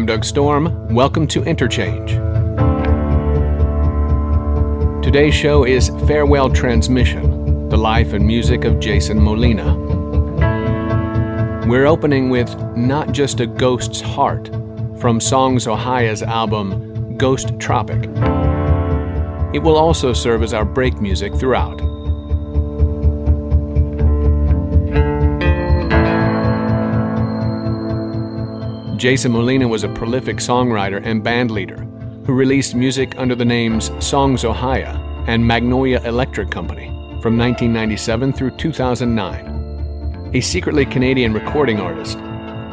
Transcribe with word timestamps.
I'm 0.00 0.06
Doug 0.06 0.24
Storm. 0.24 0.94
Welcome 0.94 1.26
to 1.26 1.44
Interchange. 1.44 2.12
Today's 5.04 5.34
show 5.34 5.64
is 5.64 5.90
Farewell 6.08 6.48
Transmission 6.48 7.68
The 7.68 7.76
Life 7.76 8.14
and 8.14 8.26
Music 8.26 8.64
of 8.64 8.80
Jason 8.80 9.22
Molina. 9.22 9.76
We're 11.66 11.84
opening 11.84 12.30
with 12.30 12.48
Not 12.74 13.12
Just 13.12 13.40
a 13.40 13.46
Ghost's 13.46 14.00
Heart 14.00 14.48
from 14.98 15.20
Songs 15.20 15.66
Ohia's 15.66 16.22
album 16.22 17.18
Ghost 17.18 17.52
Tropic. 17.58 18.04
It 19.52 19.62
will 19.62 19.76
also 19.76 20.14
serve 20.14 20.42
as 20.42 20.54
our 20.54 20.64
break 20.64 20.98
music 21.02 21.34
throughout. 21.34 21.78
Jason 29.00 29.32
Molina 29.32 29.66
was 29.66 29.82
a 29.82 29.88
prolific 29.88 30.36
songwriter 30.36 31.00
and 31.02 31.24
bandleader 31.24 31.86
who 32.26 32.34
released 32.34 32.74
music 32.74 33.14
under 33.16 33.34
the 33.34 33.46
names 33.46 33.90
Songs 33.98 34.44
Ohia 34.44 35.02
and 35.26 35.42
Magnolia 35.42 36.02
Electric 36.04 36.50
Company 36.50 36.88
from 37.22 37.38
1997 37.38 38.34
through 38.34 38.50
2009. 38.58 40.32
A 40.34 40.40
secretly 40.42 40.84
Canadian 40.84 41.32
recording 41.32 41.80
artist, 41.80 42.18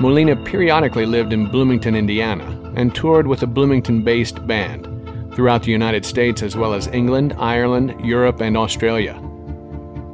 Molina 0.02 0.36
periodically 0.36 1.06
lived 1.06 1.32
in 1.32 1.50
Bloomington, 1.50 1.96
Indiana, 1.96 2.74
and 2.76 2.94
toured 2.94 3.26
with 3.26 3.44
a 3.44 3.48
Bloomington 3.48 4.02
based 4.02 4.46
band 4.46 4.84
throughout 5.34 5.64
the 5.64 5.72
United 5.72 6.04
States 6.04 6.44
as 6.44 6.58
well 6.58 6.74
as 6.74 6.88
England, 6.88 7.36
Ireland, 7.38 8.06
Europe, 8.06 8.42
and 8.42 8.58
Australia. 8.58 9.14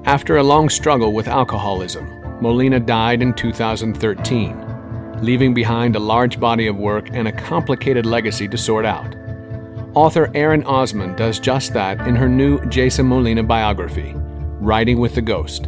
After 0.06 0.38
a 0.38 0.44
long 0.44 0.70
struggle 0.70 1.12
with 1.12 1.28
alcoholism, 1.28 2.08
Molina 2.40 2.80
died 2.80 3.24
in 3.24 3.34
2013 3.34 4.63
leaving 5.24 5.54
behind 5.54 5.96
a 5.96 6.00
large 6.00 6.40
body 6.40 6.68
of 6.68 6.76
work 6.76 7.10
and 7.14 7.28
a 7.28 7.32
complicated 7.32 8.06
legacy 8.06 8.48
to 8.48 8.58
sort 8.58 8.86
out. 8.86 9.16
Author 9.96 10.30
Erin 10.34 10.64
Osmon 10.64 11.16
does 11.16 11.40
just 11.40 11.74
that 11.74 12.06
in 12.08 12.16
her 12.16 12.28
new 12.28 12.64
Jason 12.66 13.08
Molina 13.08 13.44
biography, 13.44 14.14
Riding 14.16 15.00
with 15.00 15.16
the 15.16 15.22
Ghost. 15.22 15.68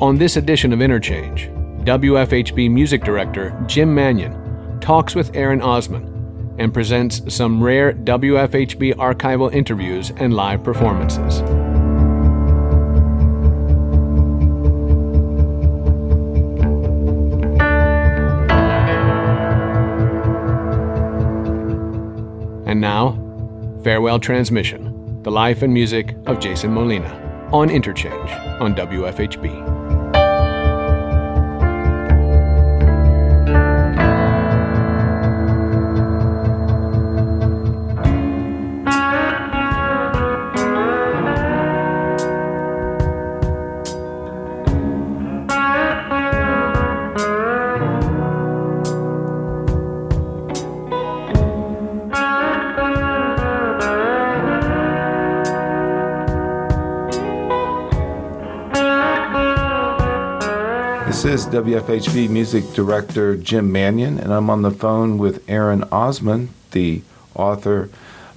On 0.00 0.18
this 0.18 0.36
edition 0.36 0.72
of 0.72 0.82
Interchange, 0.82 1.48
WFHB 1.84 2.70
music 2.70 3.04
director 3.04 3.56
Jim 3.66 3.94
Mannion 3.94 4.80
talks 4.80 5.14
with 5.14 5.34
Erin 5.34 5.60
Osmon 5.60 6.12
and 6.58 6.74
presents 6.74 7.34
some 7.34 7.62
rare 7.62 7.92
WFHB 7.92 8.94
archival 8.94 9.52
interviews 9.52 10.12
and 10.16 10.34
live 10.34 10.62
performances. 10.62 11.42
And 22.72 22.80
now, 22.80 23.18
Farewell 23.84 24.18
Transmission 24.18 25.22
The 25.24 25.30
Life 25.30 25.60
and 25.60 25.74
Music 25.74 26.16
of 26.24 26.40
Jason 26.40 26.72
Molina 26.72 27.50
on 27.52 27.68
Interchange 27.68 28.30
on 28.62 28.74
WFHB. 28.74 29.71
WFHB 61.62 62.28
Music 62.28 62.64
Director 62.72 63.36
Jim 63.36 63.70
Mannion, 63.70 64.18
and 64.18 64.34
I'm 64.34 64.50
on 64.50 64.62
the 64.62 64.70
phone 64.72 65.16
with 65.16 65.48
Erin 65.48 65.82
Osmon, 65.92 66.48
the 66.72 67.02
author 67.36 67.88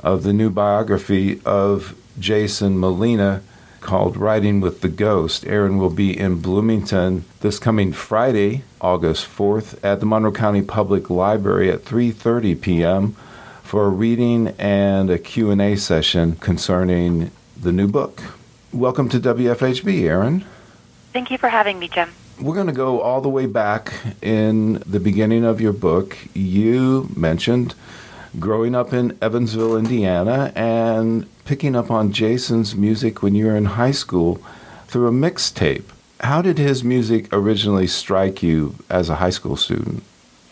of 0.03 0.21
the 0.21 0.31
new 0.31 0.51
biography 0.51 1.41
of 1.43 1.95
Jason 2.19 2.77
Molina 2.77 3.41
called 3.81 4.15
Riding 4.15 4.61
with 4.61 4.81
the 4.81 4.89
Ghost. 4.89 5.43
Erin 5.47 5.79
will 5.79 5.89
be 5.89 6.15
in 6.15 6.39
Bloomington 6.39 7.25
this 7.39 7.57
coming 7.57 7.93
Friday, 7.93 8.63
August 8.79 9.25
4th, 9.25 9.83
at 9.83 9.99
the 9.99 10.05
Monroe 10.05 10.31
County 10.31 10.61
Public 10.61 11.09
Library 11.09 11.71
at 11.71 11.83
3:30 11.83 12.61
p.m. 12.61 13.15
for 13.63 13.87
a 13.87 13.89
reading 13.89 14.49
and 14.59 15.09
a 15.09 15.17
Q&A 15.17 15.75
session 15.77 16.35
concerning 16.35 17.31
the 17.59 17.71
new 17.71 17.87
book. 17.87 18.21
Welcome 18.71 19.09
to 19.09 19.19
WFHB, 19.19 20.03
Erin. 20.03 20.45
Thank 21.11 21.31
you 21.31 21.39
for 21.39 21.49
having 21.49 21.79
me, 21.79 21.87
Jim. 21.87 22.11
We're 22.39 22.53
going 22.53 22.67
to 22.67 22.73
go 22.73 22.99
all 22.99 23.21
the 23.21 23.29
way 23.29 23.45
back 23.45 23.93
in 24.21 24.83
the 24.85 24.99
beginning 24.99 25.45
of 25.45 25.61
your 25.61 25.71
book. 25.71 26.17
You 26.33 27.09
mentioned 27.15 27.75
growing 28.37 28.75
up 28.75 28.91
in 28.91 29.17
Evansville, 29.21 29.77
Indiana, 29.77 30.51
and 30.53 31.27
picking 31.45 31.77
up 31.77 31.89
on 31.89 32.11
Jason's 32.11 32.75
music 32.75 33.23
when 33.23 33.35
you 33.35 33.45
were 33.45 33.55
in 33.55 33.65
high 33.65 33.91
school 33.91 34.41
through 34.87 35.07
a 35.07 35.11
mixtape. 35.11 35.85
How 36.19 36.41
did 36.41 36.57
his 36.57 36.83
music 36.83 37.29
originally 37.31 37.87
strike 37.87 38.43
you 38.43 38.75
as 38.89 39.09
a 39.09 39.15
high 39.15 39.29
school 39.29 39.55
student? 39.55 40.03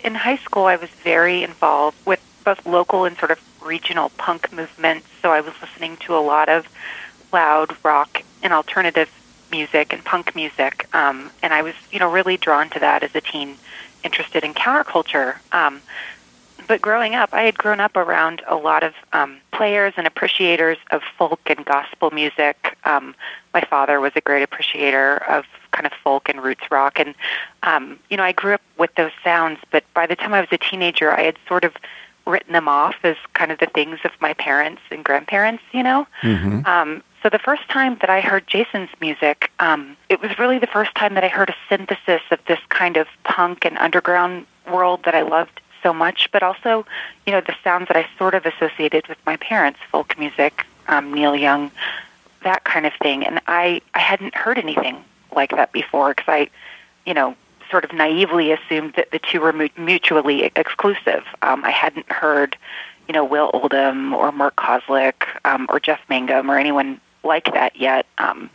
In 0.06 0.16
high 0.16 0.38
school, 0.38 0.66
I 0.66 0.78
was 0.78 0.90
very 0.90 1.44
involved 1.44 1.98
with 2.06 2.22
both 2.46 2.66
local 2.66 3.04
and 3.04 3.18
sort 3.18 3.32
of 3.32 3.42
regional 3.62 4.08
punk 4.18 4.54
movements, 4.54 5.08
so 5.22 5.32
I 5.32 5.42
was 5.42 5.54
listening 5.62 5.98
to 5.98 6.16
a 6.16 6.24
lot 6.24 6.48
of 6.48 6.66
loud 7.34 7.76
rock 7.84 8.24
and 8.42 8.54
alternative 8.54 9.10
music 9.54 9.94
and 9.94 10.04
punk 10.04 10.36
music, 10.36 10.88
um, 10.94 11.30
and 11.44 11.54
I 11.54 11.62
was, 11.62 11.76
you 11.92 12.00
know, 12.00 12.12
really 12.12 12.38
drawn 12.38 12.70
to 12.72 12.80
that 12.80 13.04
as 13.04 13.14
a 13.16 13.22
teen, 13.22 13.50
interested 14.04 14.44
in 14.44 14.54
counterculture. 14.54 15.36
Um, 15.52 15.80
but 16.68 16.82
growing 16.82 17.14
up, 17.14 17.30
I 17.34 17.44
had 17.44 17.58
grown 17.58 17.80
up 17.80 17.96
around 17.96 18.42
a 18.48 18.56
lot 18.56 18.84
of 18.84 18.94
um, 19.12 19.38
players 19.52 19.94
and 19.98 20.08
appreciators 20.08 20.78
of 20.92 21.02
folk 21.18 21.40
and 21.46 21.64
gospel 21.66 22.10
music. 22.12 22.78
Um, 22.84 23.16
my 23.54 23.62
father 23.62 24.00
was 24.00 24.14
a 24.16 24.22
great 24.22 24.44
appreciator 24.44 25.18
of 25.30 25.46
kind 25.72 25.86
of 25.86 25.94
folk 26.04 26.30
and 26.30 26.42
roots 26.42 26.72
rock, 26.72 27.00
and 27.00 27.14
um, 27.62 28.00
you 28.10 28.18
know, 28.18 28.24
I 28.24 28.32
grew 28.32 28.54
up 28.54 28.62
with 28.78 28.94
those 28.96 29.12
sounds. 29.24 29.60
But 29.72 29.84
by 29.94 30.08
the 30.08 30.16
time 30.16 30.34
I 30.34 30.40
was 30.40 30.50
a 30.52 30.58
teenager, 30.58 31.12
I 31.12 31.22
had 31.22 31.38
sort 31.48 31.64
of 31.64 31.74
written 32.26 32.54
them 32.54 32.68
off 32.68 32.96
as 33.04 33.18
kind 33.34 33.52
of 33.52 33.60
the 33.60 33.68
things 33.68 34.00
of 34.06 34.12
my 34.20 34.34
parents 34.34 34.82
and 34.90 35.04
grandparents, 35.04 35.64
you 35.74 35.84
know. 35.84 36.08
Mm-hmm. 36.22 36.66
Um, 36.66 37.04
so 37.24 37.30
the 37.30 37.40
first 37.40 37.68
time 37.70 37.98
that 38.02 38.10
I 38.10 38.20
heard 38.20 38.46
Jason's 38.48 38.90
music, 39.00 39.50
um, 39.60 39.96
it 40.10 40.22
was 40.22 40.38
really 40.38 40.60
the 40.60 40.68
first 40.68 40.94
time 40.94 41.14
that 41.14 41.24
I 41.24 41.30
heard 41.30 41.50
a 41.50 41.56
synthesis 41.70 42.22
of 42.30 42.40
this 42.50 42.60
kind 42.68 42.98
of 42.98 43.08
punk 43.24 43.64
and 43.64 43.78
underground 43.78 44.46
world 44.70 45.04
that 45.06 45.16
I 45.16 45.22
loved 45.22 45.62
so 45.82 45.94
much, 45.94 46.30
but 46.34 46.44
also, 46.44 46.86
you 47.26 47.32
know, 47.32 47.40
the 47.40 47.56
sounds 47.64 47.88
that 47.88 47.96
I 47.96 48.06
sort 48.18 48.36
of 48.36 48.46
associated 48.46 49.08
with 49.08 49.18
my 49.26 49.38
parents, 49.38 49.80
folk 49.90 50.20
music, 50.20 50.66
um, 50.90 51.14
Neil 51.14 51.34
Young, 51.34 51.72
that 52.44 52.66
kind 52.66 52.86
of 52.86 52.92
thing. 53.02 53.26
And 53.26 53.40
I, 53.48 53.82
I 53.94 54.00
hadn't 54.00 54.36
heard 54.36 54.58
anything 54.58 54.98
like 55.34 55.52
that 55.52 55.72
before 55.72 56.10
because 56.10 56.28
I, 56.28 56.50
you 57.06 57.14
know, 57.14 57.38
sort 57.72 57.86
of 57.86 57.94
naively 57.94 58.52
assumed 58.52 58.96
that 58.98 59.12
the 59.12 59.20
two 59.20 59.40
were 59.40 59.54
mutually 59.78 60.44
exclusive. 60.44 61.24
Um, 61.42 61.64
I 61.64 61.72
hadn't 61.72 62.12
heard, 62.12 62.58
you 63.08 63.14
know, 63.14 63.24
Will 63.24 63.50
Oldham 63.54 64.14
or 64.14 64.34
Mark 64.34 64.58
Kozelek 64.58 65.24
um, 65.46 65.68
or 65.70 65.80
Jeff 65.80 66.02
Mangum 66.10 66.52
or 66.52 66.58
anyone 66.58 67.00
like 67.24 67.54
that 67.54 67.76
yet. 67.76 68.06
Um, 68.18 68.50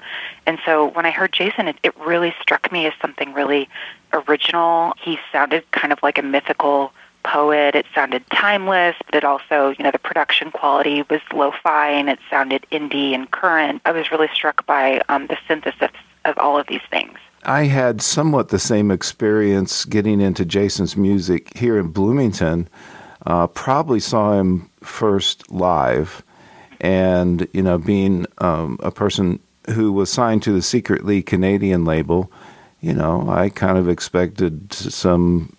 and 0.46 0.58
so 0.64 0.86
when 0.86 1.06
I 1.06 1.10
heard 1.10 1.32
Jason, 1.32 1.68
it, 1.68 1.76
it 1.82 1.96
really 1.98 2.34
struck 2.40 2.70
me 2.72 2.86
as 2.86 2.92
something 3.00 3.32
really 3.32 3.68
original. 4.12 4.94
He 5.02 5.18
sounded 5.32 5.70
kind 5.72 5.92
of 5.92 6.02
like 6.02 6.18
a 6.18 6.22
mythical 6.22 6.92
poet. 7.24 7.74
It 7.74 7.86
sounded 7.94 8.24
timeless, 8.30 8.96
but 9.04 9.14
it 9.14 9.24
also, 9.24 9.74
you 9.78 9.84
know, 9.84 9.90
the 9.90 9.98
production 9.98 10.50
quality 10.50 11.04
was 11.10 11.20
lo-fi 11.32 11.90
and 11.90 12.08
it 12.08 12.18
sounded 12.30 12.66
indie 12.72 13.12
and 13.12 13.30
current. 13.30 13.82
I 13.84 13.92
was 13.92 14.10
really 14.10 14.28
struck 14.32 14.64
by 14.66 15.02
um, 15.08 15.26
the 15.26 15.36
synthesis 15.46 15.90
of 16.24 16.38
all 16.38 16.58
of 16.58 16.66
these 16.66 16.80
things. 16.90 17.18
I 17.44 17.64
had 17.64 18.02
somewhat 18.02 18.48
the 18.48 18.58
same 18.58 18.90
experience 18.90 19.84
getting 19.84 20.20
into 20.20 20.44
Jason's 20.44 20.96
music 20.96 21.56
here 21.56 21.78
in 21.78 21.88
Bloomington. 21.88 22.68
Uh, 23.26 23.46
probably 23.46 24.00
saw 24.00 24.32
him 24.32 24.70
first 24.82 25.50
live 25.50 26.22
and 26.80 27.46
you 27.52 27.62
know, 27.62 27.78
being 27.78 28.26
um, 28.38 28.78
a 28.82 28.90
person 28.90 29.40
who 29.70 29.92
was 29.92 30.10
signed 30.10 30.42
to 30.42 30.52
the 30.52 30.62
secretly 30.62 31.22
Canadian 31.22 31.84
label, 31.84 32.30
you 32.80 32.94
know, 32.94 33.28
I 33.28 33.48
kind 33.48 33.76
of 33.76 33.88
expected 33.88 34.72
some 34.72 35.54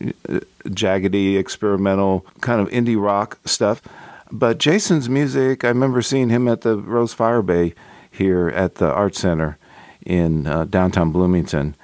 uh, 0.00 0.40
jaggedy 0.66 1.38
experimental 1.38 2.26
kind 2.40 2.60
of 2.60 2.68
indie 2.68 3.00
rock 3.00 3.38
stuff. 3.44 3.82
But 4.30 4.58
Jason's 4.58 5.08
music, 5.08 5.64
I 5.64 5.68
remember 5.68 6.02
seeing 6.02 6.28
him 6.28 6.46
at 6.46 6.60
the 6.60 6.76
Rose 6.76 7.14
Firebay 7.14 7.74
here 8.10 8.48
at 8.48 8.76
the 8.76 8.92
Art 8.92 9.16
Center 9.16 9.58
in 10.06 10.46
uh, 10.46 10.64
downtown 10.64 11.10
Bloomington. 11.10 11.74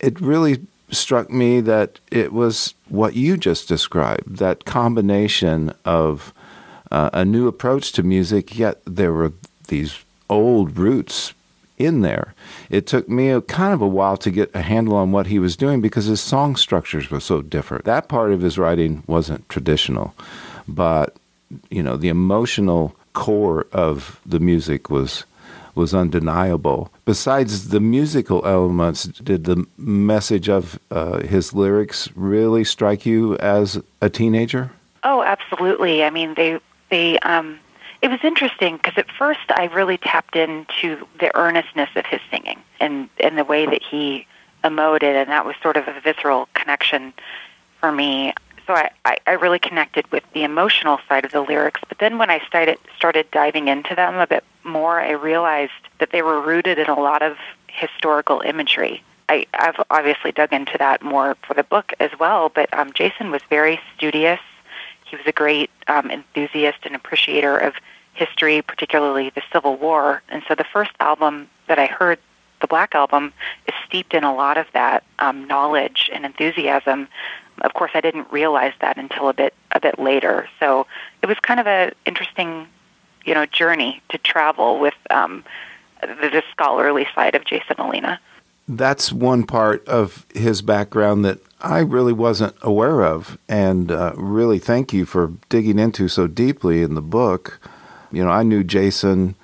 It 0.00 0.20
really 0.20 0.66
struck 0.90 1.30
me 1.30 1.60
that 1.60 1.98
it 2.10 2.32
was 2.32 2.74
what 2.88 3.14
you 3.14 3.36
just 3.36 3.68
described 3.68 4.38
that 4.38 4.64
combination 4.64 5.72
of 5.84 6.32
uh, 6.92 7.08
a 7.14 7.24
new 7.24 7.48
approach 7.48 7.90
to 7.92 8.02
music, 8.02 8.56
yet 8.56 8.82
there 8.84 9.14
were 9.14 9.32
these 9.68 10.04
old 10.28 10.76
roots 10.76 11.32
in 11.78 12.02
there. 12.02 12.34
It 12.68 12.86
took 12.86 13.08
me 13.08 13.30
a 13.30 13.40
kind 13.40 13.72
of 13.72 13.80
a 13.80 13.88
while 13.88 14.18
to 14.18 14.30
get 14.30 14.50
a 14.54 14.60
handle 14.60 14.94
on 14.94 15.10
what 15.10 15.26
he 15.26 15.38
was 15.38 15.56
doing 15.56 15.80
because 15.80 16.04
his 16.04 16.20
song 16.20 16.54
structures 16.54 17.10
were 17.10 17.18
so 17.18 17.40
different. 17.40 17.86
That 17.86 18.08
part 18.08 18.30
of 18.30 18.42
his 18.42 18.58
writing 18.58 19.02
wasn't 19.06 19.48
traditional, 19.48 20.14
but 20.68 21.16
you 21.70 21.82
know, 21.82 21.96
the 21.96 22.08
emotional 22.08 22.94
core 23.14 23.66
of 23.72 24.20
the 24.24 24.38
music 24.38 24.90
was 24.90 25.24
was 25.74 25.94
undeniable. 25.94 26.92
Besides 27.06 27.70
the 27.70 27.80
musical 27.80 28.46
elements, 28.46 29.04
did 29.04 29.44
the 29.44 29.66
message 29.78 30.50
of 30.50 30.78
uh, 30.90 31.20
his 31.20 31.54
lyrics 31.54 32.10
really 32.14 32.62
strike 32.62 33.06
you 33.06 33.38
as 33.38 33.80
a 34.02 34.10
teenager? 34.10 34.70
Oh, 35.02 35.22
absolutely. 35.22 36.04
I 36.04 36.10
mean, 36.10 36.34
they 36.34 36.60
they 36.92 37.18
um, 37.20 37.58
it 38.02 38.10
was 38.10 38.20
interesting 38.22 38.76
because 38.76 38.94
at 38.96 39.10
first 39.10 39.40
I 39.48 39.64
really 39.66 39.96
tapped 39.96 40.36
into 40.36 41.06
the 41.18 41.34
earnestness 41.36 41.88
of 41.96 42.06
his 42.06 42.20
singing 42.30 42.60
and 42.78 43.08
and 43.18 43.36
the 43.36 43.44
way 43.44 43.66
that 43.66 43.82
he 43.82 44.26
emoted, 44.62 45.14
and 45.14 45.30
that 45.30 45.44
was 45.44 45.56
sort 45.62 45.76
of 45.76 45.88
a 45.88 46.00
visceral 46.00 46.48
connection 46.54 47.12
for 47.80 47.90
me. 47.90 48.34
So 48.66 48.74
I, 48.74 48.90
I, 49.04 49.16
I 49.26 49.32
really 49.32 49.58
connected 49.58 50.06
with 50.12 50.22
the 50.34 50.44
emotional 50.44 51.00
side 51.08 51.24
of 51.24 51.32
the 51.32 51.40
lyrics. 51.40 51.80
But 51.88 51.98
then 51.98 52.18
when 52.18 52.30
I 52.30 52.38
started 52.46 52.78
started 52.96 53.28
diving 53.32 53.66
into 53.68 53.94
them 53.96 54.16
a 54.16 54.26
bit 54.26 54.44
more, 54.62 55.00
I 55.00 55.12
realized 55.12 55.72
that 55.98 56.10
they 56.12 56.22
were 56.22 56.40
rooted 56.40 56.78
in 56.78 56.88
a 56.88 57.00
lot 57.00 57.22
of 57.22 57.36
historical 57.66 58.40
imagery. 58.44 59.02
I, 59.28 59.46
I've 59.54 59.80
obviously 59.90 60.30
dug 60.32 60.52
into 60.52 60.76
that 60.78 61.02
more 61.02 61.36
for 61.46 61.54
the 61.54 61.64
book 61.64 61.94
as 61.98 62.10
well, 62.20 62.50
but 62.50 62.72
um, 62.74 62.92
Jason 62.92 63.30
was 63.30 63.40
very 63.48 63.80
studious. 63.96 64.40
He 65.12 65.16
was 65.16 65.26
a 65.26 65.32
great 65.32 65.68
um, 65.88 66.10
enthusiast 66.10 66.78
and 66.84 66.96
appreciator 66.96 67.58
of 67.58 67.74
history, 68.14 68.62
particularly 68.62 69.28
the 69.28 69.42
Civil 69.52 69.76
War. 69.76 70.22
And 70.30 70.42
so 70.48 70.54
the 70.54 70.64
first 70.64 70.92
album 71.00 71.50
that 71.68 71.78
I 71.78 71.84
heard, 71.84 72.18
the 72.62 72.66
Black 72.66 72.94
Album, 72.94 73.34
is 73.68 73.74
steeped 73.86 74.14
in 74.14 74.24
a 74.24 74.34
lot 74.34 74.56
of 74.56 74.68
that 74.72 75.04
um, 75.18 75.46
knowledge 75.46 76.08
and 76.14 76.24
enthusiasm. 76.24 77.08
Of 77.60 77.74
course, 77.74 77.90
I 77.92 78.00
didn't 78.00 78.32
realize 78.32 78.72
that 78.80 78.96
until 78.96 79.28
a 79.28 79.34
bit 79.34 79.52
a 79.72 79.80
bit 79.80 79.98
later. 79.98 80.48
So 80.58 80.86
it 81.20 81.26
was 81.26 81.38
kind 81.40 81.60
of 81.60 81.66
an 81.66 81.92
interesting, 82.06 82.66
you 83.26 83.34
know, 83.34 83.44
journey 83.44 84.00
to 84.08 84.16
travel 84.16 84.80
with 84.80 84.94
um, 85.10 85.44
the, 86.00 86.30
the 86.30 86.42
scholarly 86.50 87.06
side 87.14 87.34
of 87.34 87.44
Jason 87.44 87.76
Molina. 87.76 88.18
That's 88.66 89.12
one 89.12 89.44
part 89.44 89.86
of 89.86 90.24
his 90.34 90.62
background 90.62 91.26
that 91.26 91.40
I 91.62 91.78
really 91.78 92.12
wasn't 92.12 92.56
aware 92.60 93.04
of, 93.04 93.38
and 93.48 93.92
uh, 93.92 94.14
really 94.16 94.58
thank 94.58 94.92
you 94.92 95.06
for 95.06 95.32
digging 95.48 95.78
into 95.78 96.08
so 96.08 96.26
deeply 96.26 96.82
in 96.82 96.94
the 96.94 97.02
book. 97.02 97.60
You 98.10 98.24
know, 98.24 98.30
I 98.30 98.42
knew 98.42 98.64
Jason 98.64 99.36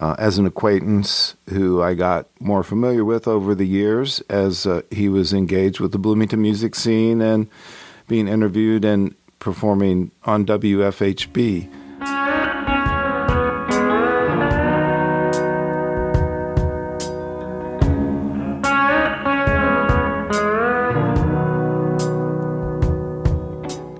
uh, 0.00 0.16
as 0.18 0.38
an 0.38 0.46
acquaintance 0.46 1.34
who 1.50 1.82
I 1.82 1.92
got 1.92 2.28
more 2.40 2.62
familiar 2.62 3.04
with 3.04 3.28
over 3.28 3.54
the 3.54 3.66
years 3.66 4.20
as 4.30 4.66
uh, 4.66 4.82
he 4.90 5.10
was 5.10 5.34
engaged 5.34 5.78
with 5.78 5.92
the 5.92 5.98
Bloomington 5.98 6.40
music 6.40 6.74
scene 6.74 7.20
and 7.20 7.46
being 8.08 8.26
interviewed 8.26 8.84
and 8.84 9.14
performing 9.38 10.10
on 10.24 10.46
WFHB. 10.46 12.35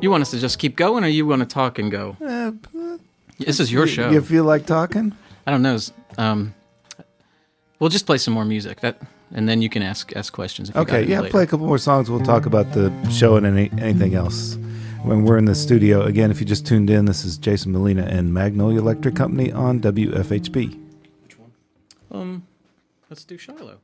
You 0.06 0.10
want 0.12 0.22
us 0.22 0.30
to 0.30 0.38
just 0.38 0.60
keep 0.60 0.76
going, 0.76 1.02
or 1.02 1.08
you 1.08 1.26
want 1.26 1.40
to 1.40 1.46
talk 1.46 1.80
and 1.80 1.90
go? 1.90 2.16
Uh, 2.24 2.52
this 3.40 3.58
is 3.58 3.72
your 3.72 3.88
show. 3.88 4.08
You 4.08 4.20
feel 4.20 4.44
like 4.44 4.64
talking? 4.64 5.12
I 5.44 5.50
don't 5.50 5.62
know. 5.62 5.76
Um, 6.16 6.54
we'll 7.80 7.90
just 7.90 8.06
play 8.06 8.18
some 8.18 8.32
more 8.32 8.44
music. 8.44 8.82
That, 8.82 9.02
and 9.34 9.48
then 9.48 9.62
you 9.62 9.68
can 9.68 9.82
ask 9.82 10.14
ask 10.14 10.32
questions. 10.32 10.70
okay, 10.76 11.04
yeah, 11.04 11.22
later. 11.22 11.32
play 11.32 11.42
a 11.42 11.46
couple 11.48 11.66
more 11.66 11.78
songs. 11.78 12.08
We'll 12.08 12.20
talk 12.20 12.46
about 12.46 12.72
the 12.72 12.92
show 13.10 13.34
and 13.34 13.44
any, 13.44 13.68
anything 13.80 14.14
else 14.14 14.56
when 15.02 15.24
we're 15.24 15.38
in 15.38 15.46
the 15.46 15.56
studio. 15.56 16.02
Again, 16.02 16.30
if 16.30 16.38
you 16.38 16.46
just 16.46 16.64
tuned 16.68 16.88
in, 16.88 17.06
this 17.06 17.24
is 17.24 17.36
Jason 17.36 17.72
Molina 17.72 18.04
and 18.04 18.32
Magnolia 18.32 18.78
Electric 18.78 19.16
Company 19.16 19.50
on 19.50 19.80
WFHB. 19.80 20.80
Which 21.24 21.36
one? 21.36 21.50
Um, 22.12 22.46
let's 23.10 23.24
do 23.24 23.36
Shiloh. 23.36 23.80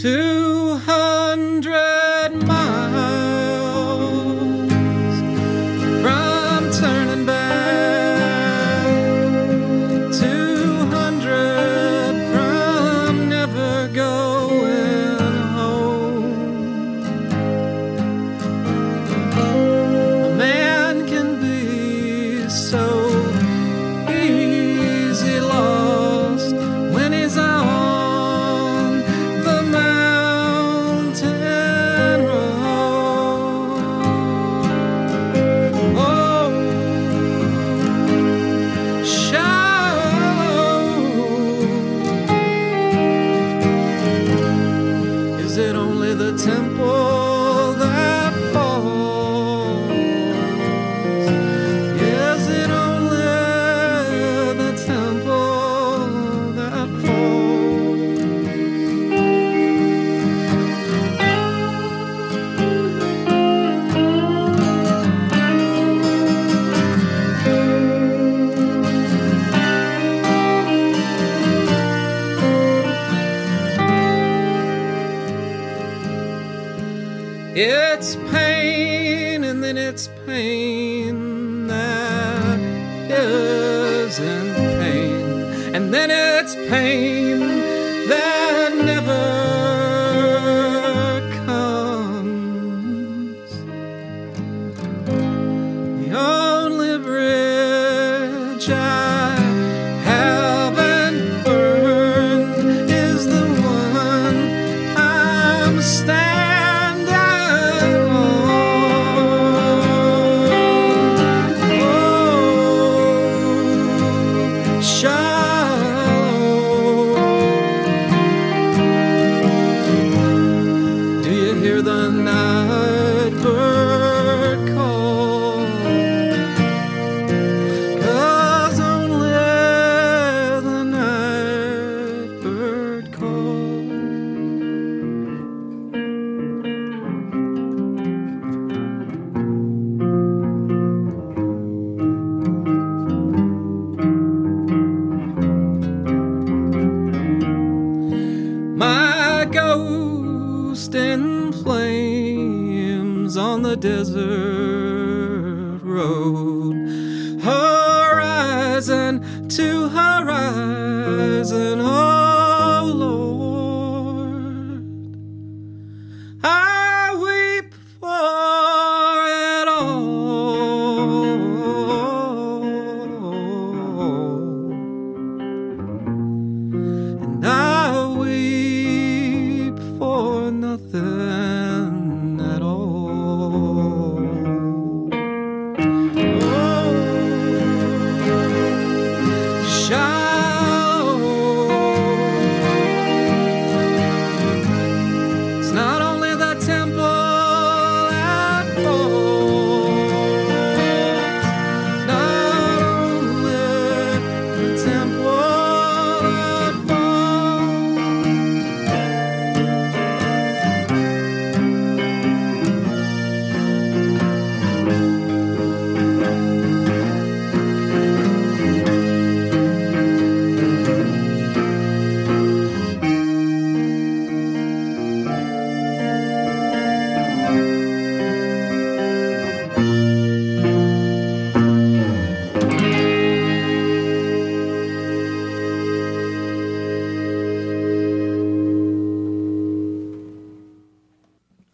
Two 0.00 0.76
hundred. 0.86 1.87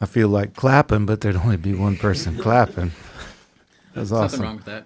I 0.04 0.06
feel 0.06 0.28
like 0.28 0.54
clapping, 0.54 1.06
but 1.06 1.23
there'd 1.23 1.34
only 1.37 1.56
be 1.56 1.73
one 1.73 1.96
person 1.96 2.37
clapping. 2.37 2.92
That's 3.94 4.11
Nothing 4.11 4.25
awesome. 4.25 4.42
wrong 4.42 4.56
with 4.56 4.66
that. 4.66 4.84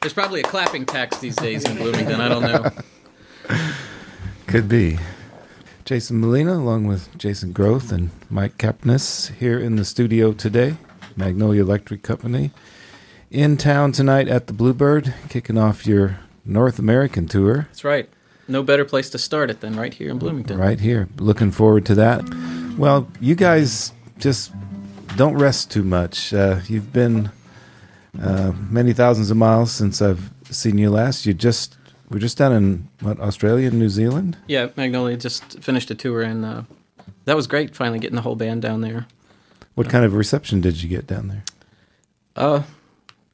There's 0.00 0.14
probably 0.14 0.40
a 0.40 0.44
clapping 0.44 0.86
tax 0.86 1.18
these 1.18 1.36
days 1.36 1.66
in 1.66 1.76
Bloomington. 1.76 2.18
I 2.18 2.28
don't 2.30 2.42
know. 2.42 2.70
Could 4.46 4.66
be. 4.66 4.98
Jason 5.84 6.18
Molina, 6.18 6.54
along 6.54 6.86
with 6.86 7.14
Jason 7.18 7.52
Groth 7.52 7.92
and 7.92 8.08
Mike 8.30 8.56
Kapinus, 8.56 9.34
here 9.34 9.58
in 9.58 9.76
the 9.76 9.84
studio 9.84 10.32
today. 10.32 10.76
Magnolia 11.14 11.60
Electric 11.60 12.02
Company. 12.02 12.50
In 13.30 13.58
town 13.58 13.92
tonight 13.92 14.28
at 14.28 14.46
the 14.46 14.54
Bluebird, 14.54 15.12
kicking 15.28 15.58
off 15.58 15.86
your 15.86 16.20
North 16.46 16.78
American 16.78 17.26
tour 17.28 17.64
That's 17.68 17.84
right. 17.84 18.08
No 18.48 18.62
better 18.62 18.86
place 18.86 19.10
to 19.10 19.18
start 19.18 19.50
it 19.50 19.60
than 19.60 19.76
right 19.76 19.92
here 19.92 20.10
in 20.10 20.16
Bloomington. 20.18 20.56
right 20.56 20.80
here. 20.80 21.08
Looking 21.18 21.50
forward 21.50 21.84
to 21.84 21.94
that. 21.96 22.22
Well, 22.78 23.08
you 23.20 23.34
guys 23.34 23.92
just 24.18 24.52
don't 25.16 25.34
rest 25.34 25.70
too 25.70 25.82
much. 25.82 26.32
Uh, 26.32 26.60
you've 26.66 26.92
been 26.92 27.30
uh, 28.20 28.52
many 28.70 28.92
thousands 28.92 29.30
of 29.30 29.36
miles 29.36 29.72
since 29.72 30.00
I've 30.00 30.30
seen 30.50 30.78
you 30.78 30.90
last. 30.90 31.26
You 31.26 31.34
just 31.34 31.76
we're 32.10 32.18
just 32.18 32.38
down 32.38 32.52
in 32.52 32.88
what 33.00 33.18
Australia 33.20 33.68
and 33.68 33.78
New 33.78 33.88
Zealand. 33.88 34.36
Yeah, 34.46 34.68
Magnolia 34.76 35.16
just 35.16 35.60
finished 35.60 35.90
a 35.90 35.94
tour, 35.94 36.22
and 36.22 36.44
uh, 36.44 36.62
that 37.24 37.36
was 37.36 37.46
great. 37.46 37.74
Finally 37.74 37.98
getting 37.98 38.16
the 38.16 38.22
whole 38.22 38.36
band 38.36 38.62
down 38.62 38.80
there. 38.80 39.06
What 39.74 39.88
kind 39.88 40.04
of 40.04 40.14
reception 40.14 40.60
did 40.60 40.82
you 40.82 40.88
get 40.88 41.06
down 41.06 41.28
there? 41.28 41.44
Uh, 42.36 42.62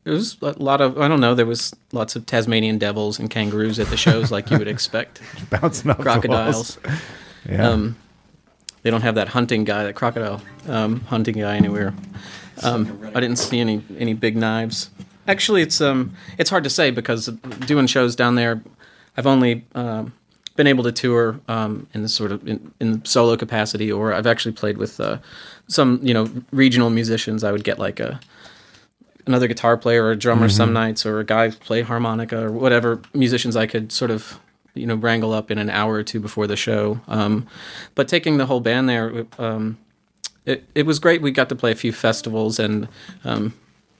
it 0.04 0.10
was 0.10 0.38
a 0.40 0.52
lot 0.52 0.80
of 0.80 0.98
I 0.98 1.08
don't 1.08 1.20
know. 1.20 1.34
There 1.34 1.46
was 1.46 1.74
lots 1.92 2.16
of 2.16 2.26
Tasmanian 2.26 2.78
devils 2.78 3.18
and 3.18 3.28
kangaroos 3.28 3.78
at 3.78 3.88
the 3.88 3.96
shows, 3.96 4.30
like 4.30 4.50
you 4.50 4.58
would 4.58 4.68
expect. 4.68 5.20
Bouncing 5.50 5.90
off 5.90 5.98
the 5.98 6.02
Crocodiles. 6.02 6.78
Yeah. 7.48 7.68
Um, 7.68 7.96
they 8.82 8.90
don't 8.90 9.02
have 9.02 9.14
that 9.14 9.28
hunting 9.28 9.64
guy, 9.64 9.84
that 9.84 9.94
crocodile 9.94 10.40
um, 10.68 11.00
hunting 11.02 11.38
guy 11.38 11.56
anywhere. 11.56 11.94
Um, 12.62 13.10
I 13.14 13.20
didn't 13.20 13.36
see 13.36 13.60
any 13.60 13.82
any 13.98 14.14
big 14.14 14.36
knives. 14.36 14.90
Actually, 15.26 15.62
it's 15.62 15.80
um 15.80 16.14
it's 16.38 16.50
hard 16.50 16.64
to 16.64 16.70
say 16.70 16.90
because 16.90 17.26
doing 17.66 17.86
shows 17.86 18.16
down 18.16 18.34
there, 18.34 18.62
I've 19.16 19.26
only 19.26 19.64
um, 19.74 20.12
been 20.56 20.66
able 20.66 20.84
to 20.84 20.92
tour 20.92 21.40
um, 21.48 21.86
in 21.94 22.02
the 22.02 22.08
sort 22.08 22.32
of 22.32 22.46
in, 22.46 22.72
in 22.80 23.04
solo 23.04 23.36
capacity, 23.36 23.90
or 23.90 24.12
I've 24.12 24.26
actually 24.26 24.52
played 24.52 24.76
with 24.76 25.00
uh, 25.00 25.18
some 25.68 26.00
you 26.02 26.12
know 26.12 26.28
regional 26.52 26.90
musicians. 26.90 27.44
I 27.44 27.52
would 27.52 27.64
get 27.64 27.78
like 27.78 28.00
a 28.00 28.20
another 29.26 29.46
guitar 29.46 29.76
player 29.76 30.04
or 30.04 30.12
a 30.12 30.16
drummer 30.16 30.48
some 30.48 30.72
nights, 30.72 31.06
or 31.06 31.20
a 31.20 31.24
guy 31.24 31.50
play 31.50 31.82
harmonica 31.82 32.44
or 32.44 32.50
whatever 32.50 33.00
musicians 33.14 33.56
I 33.56 33.66
could 33.66 33.92
sort 33.92 34.10
of 34.10 34.38
you 34.74 34.86
know 34.86 34.94
wrangle 34.94 35.32
up 35.32 35.50
in 35.50 35.58
an 35.58 35.70
hour 35.70 35.94
or 35.94 36.02
two 36.02 36.20
before 36.20 36.46
the 36.46 36.56
show. 36.56 37.00
Um, 37.08 37.46
but 37.94 38.08
taking 38.08 38.38
the 38.38 38.46
whole 38.46 38.60
band 38.60 38.88
there, 38.88 39.26
um, 39.38 39.78
it 40.46 40.64
it 40.74 40.86
was 40.86 40.98
great. 40.98 41.22
We 41.22 41.30
got 41.30 41.48
to 41.48 41.54
play 41.54 41.72
a 41.72 41.74
few 41.76 41.92
festivals, 41.92 42.58
and 42.58 42.88
um, 43.24 43.54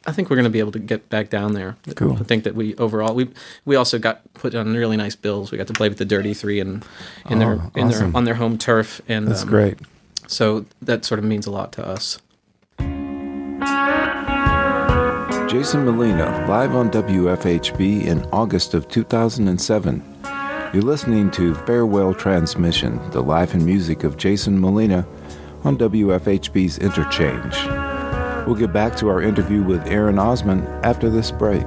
I 0.07 0.13
think 0.13 0.31
we're 0.31 0.37
going 0.37 0.45
to 0.45 0.51
be 0.51 0.61
able 0.61 0.73
to 0.73 0.79
get 0.79 1.09
back 1.11 1.29
down 1.31 1.53
there. 1.53 1.77
Cool. 1.95 2.15
I 2.19 2.23
think 2.25 2.45
that 2.45 2.55
we 2.55 2.75
overall 2.77 3.15
we 3.15 3.29
we 3.65 3.77
also 3.77 3.99
got 3.99 4.21
put 4.35 4.55
on 4.55 4.75
really 4.75 4.97
nice 4.97 5.17
bills. 5.17 5.51
We 5.53 5.59
got 5.59 5.67
to 5.67 5.73
play 5.73 5.89
with 5.89 5.99
the 5.99 6.05
Dirty 6.05 6.35
Three 6.35 6.61
and 6.61 6.85
in 7.29 7.39
their 7.39 7.53
Oh, 7.55 7.71
in 7.75 7.89
awesome. 7.89 8.11
their 8.13 8.17
on 8.17 8.25
their 8.25 8.35
home 8.35 8.59
turf, 8.59 9.01
and 9.09 9.29
That's 9.29 9.43
um, 9.43 9.49
great. 9.49 9.79
So 10.27 10.65
that 10.83 11.05
sort 11.05 11.19
of 11.19 11.25
means 11.25 11.47
a 11.47 11.51
lot 11.51 11.73
to 11.73 11.87
us. 11.87 12.19
Jason 15.51 15.85
Molina, 15.85 16.47
live 16.49 16.77
on 16.77 16.91
WFHB 16.93 18.05
in 18.05 18.23
August 18.27 18.73
of 18.73 18.87
2007. 18.89 20.10
You're 20.73 20.83
listening 20.83 21.33
to 21.33 21.53
Farewell 21.53 22.15
Transmission, 22.15 23.01
the 23.11 23.21
life 23.21 23.55
and 23.55 23.67
music 23.67 24.05
of 24.05 24.17
Jason 24.17 24.61
Molina 24.61 25.05
on 25.65 25.77
WFHB's 25.77 26.79
Interchange. 26.79 27.57
We'll 28.47 28.55
get 28.55 28.73
back 28.73 28.95
to 28.99 29.09
our 29.09 29.21
interview 29.21 29.65
with 29.65 29.85
Erin 29.89 30.15
Osmon 30.15 30.65
after 30.85 31.11
this 31.11 31.33
break. 31.33 31.67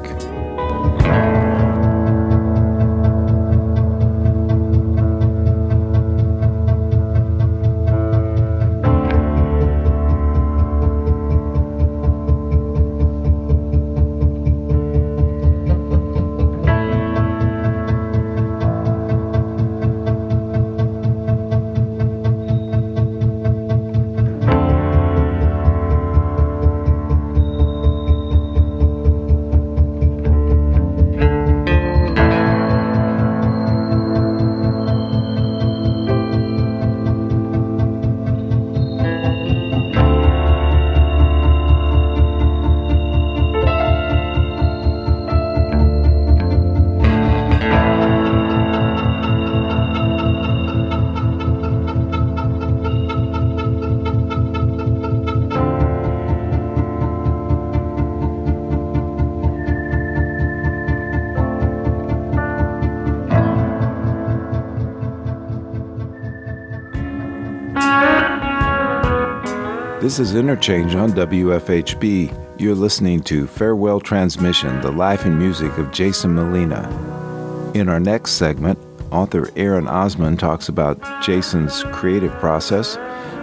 This 70.13 70.29
is 70.29 70.35
Interchange 70.35 70.93
on 70.93 71.11
WFHB. 71.13 72.61
You're 72.61 72.75
listening 72.75 73.21
to 73.21 73.47
Farewell 73.47 73.99
Transmission, 73.99 74.79
the 74.81 74.91
life 74.91 75.25
and 75.25 75.39
music 75.39 75.75
of 75.79 75.91
Jason 75.91 76.35
Molina. 76.35 77.71
In 77.73 77.89
our 77.89 77.99
next 77.99 78.33
segment, 78.33 78.77
Author 79.09 79.49
Erin 79.55 79.85
Osmon 79.85 80.37
talks 80.37 80.69
about 80.69 81.01
Jason's 81.23 81.81
creative 81.85 82.31
process, 82.33 82.95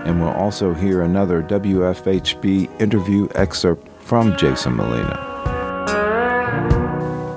and 0.07 0.21
we'll 0.21 0.31
also 0.31 0.73
hear 0.73 1.03
another 1.03 1.43
WFHB 1.43 2.81
interview 2.81 3.27
excerpt 3.35 3.89
from 3.99 4.37
Jason 4.37 4.77
Molina. 4.77 5.27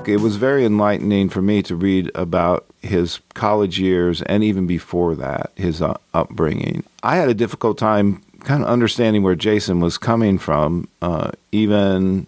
It 0.06 0.20
was 0.20 0.36
very 0.36 0.64
enlightening 0.64 1.28
for 1.28 1.42
me 1.42 1.60
to 1.64 1.74
read 1.74 2.08
about 2.14 2.66
his 2.82 3.18
college 3.34 3.80
years 3.80 4.22
and 4.22 4.44
even 4.44 4.68
before 4.68 5.16
that, 5.16 5.50
his 5.56 5.82
uh, 5.82 5.96
upbringing. 6.12 6.84
I 7.02 7.16
had 7.16 7.28
a 7.28 7.34
difficult 7.34 7.78
time 7.78 8.22
kind 8.44 8.62
of 8.62 8.68
understanding 8.68 9.22
where 9.22 9.34
Jason 9.34 9.80
was 9.80 9.98
coming 9.98 10.38
from, 10.38 10.88
uh, 11.02 11.32
even 11.50 12.26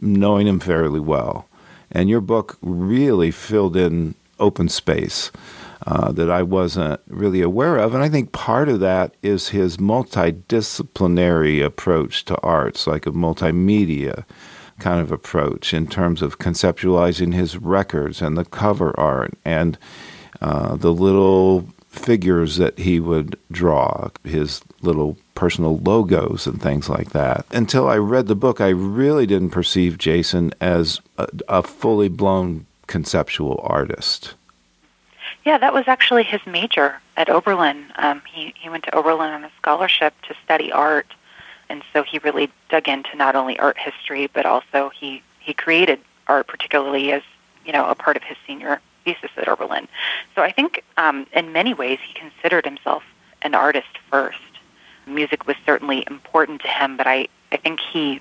knowing 0.00 0.46
him 0.46 0.60
fairly 0.60 1.00
well. 1.00 1.46
And 1.90 2.08
your 2.08 2.20
book 2.20 2.56
really 2.62 3.30
filled 3.30 3.76
in 3.76 4.14
open 4.38 4.68
space 4.68 5.30
uh, 5.86 6.12
that 6.12 6.30
I 6.30 6.42
wasn't 6.42 7.00
really 7.06 7.42
aware 7.42 7.76
of. 7.76 7.94
And 7.94 8.02
I 8.02 8.08
think 8.08 8.32
part 8.32 8.68
of 8.68 8.80
that 8.80 9.14
is 9.22 9.50
his 9.50 9.76
multidisciplinary 9.76 11.64
approach 11.64 12.24
to 12.26 12.36
arts, 12.40 12.86
like 12.86 13.06
a 13.06 13.12
multimedia 13.12 14.24
kind 14.78 15.00
of 15.00 15.10
approach 15.10 15.72
in 15.72 15.86
terms 15.86 16.22
of 16.22 16.38
conceptualizing 16.38 17.32
his 17.32 17.56
records 17.56 18.20
and 18.20 18.36
the 18.36 18.44
cover 18.44 18.98
art 18.98 19.32
and 19.44 19.78
uh, 20.40 20.76
the 20.76 20.92
little 20.92 21.66
figures 21.98 22.56
that 22.56 22.78
he 22.78 23.00
would 23.00 23.38
draw, 23.50 24.10
his 24.24 24.62
little 24.82 25.16
personal 25.34 25.78
logos 25.78 26.46
and 26.46 26.60
things 26.60 26.88
like 26.88 27.10
that. 27.10 27.46
Until 27.50 27.88
I 27.88 27.96
read 27.96 28.26
the 28.26 28.34
book, 28.34 28.60
I 28.60 28.68
really 28.68 29.26
didn't 29.26 29.50
perceive 29.50 29.98
Jason 29.98 30.52
as 30.60 31.00
a, 31.18 31.28
a 31.48 31.62
fully 31.62 32.08
blown 32.08 32.66
conceptual 32.86 33.60
artist. 33.64 34.34
Yeah, 35.44 35.58
that 35.58 35.72
was 35.72 35.84
actually 35.86 36.24
his 36.24 36.40
major 36.46 37.00
at 37.16 37.28
Oberlin. 37.28 37.86
Um, 37.96 38.22
he 38.32 38.52
he 38.60 38.68
went 38.68 38.84
to 38.84 38.94
Oberlin 38.94 39.30
on 39.30 39.44
a 39.44 39.50
scholarship 39.58 40.14
to 40.28 40.34
study 40.44 40.72
art, 40.72 41.06
and 41.68 41.82
so 41.92 42.02
he 42.02 42.18
really 42.18 42.50
dug 42.68 42.88
into 42.88 43.16
not 43.16 43.36
only 43.36 43.58
art 43.58 43.78
history 43.78 44.28
but 44.32 44.44
also 44.44 44.90
he 44.90 45.22
he 45.38 45.54
created 45.54 46.00
art, 46.26 46.48
particularly 46.48 47.12
as 47.12 47.22
you 47.64 47.72
know 47.72 47.86
a 47.86 47.94
part 47.94 48.16
of 48.16 48.22
his 48.24 48.36
senior 48.46 48.80
thesis 49.06 49.30
at 49.36 49.48
Oberlin. 49.48 49.86
So 50.34 50.42
I 50.42 50.50
think 50.50 50.82
um, 50.98 51.26
in 51.32 51.52
many 51.52 51.72
ways 51.72 51.98
he 52.06 52.12
considered 52.12 52.64
himself 52.66 53.04
an 53.42 53.54
artist 53.54 53.98
first. 54.10 54.38
Music 55.06 55.46
was 55.46 55.56
certainly 55.64 56.04
important 56.08 56.60
to 56.62 56.68
him, 56.68 56.96
but 56.96 57.06
I 57.06 57.28
I 57.52 57.56
think 57.56 57.78
he 57.80 58.20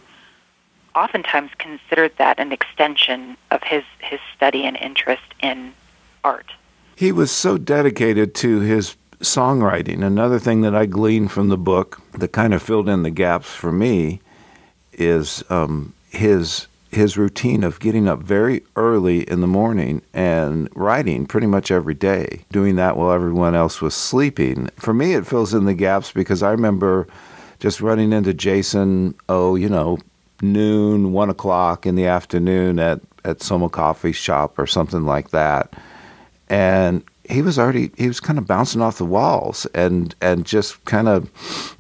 oftentimes 0.94 1.50
considered 1.58 2.14
that 2.18 2.40
an 2.40 2.52
extension 2.52 3.36
of 3.52 3.64
his 3.64 3.84
his 4.00 4.20
study 4.36 4.64
and 4.64 4.78
interest 4.78 5.34
in 5.42 5.74
art. 6.24 6.52
He 6.96 7.12
was 7.12 7.32
so 7.32 7.58
dedicated 7.58 8.36
to 8.36 8.60
his 8.60 8.96
songwriting. 9.20 10.06
Another 10.06 10.40
thing 10.40 10.62
that 10.62 10.76
I 10.76 10.86
gleaned 10.86 11.32
from 11.32 11.50
the 11.50 11.58
book 11.58 12.02
that 12.14 12.30
kind 12.30 12.54
of 12.54 12.62
filled 12.62 12.88
in 12.88 13.04
the 13.04 13.10
gaps 13.10 13.50
for 13.54 13.72
me 13.72 14.22
is 14.94 15.44
um, 15.50 15.94
his 16.10 16.68
his 16.92 17.18
routine 17.18 17.64
of 17.64 17.80
getting 17.80 18.08
up 18.08 18.20
very 18.20 18.64
early 18.76 19.30
in 19.30 19.42
the 19.42 19.48
morning 19.48 20.02
and 20.14 20.70
writing 20.76 21.26
pretty 21.26 21.48
much 21.48 21.72
every 21.72 21.94
day, 21.94 22.46
doing 22.52 22.76
that 22.76 22.96
while 22.96 23.12
everyone 23.12 23.56
else 23.56 23.82
was 23.82 23.94
sleeping. 23.94 24.70
For 24.78 24.94
me, 24.94 25.14
it 25.14 25.28
fills 25.28 25.54
in 25.54 25.66
the 25.66 25.74
gaps 25.74 26.12
because 26.12 26.42
I 26.42 26.52
remember 26.52 27.08
just 27.60 27.82
running 27.82 28.14
into 28.14 28.34
Jason, 28.34 29.16
oh, 29.28 29.56
you 29.56 29.70
know, 29.70 29.98
noon, 30.42 31.12
one 31.12 31.30
o'clock 31.30 31.86
in 31.86 31.96
the 31.96 32.06
afternoon 32.06 32.80
at, 32.80 33.02
at 33.24 33.42
Soma 33.42 33.70
Coffee 33.70 34.12
Shop 34.12 34.58
or 34.60 34.68
something 34.68 35.04
like 35.04 35.32
that 35.32 35.74
and 36.50 37.04
he 37.30 37.42
was 37.42 37.58
already 37.58 37.92
he 37.98 38.08
was 38.08 38.20
kind 38.20 38.38
of 38.38 38.48
bouncing 38.48 38.82
off 38.82 38.98
the 38.98 39.06
walls 39.06 39.66
and 39.74 40.14
and 40.22 40.46
just 40.46 40.84
kind 40.86 41.08
of 41.08 41.30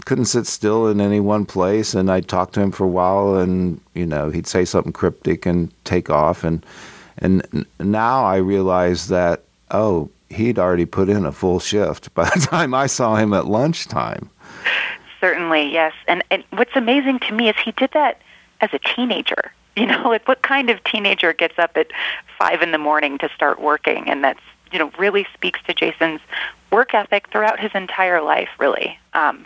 couldn't 0.06 0.26
sit 0.26 0.48
still 0.48 0.88
in 0.88 1.00
any 1.00 1.20
one 1.20 1.46
place. 1.46 1.94
And 1.94 2.12
I'd 2.12 2.28
talk 2.28 2.52
to 2.54 2.62
him 2.62 2.72
for 2.72 2.84
a 2.86 2.90
while 2.90 3.36
and 3.36 3.80
you 3.94 4.06
know 4.06 4.30
he'd 4.30 4.48
say 4.48 4.66
something 4.66 4.94
cryptic 4.94 5.46
and 5.46 5.72
take 5.84 6.10
off. 6.10 6.44
And 6.44 6.66
and 7.18 7.66
now 7.80 8.24
I 8.24 8.38
realize 8.38 9.08
that 9.10 9.44
oh 9.72 10.10
he'd 10.30 10.60
already 10.60 10.86
put 10.86 11.10
in 11.10 11.26
a 11.26 11.32
full 11.32 11.60
shift 11.60 12.14
by 12.16 12.26
the 12.26 12.40
time 12.40 12.74
I 12.74 12.88
saw 12.88 13.16
him 13.16 13.34
at 13.34 13.46
lunchtime. 13.46 14.30
Certainly 15.20 15.72
yes. 15.72 15.94
And 16.08 16.24
and 16.32 16.44
what's 16.52 16.76
amazing 16.76 17.20
to 17.20 17.34
me 17.34 17.50
is 17.50 17.56
he 17.64 17.72
did 17.72 17.92
that 17.94 18.22
as 18.62 18.70
a 18.74 18.80
teenager 18.80 19.52
you 19.76 19.86
know 19.86 20.10
like 20.10 20.28
what 20.28 20.42
kind 20.42 20.70
of 20.70 20.84
teenager 20.86 21.34
gets 21.34 21.60
up 21.60 21.72
at 21.76 21.88
5 22.40 22.62
in 22.62 22.72
the 22.72 22.78
morning 22.78 23.18
to 23.20 23.30
start 23.36 23.62
working? 23.62 24.10
And 24.10 24.24
that's 24.24 24.40
you 24.76 24.80
know 24.80 24.92
really 24.98 25.26
speaks 25.34 25.62
to 25.68 25.74
Jason's 25.74 26.20
work 26.70 26.94
ethic 26.94 27.30
throughout 27.32 27.62
his 27.62 27.72
entire 27.74 28.22
life, 28.22 28.50
really. 28.60 29.00
Um, 29.14 29.46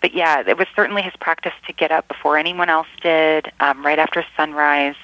but 0.00 0.14
yeah, 0.14 0.42
it 0.46 0.56
was 0.56 0.68
certainly 0.74 1.02
his 1.02 1.14
practice 1.16 1.52
to 1.66 1.74
get 1.74 1.90
up 1.90 2.08
before 2.08 2.38
anyone 2.38 2.70
else 2.70 2.86
did, 3.02 3.52
um, 3.60 3.84
right 3.84 3.98
after 3.98 4.24
sunrise, 4.38 4.96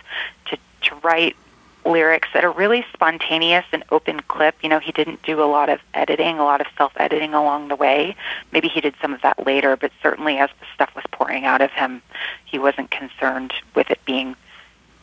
to 0.47 0.57
to 0.85 0.95
write 1.05 1.37
lyrics 1.85 2.29
that 2.33 2.43
are 2.43 2.53
really 2.53 2.87
spontaneous 2.95 3.67
and 3.71 3.85
open 3.91 4.21
clip. 4.21 4.55
You 4.63 4.71
know, 4.71 4.79
he 4.79 4.93
didn't 4.93 5.23
do 5.23 5.43
a 5.43 5.45
lot 5.45 5.69
of 5.69 5.81
editing, 5.93 6.39
a 6.39 6.45
lot 6.45 6.63
of 6.63 6.69
self 6.79 6.95
editing 6.97 7.35
along 7.35 7.69
the 7.69 7.77
way. 7.77 8.17
Maybe 8.53 8.69
he 8.69 8.81
did 8.81 8.95
some 9.03 9.13
of 9.13 9.21
that 9.21 9.45
later, 9.47 9.77
but 9.77 9.93
certainly 10.03 10.39
as 10.39 10.49
the 10.59 10.67
stuff 10.75 10.95
was 10.95 11.05
pouring 11.13 11.45
out 11.45 11.61
of 11.61 11.71
him, 11.73 12.01
he 12.47 12.59
wasn't 12.59 12.91
concerned 12.91 13.53
with 13.75 13.91
it 13.91 14.01
being, 14.07 14.37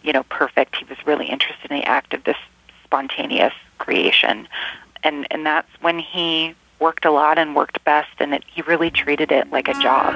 you 0.01 0.13
know, 0.13 0.23
perfect. 0.23 0.77
He 0.77 0.85
was 0.85 0.97
really 1.05 1.27
interested 1.27 1.69
in 1.69 1.77
the 1.77 1.85
act 1.85 2.15
of 2.15 2.23
this 2.23 2.37
spontaneous 2.93 3.53
creation. 3.79 4.47
And, 5.01 5.25
and 5.31 5.43
that's 5.43 5.67
when 5.81 5.97
he 5.97 6.53
worked 6.79 7.05
a 7.05 7.11
lot 7.11 7.39
and 7.39 7.55
worked 7.55 7.83
best, 7.85 8.11
and 8.19 8.35
it, 8.35 8.43
he 8.45 8.61
really 8.61 8.91
treated 8.91 9.31
it 9.31 9.49
like 9.49 9.67
a 9.67 9.73
job. 9.73 10.13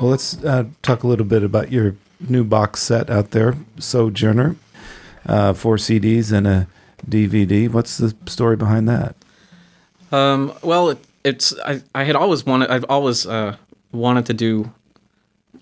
Well, 0.00 0.10
let's 0.10 0.42
uh, 0.42 0.64
talk 0.82 1.04
a 1.04 1.06
little 1.06 1.24
bit 1.24 1.44
about 1.44 1.70
your 1.70 1.94
new 2.18 2.42
box 2.42 2.82
set 2.82 3.08
out 3.08 3.30
there, 3.30 3.54
Sojourner, 3.78 4.56
uh, 5.26 5.52
four 5.52 5.76
CDs 5.76 6.32
and 6.32 6.48
a 6.48 6.66
DVD. 7.08 7.70
What's 7.70 7.98
the 7.98 8.16
story 8.26 8.56
behind 8.56 8.88
that? 8.88 9.14
Um, 10.14 10.52
well, 10.62 10.90
it, 10.90 10.98
it's 11.24 11.58
I, 11.60 11.82
I 11.94 12.04
had 12.04 12.14
always 12.14 12.46
wanted 12.46 12.70
I've 12.70 12.84
always 12.88 13.26
uh, 13.26 13.56
wanted 13.90 14.26
to 14.26 14.34
do 14.34 14.72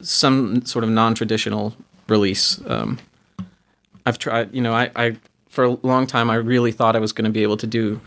some 0.02 0.64
sort 0.66 0.84
of 0.84 0.90
non-traditional 0.90 1.74
release. 2.08 2.60
Um, 2.66 2.98
I've 4.04 4.18
tried, 4.18 4.52
you 4.52 4.60
know, 4.60 4.74
I, 4.74 4.90
I 4.94 5.16
for 5.48 5.64
a 5.64 5.70
long 5.82 6.06
time 6.06 6.28
I 6.28 6.34
really 6.34 6.72
thought 6.72 6.96
I 6.96 6.98
was 6.98 7.12
going 7.12 7.24
to 7.24 7.30
be 7.30 7.42
able 7.42 7.56
to 7.58 7.66
do 7.66 8.00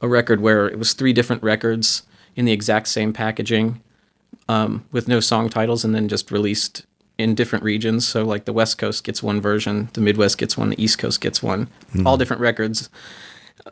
a 0.00 0.08
record 0.08 0.40
where 0.40 0.68
it 0.68 0.78
was 0.78 0.94
three 0.94 1.12
different 1.12 1.42
records 1.42 2.04
in 2.34 2.46
the 2.46 2.52
exact 2.52 2.88
same 2.88 3.12
packaging 3.12 3.82
um, 4.48 4.84
with 4.92 5.06
no 5.06 5.20
song 5.20 5.50
titles 5.50 5.84
and 5.84 5.94
then 5.94 6.08
just 6.08 6.30
released 6.30 6.86
in 7.18 7.34
different 7.34 7.62
regions. 7.62 8.08
So 8.08 8.24
like 8.24 8.46
the 8.46 8.54
West 8.54 8.78
Coast 8.78 9.04
gets 9.04 9.22
one 9.22 9.40
version, 9.40 9.90
the 9.92 10.00
Midwest 10.00 10.38
gets 10.38 10.56
one, 10.56 10.70
the 10.70 10.82
East 10.82 10.98
Coast 10.98 11.20
gets 11.20 11.42
one, 11.42 11.66
mm-hmm. 11.66 12.06
all 12.06 12.16
different 12.16 12.40
records. 12.40 12.88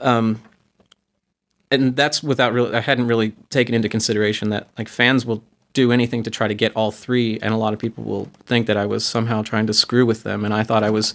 Um, 0.01 0.43
and 1.70 1.96
that's 1.96 2.22
without 2.22 2.52
really 2.52 2.74
I 2.74 2.81
hadn't 2.81 3.07
really 3.07 3.33
taken 3.50 3.74
into 3.74 3.88
consideration 3.88 4.50
that 4.50 4.68
like 4.76 4.88
fans 4.88 5.26
will 5.26 5.42
do 5.74 5.92
anything 5.92 6.22
to 6.22 6.31
try 6.31 6.48
to 6.48 6.54
get 6.54 6.74
all 6.74 6.90
three 6.90 7.38
and 7.40 7.52
a 7.52 7.57
lot 7.57 7.72
of 7.72 7.78
people 7.78 8.04
will 8.04 8.28
think 8.46 8.66
that 8.66 8.76
I 8.76 8.87
was 8.87 9.04
somehow 9.04 9.42
trying 9.42 9.66
to 9.66 9.74
screw 9.74 10.07
with 10.07 10.22
them 10.22 10.44
and 10.44 10.54
I 10.54 10.64
thought 10.64 10.83
I 10.83 10.90
was 10.90 11.14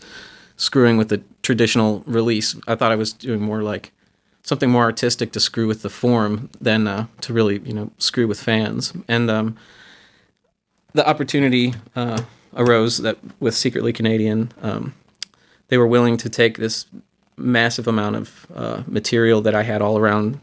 screwing 0.56 0.98
with 0.98 1.10
the 1.10 1.22
traditional 1.42 2.04
release. 2.06 2.56
I 2.68 2.76
thought 2.76 2.92
I 2.92 2.96
was 2.96 3.14
doing 3.14 3.42
more 3.42 3.64
like 3.64 3.92
something 4.44 4.70
more 4.70 4.84
artistic 4.84 5.32
to 5.32 5.40
screw 5.40 5.68
with 5.68 5.82
the 5.82 5.90
form 5.90 6.50
than 6.60 6.88
uh, 6.88 7.08
to 7.22 7.34
really, 7.34 7.60
you 7.60 7.74
know, 7.74 7.92
screw 7.98 8.28
with 8.28 8.40
fans. 8.40 8.94
And 9.08 9.32
um, 9.32 9.58
the 10.94 11.08
opportunity 11.08 11.74
uh, 11.96 12.22
arose 12.56 13.00
that 13.00 13.18
with 13.40 13.56
Secretly 13.56 13.94
Canadian, 13.94 14.52
um, 14.62 14.94
they 15.70 15.78
were 15.78 15.88
willing 15.88 16.18
to 16.18 16.30
take 16.30 16.58
this 16.58 16.86
massive 17.44 17.88
amount 17.88 18.16
of 18.16 18.48
uh, 18.56 18.84
material 18.88 19.42
that 19.42 19.54
I 19.54 19.64
had 19.64 19.82
all 19.82 19.98
around 19.98 20.40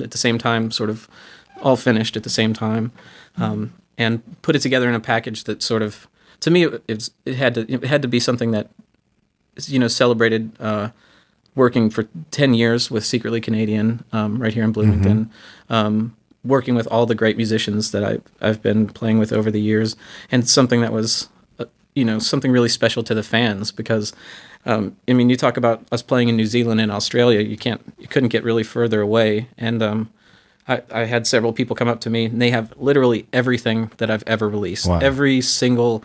at 0.00 0.10
the 0.10 0.18
same 0.18 0.38
time, 0.38 0.70
sort 0.70 0.90
of 0.90 1.08
all 1.62 1.76
finished 1.76 2.16
at 2.16 2.22
the 2.22 2.30
same 2.30 2.52
time, 2.52 2.92
um, 3.36 3.72
and 3.98 4.22
put 4.42 4.56
it 4.56 4.60
together 4.60 4.88
in 4.88 4.94
a 4.94 5.00
package 5.00 5.44
that 5.44 5.62
sort 5.62 5.82
of, 5.82 6.08
to 6.40 6.50
me, 6.50 6.64
it, 6.64 7.10
it 7.24 7.34
had 7.34 7.54
to 7.54 7.60
it 7.72 7.84
had 7.84 8.02
to 8.02 8.08
be 8.08 8.20
something 8.20 8.50
that, 8.52 8.68
you 9.66 9.78
know, 9.78 9.88
celebrated 9.88 10.50
uh, 10.60 10.90
working 11.54 11.90
for 11.90 12.08
ten 12.30 12.54
years 12.54 12.90
with 12.90 13.04
Secretly 13.04 13.40
Canadian 13.40 14.04
um, 14.12 14.42
right 14.42 14.54
here 14.54 14.64
in 14.64 14.72
Bloomington. 14.72 15.26
Mm-hmm. 15.26 15.74
Um, 15.74 16.16
working 16.44 16.74
with 16.74 16.88
all 16.88 17.06
the 17.06 17.14
great 17.14 17.36
musicians 17.36 17.92
that 17.92 18.02
I've, 18.02 18.22
I've 18.40 18.60
been 18.60 18.88
playing 18.88 19.20
with 19.20 19.32
over 19.32 19.50
the 19.50 19.60
years, 19.60 19.94
and 20.32 20.48
something 20.48 20.80
that 20.80 20.92
was, 20.92 21.28
uh, 21.60 21.66
you 21.94 22.04
know, 22.04 22.18
something 22.18 22.50
really 22.50 22.68
special 22.68 23.04
to 23.04 23.14
the 23.14 23.22
fans 23.22 23.70
because 23.70 24.12
um, 24.64 24.96
I 25.08 25.12
mean, 25.12 25.28
you 25.28 25.36
talk 25.36 25.56
about 25.56 25.82
us 25.90 26.02
playing 26.02 26.28
in 26.28 26.36
New 26.36 26.46
Zealand 26.46 26.80
and 26.80 26.92
Australia. 26.92 27.40
You 27.40 27.56
can't, 27.56 27.80
you 27.98 28.06
couldn't 28.06 28.28
get 28.28 28.44
really 28.44 28.62
further 28.62 29.00
away. 29.00 29.48
And 29.58 29.82
um, 29.82 30.10
I, 30.68 30.82
I 30.90 31.04
had 31.04 31.26
several 31.26 31.52
people 31.52 31.74
come 31.74 31.88
up 31.88 32.00
to 32.02 32.10
me 32.10 32.26
and 32.26 32.40
they 32.40 32.50
have 32.50 32.72
literally 32.76 33.26
everything 33.32 33.90
that 33.96 34.10
I've 34.10 34.24
ever 34.26 34.48
released. 34.48 34.86
Wow. 34.86 35.00
Every 35.00 35.40
single, 35.40 36.04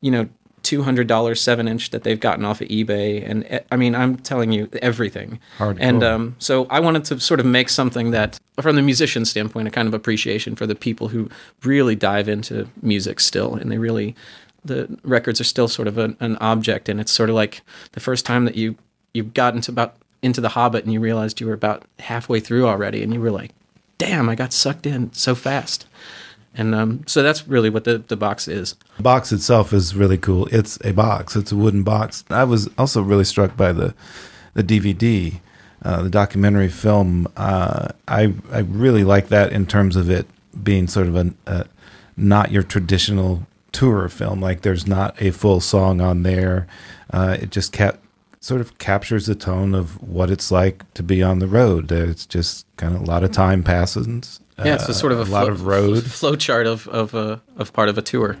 you 0.00 0.10
know, 0.10 0.28
two 0.64 0.82
hundred 0.82 1.06
dollars 1.06 1.40
seven 1.40 1.68
inch 1.68 1.90
that 1.90 2.02
they've 2.02 2.18
gotten 2.18 2.44
off 2.44 2.60
of 2.60 2.68
eBay, 2.68 3.28
and 3.28 3.44
eh, 3.48 3.60
I 3.70 3.76
mean, 3.76 3.94
I'm 3.94 4.16
telling 4.16 4.50
you 4.50 4.68
everything. 4.82 5.38
Hardcore. 5.58 5.76
And 5.78 6.02
um, 6.02 6.36
so 6.38 6.66
I 6.70 6.80
wanted 6.80 7.04
to 7.04 7.20
sort 7.20 7.38
of 7.38 7.46
make 7.46 7.68
something 7.68 8.10
that, 8.10 8.40
from 8.60 8.74
the 8.74 8.82
musician 8.82 9.24
standpoint, 9.24 9.68
a 9.68 9.70
kind 9.70 9.86
of 9.86 9.94
appreciation 9.94 10.56
for 10.56 10.66
the 10.66 10.74
people 10.74 11.08
who 11.08 11.28
really 11.62 11.94
dive 11.94 12.28
into 12.28 12.66
music 12.82 13.20
still, 13.20 13.54
and 13.54 13.70
they 13.70 13.78
really, 13.78 14.16
the 14.64 14.98
records 15.02 15.40
are 15.40 15.44
still 15.44 15.68
sort 15.68 15.88
of 15.88 15.98
an, 15.98 16.16
an 16.20 16.36
object, 16.36 16.88
and 16.88 17.00
it's 17.00 17.12
sort 17.12 17.30
of 17.30 17.36
like 17.36 17.62
the 17.92 18.00
first 18.00 18.24
time 18.24 18.44
that 18.44 18.56
you 18.56 18.76
you 19.12 19.24
got 19.24 19.54
into 19.54 19.70
about 19.70 19.96
into 20.22 20.40
the 20.40 20.50
Hobbit, 20.50 20.84
and 20.84 20.92
you 20.92 21.00
realized 21.00 21.40
you 21.40 21.46
were 21.46 21.52
about 21.52 21.84
halfway 21.98 22.40
through 22.40 22.66
already, 22.66 23.02
and 23.02 23.12
you 23.12 23.20
were 23.20 23.30
like, 23.30 23.52
"Damn, 23.98 24.28
I 24.28 24.34
got 24.34 24.52
sucked 24.52 24.86
in 24.86 25.12
so 25.12 25.34
fast." 25.34 25.86
And 26.56 26.74
um, 26.74 27.02
so 27.06 27.22
that's 27.22 27.48
really 27.48 27.68
what 27.68 27.84
the, 27.84 27.98
the 27.98 28.16
box 28.16 28.46
is. 28.46 28.76
The 28.96 29.02
box 29.02 29.32
itself 29.32 29.72
is 29.72 29.96
really 29.96 30.18
cool. 30.18 30.46
It's 30.52 30.78
a 30.84 30.92
box. 30.92 31.34
It's 31.34 31.50
a 31.50 31.56
wooden 31.56 31.82
box. 31.82 32.24
I 32.30 32.44
was 32.44 32.70
also 32.78 33.02
really 33.02 33.24
struck 33.24 33.56
by 33.56 33.72
the 33.72 33.94
the 34.54 34.62
DVD, 34.62 35.40
uh, 35.82 36.02
the 36.02 36.10
documentary 36.10 36.68
film. 36.68 37.26
Uh, 37.36 37.88
I 38.06 38.34
I 38.52 38.60
really 38.60 39.04
like 39.04 39.28
that 39.28 39.52
in 39.52 39.66
terms 39.66 39.96
of 39.96 40.08
it 40.08 40.26
being 40.62 40.86
sort 40.86 41.08
of 41.08 41.16
a, 41.16 41.34
a 41.46 41.66
not 42.16 42.52
your 42.52 42.62
traditional 42.62 43.46
tour 43.74 44.08
film. 44.08 44.40
Like 44.40 44.62
there's 44.62 44.86
not 44.86 45.20
a 45.20 45.30
full 45.30 45.60
song 45.60 46.00
on 46.00 46.22
there. 46.22 46.66
Uh, 47.12 47.36
it 47.40 47.50
just 47.50 47.72
cap- 47.72 47.98
sort 48.40 48.60
of 48.60 48.78
captures 48.78 49.26
the 49.26 49.34
tone 49.34 49.74
of 49.74 50.00
what 50.02 50.30
it's 50.30 50.50
like 50.50 50.90
to 50.94 51.02
be 51.02 51.22
on 51.22 51.40
the 51.40 51.46
road. 51.48 51.90
It's 51.92 52.24
just 52.24 52.66
kind 52.76 52.94
of 52.94 53.02
a 53.02 53.04
lot 53.04 53.24
of 53.24 53.32
time 53.32 53.62
passes. 53.62 54.40
Yeah, 54.58 54.74
it's 54.74 54.88
a 54.88 54.94
sort 54.94 55.12
of 55.12 55.18
a, 55.18 55.22
a 55.22 55.24
lot 55.24 55.48
of 55.48 55.66
road. 55.66 56.04
flow 56.20 56.36
chart 56.36 56.66
of 56.66 56.88
of 56.88 57.14
uh, 57.14 57.38
of 57.56 57.72
part 57.72 57.88
of 57.88 57.98
a 57.98 58.02
tour. 58.02 58.38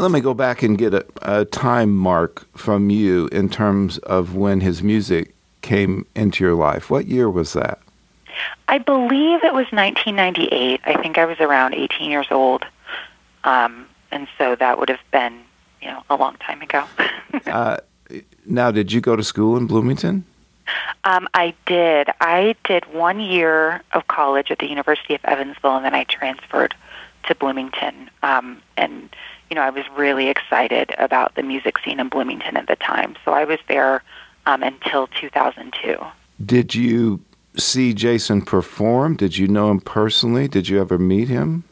Let 0.00 0.12
me 0.12 0.20
go 0.20 0.32
back 0.32 0.62
and 0.62 0.78
get 0.78 0.94
a, 0.94 1.04
a 1.20 1.44
time 1.44 1.94
mark 1.94 2.46
from 2.56 2.88
you 2.88 3.26
in 3.32 3.50
terms 3.50 3.98
of 3.98 4.34
when 4.34 4.60
his 4.60 4.82
music 4.82 5.34
came 5.60 6.06
into 6.14 6.42
your 6.42 6.54
life. 6.54 6.88
What 6.88 7.06
year 7.06 7.28
was 7.28 7.52
that? 7.52 7.78
I 8.68 8.78
believe 8.78 9.44
it 9.44 9.52
was 9.52 9.66
1998. 9.72 10.80
I 10.84 11.02
think 11.02 11.18
I 11.18 11.26
was 11.26 11.38
around 11.38 11.74
18 11.74 12.10
years 12.10 12.28
old, 12.30 12.64
um, 13.44 13.86
and 14.10 14.26
so 14.38 14.56
that 14.56 14.78
would 14.78 14.88
have 14.88 15.00
been, 15.12 15.38
you 15.82 15.88
know, 15.88 16.02
a 16.08 16.16
long 16.16 16.36
time 16.36 16.62
ago. 16.62 16.84
Uh, 17.46 17.76
now, 18.44 18.70
did 18.70 18.92
you 18.92 19.00
go 19.00 19.14
to 19.14 19.22
school 19.22 19.56
in 19.56 19.66
Bloomington? 19.66 20.24
um, 21.04 21.28
I 21.34 21.54
did. 21.66 22.08
I 22.20 22.56
did 22.64 22.84
one 22.92 23.20
year 23.20 23.82
of 23.92 24.06
college 24.08 24.50
at 24.50 24.58
the 24.58 24.68
University 24.68 25.14
of 25.14 25.24
Evansville, 25.24 25.76
and 25.76 25.84
then 25.84 25.94
I 25.94 26.04
transferred 26.04 26.74
to 27.24 27.34
Bloomington. 27.34 28.10
Um, 28.22 28.60
and 28.76 29.08
you 29.50 29.56
know, 29.56 29.62
I 29.62 29.70
was 29.70 29.84
really 29.96 30.28
excited 30.28 30.94
about 30.96 31.34
the 31.34 31.42
music 31.42 31.78
scene 31.80 31.98
in 31.98 32.08
Bloomington 32.08 32.56
at 32.56 32.68
the 32.68 32.76
time, 32.76 33.16
so 33.24 33.32
I 33.32 33.44
was 33.44 33.58
there 33.68 34.02
um, 34.46 34.62
until 34.62 35.08
2002. 35.08 35.98
Did 36.44 36.74
you 36.74 37.20
see 37.56 37.92
Jason 37.92 38.42
perform? 38.42 39.16
Did 39.16 39.36
you 39.36 39.48
know 39.48 39.70
him 39.70 39.80
personally? 39.80 40.46
Did 40.46 40.68
you 40.68 40.80
ever 40.80 40.98
meet 40.98 41.28
him? 41.28 41.64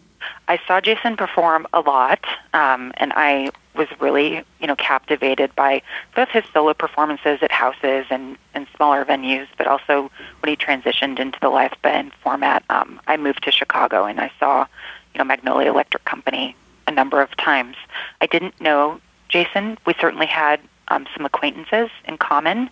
I 0.49 0.59
saw 0.67 0.81
Jason 0.81 1.17
perform 1.17 1.67
a 1.73 1.81
lot, 1.81 2.25
um, 2.53 2.93
and 2.97 3.12
I 3.14 3.51
was 3.77 3.87
really, 4.01 4.43
you 4.61 4.67
know, 4.67 4.75
captivated 4.75 5.55
by 5.55 5.81
both 6.17 6.29
his 6.31 6.43
solo 6.53 6.75
performances 6.75 7.38
at 7.43 7.53
houses 7.53 8.07
and, 8.11 8.37
and 8.55 8.67
smaller 8.75 9.05
venues, 9.05 9.47
but 9.57 9.69
also 9.69 10.11
when 10.41 10.51
he 10.51 10.57
transitioned 10.57 11.21
into 11.21 11.38
the 11.41 11.49
live 11.49 11.75
band 11.83 12.12
format. 12.25 12.64
Um, 12.71 13.01
I 13.07 13.17
moved 13.17 13.45
to 13.45 13.53
Chicago, 13.53 14.05
and 14.05 14.21
I 14.21 14.33
saw, 14.41 14.67
you 15.14 15.19
know, 15.19 15.25
Magnolia 15.25 15.71
Electric 15.71 16.05
Company 16.05 16.57
a 16.88 16.90
number 16.90 17.20
of 17.20 17.37
times. 17.37 17.77
I 18.20 18.27
didn't 18.27 18.61
know 18.61 19.01
Jason. 19.29 19.79
We 19.87 19.94
certainly 20.01 20.27
had 20.27 20.59
um, 20.88 21.07
some 21.14 21.24
acquaintances 21.27 21.90
in 22.07 22.16
common. 22.18 22.70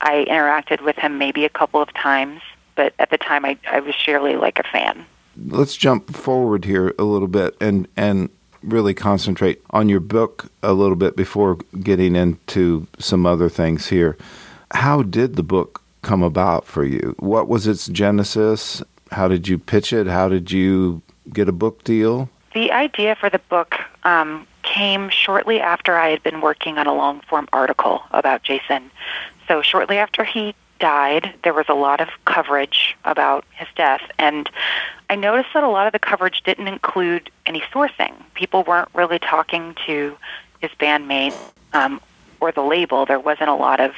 I 0.00 0.24
interacted 0.28 0.82
with 0.82 0.96
him 0.96 1.18
maybe 1.18 1.44
a 1.44 1.48
couple 1.50 1.82
of 1.82 1.92
times, 1.92 2.40
but 2.76 2.94
at 2.98 3.10
the 3.10 3.18
time 3.18 3.44
I, 3.44 3.58
I 3.70 3.80
was 3.80 3.94
surely 3.94 4.36
like 4.36 4.58
a 4.58 4.62
fan. 4.62 5.04
Let's 5.36 5.76
jump 5.76 6.14
forward 6.16 6.64
here 6.64 6.94
a 6.98 7.02
little 7.02 7.28
bit 7.28 7.56
and 7.60 7.86
and 7.96 8.30
really 8.62 8.94
concentrate 8.94 9.60
on 9.70 9.88
your 9.88 10.00
book 10.00 10.46
a 10.62 10.72
little 10.72 10.96
bit 10.96 11.14
before 11.14 11.56
getting 11.82 12.16
into 12.16 12.86
some 12.98 13.26
other 13.26 13.48
things 13.48 13.88
here. 13.88 14.16
How 14.72 15.02
did 15.02 15.36
the 15.36 15.42
book 15.42 15.82
come 16.02 16.22
about 16.22 16.66
for 16.66 16.84
you? 16.84 17.14
What 17.18 17.48
was 17.48 17.66
its 17.66 17.86
genesis? 17.86 18.82
How 19.12 19.28
did 19.28 19.46
you 19.46 19.58
pitch 19.58 19.92
it? 19.92 20.06
How 20.06 20.28
did 20.28 20.50
you 20.50 21.02
get 21.32 21.48
a 21.48 21.52
book 21.52 21.84
deal? 21.84 22.28
The 22.56 22.72
idea 22.72 23.14
for 23.16 23.28
the 23.28 23.38
book 23.38 23.74
um, 24.04 24.46
came 24.62 25.10
shortly 25.10 25.60
after 25.60 25.98
I 25.98 26.08
had 26.08 26.22
been 26.22 26.40
working 26.40 26.78
on 26.78 26.86
a 26.86 26.94
long 26.94 27.20
form 27.28 27.46
article 27.52 28.00
about 28.12 28.44
Jason. 28.44 28.90
So, 29.46 29.60
shortly 29.60 29.98
after 29.98 30.24
he 30.24 30.54
died, 30.80 31.34
there 31.44 31.52
was 31.52 31.66
a 31.68 31.74
lot 31.74 32.00
of 32.00 32.08
coverage 32.24 32.96
about 33.04 33.44
his 33.50 33.68
death. 33.76 34.00
And 34.18 34.48
I 35.10 35.16
noticed 35.16 35.50
that 35.52 35.64
a 35.64 35.68
lot 35.68 35.86
of 35.86 35.92
the 35.92 35.98
coverage 35.98 36.42
didn't 36.44 36.66
include 36.66 37.28
any 37.44 37.60
sourcing. 37.60 38.14
People 38.32 38.62
weren't 38.62 38.88
really 38.94 39.18
talking 39.18 39.76
to 39.84 40.16
his 40.60 40.70
bandmates 40.80 41.36
um, 41.74 42.00
or 42.40 42.52
the 42.52 42.62
label. 42.62 43.04
There 43.04 43.20
wasn't 43.20 43.50
a 43.50 43.54
lot 43.54 43.80
of, 43.80 43.92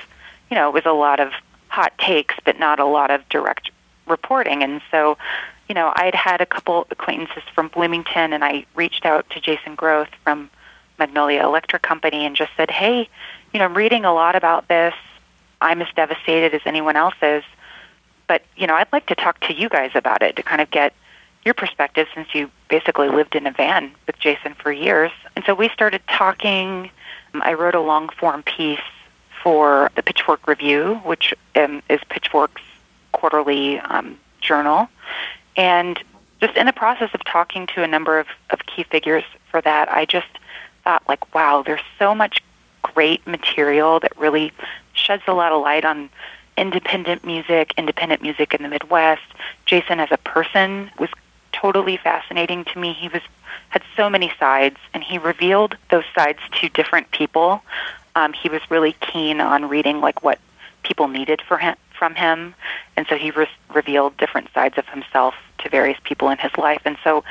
you 0.51 0.57
know, 0.57 0.69
it 0.69 0.75
was 0.75 0.85
a 0.85 0.91
lot 0.91 1.21
of 1.21 1.31
hot 1.69 1.97
takes, 1.99 2.35
but 2.45 2.59
not 2.59 2.81
a 2.81 2.87
lot 2.87 3.13
of 3.13 3.21
direct 3.29 3.71
reporting. 4.09 4.65
And 4.65 4.81
so, 4.91 5.17
you 5.69 5.75
know, 5.75 5.93
I'd 5.95 6.15
had 6.15 6.41
a 6.41 6.47
couple 6.47 6.87
acquaintances 6.91 7.43
from 7.55 7.69
Bloomington, 7.69 8.33
and 8.33 8.45
I 8.45 8.65
reached 8.75 9.05
out 9.05 9.29
to 9.31 9.41
Jason 9.41 9.75
Groth 9.75 10.09
from 10.25 10.51
Magnolia 10.99 11.45
Electric 11.45 11.83
Company 11.83 12.25
and 12.25 12.35
just 12.35 12.51
said, 12.57 12.71
hey, 12.71 13.09
you 13.53 13.59
know, 13.59 13.67
I'm 13.67 13.75
reading 13.75 14.05
a 14.05 14.13
lot 14.13 14.35
about 14.35 14.69
this. 14.69 14.95
I'm 15.61 15.83
as 15.83 15.89
devastated 15.95 16.55
as 16.55 16.63
anyone 16.65 16.97
else 16.97 17.15
is. 17.23 17.45
But, 18.27 18.43
you 18.57 18.67
know, 18.67 18.75
I'd 18.75 18.93
like 18.93 19.07
to 19.07 19.15
talk 19.15 19.41
to 19.41 19.55
you 19.55 19.69
guys 19.69 19.93
about 19.95 20.23
it 20.23 20.37
to 20.37 20.43
kind 20.43 20.61
of 20.61 20.71
get 20.71 20.93
your 21.45 21.55
perspective 21.55 22.09
since 22.15 22.35
you 22.35 22.51
basically 22.69 23.09
lived 23.09 23.35
in 23.35 23.47
a 23.47 23.53
van 23.53 23.93
with 24.07 24.19
Jason 24.19 24.55
for 24.55 24.71
years. 24.71 25.11
And 25.35 25.45
so 25.45 25.55
we 25.55 25.69
started 25.71 26.03
talking. 26.09 26.91
I 27.35 27.55
wrote 27.55 27.75
a 27.75 27.81
long 27.81 28.09
form 28.09 28.43
piece 28.43 28.81
for 29.43 29.91
the 29.95 30.03
Pitchfork 30.03 30.47
Review, 30.47 31.01
which 31.05 31.33
um, 31.57 31.83
is 31.89 32.01
Pitchfork's 32.09 32.63
quarterly 33.13 33.79
um, 33.81 34.19
journal. 34.41 34.89
And 35.59 35.99
just 36.41 36.57
in 36.57 36.67
the 36.67 36.73
process 36.73 37.11
of 37.13 37.25
talking 37.25 37.67
to 37.75 37.83
a 37.83 37.89
number 37.89 38.19
of, 38.19 38.29
of 38.51 38.65
key 38.65 38.85
figures 38.85 39.25
for 39.51 39.61
that, 39.61 39.91
I 39.93 40.07
just 40.07 40.29
thought, 40.85 41.03
like, 41.09 41.35
wow, 41.35 41.63
there's 41.67 41.83
so 41.99 42.15
much 42.15 42.43
great 42.83 43.27
material 43.27 43.99
that 44.01 44.17
really 44.17 44.53
sheds 44.93 45.25
a 45.27 45.35
lot 45.35 45.53
of 45.53 45.61
light 45.61 45.85
on 45.85 46.09
independent 46.57 47.25
music, 47.25 47.75
independent 47.77 48.23
music 48.23 48.55
in 48.55 48.63
the 48.63 48.69
Midwest. 48.69 49.23
Jason 49.67 50.01
as 50.01 50.09
a 50.13 50.17
person 50.19 50.91
was 50.99 51.11
totally 51.53 51.97
fascinating 51.97 52.65
to 52.65 52.79
me. 52.79 52.93
He 52.93 53.09
was 53.09 53.23
had 53.71 53.83
so 53.97 54.09
many 54.09 54.33
sides, 54.39 54.77
and 54.95 55.03
he 55.03 55.19
revealed 55.19 55.77
those 55.91 56.05
sides 56.15 56.39
to 56.53 56.69
different 56.71 57.11
people. 57.11 57.63
Um, 58.15 58.33
he 58.33 58.49
was 58.49 58.63
really 58.71 58.93
keen 59.01 59.41
on 59.41 59.69
reading 59.69 60.01
like 60.01 60.23
what 60.23 60.39
people 60.85 61.09
needed 61.09 61.43
for 61.43 61.59
him 61.59 61.77
from 61.99 62.15
him, 62.15 62.55
and 62.97 63.07
so 63.09 63.17
he 63.17 63.31
re- 63.31 63.49
revealed 63.75 64.17
different 64.17 64.49
sides 64.55 64.79
of 64.79 64.87
himself 64.87 65.35
to 65.59 65.69
various 65.69 65.99
people 66.05 66.31
in 66.31 66.39
his 66.39 66.53
life. 66.57 66.83
And 66.85 66.97
so, 67.03 67.25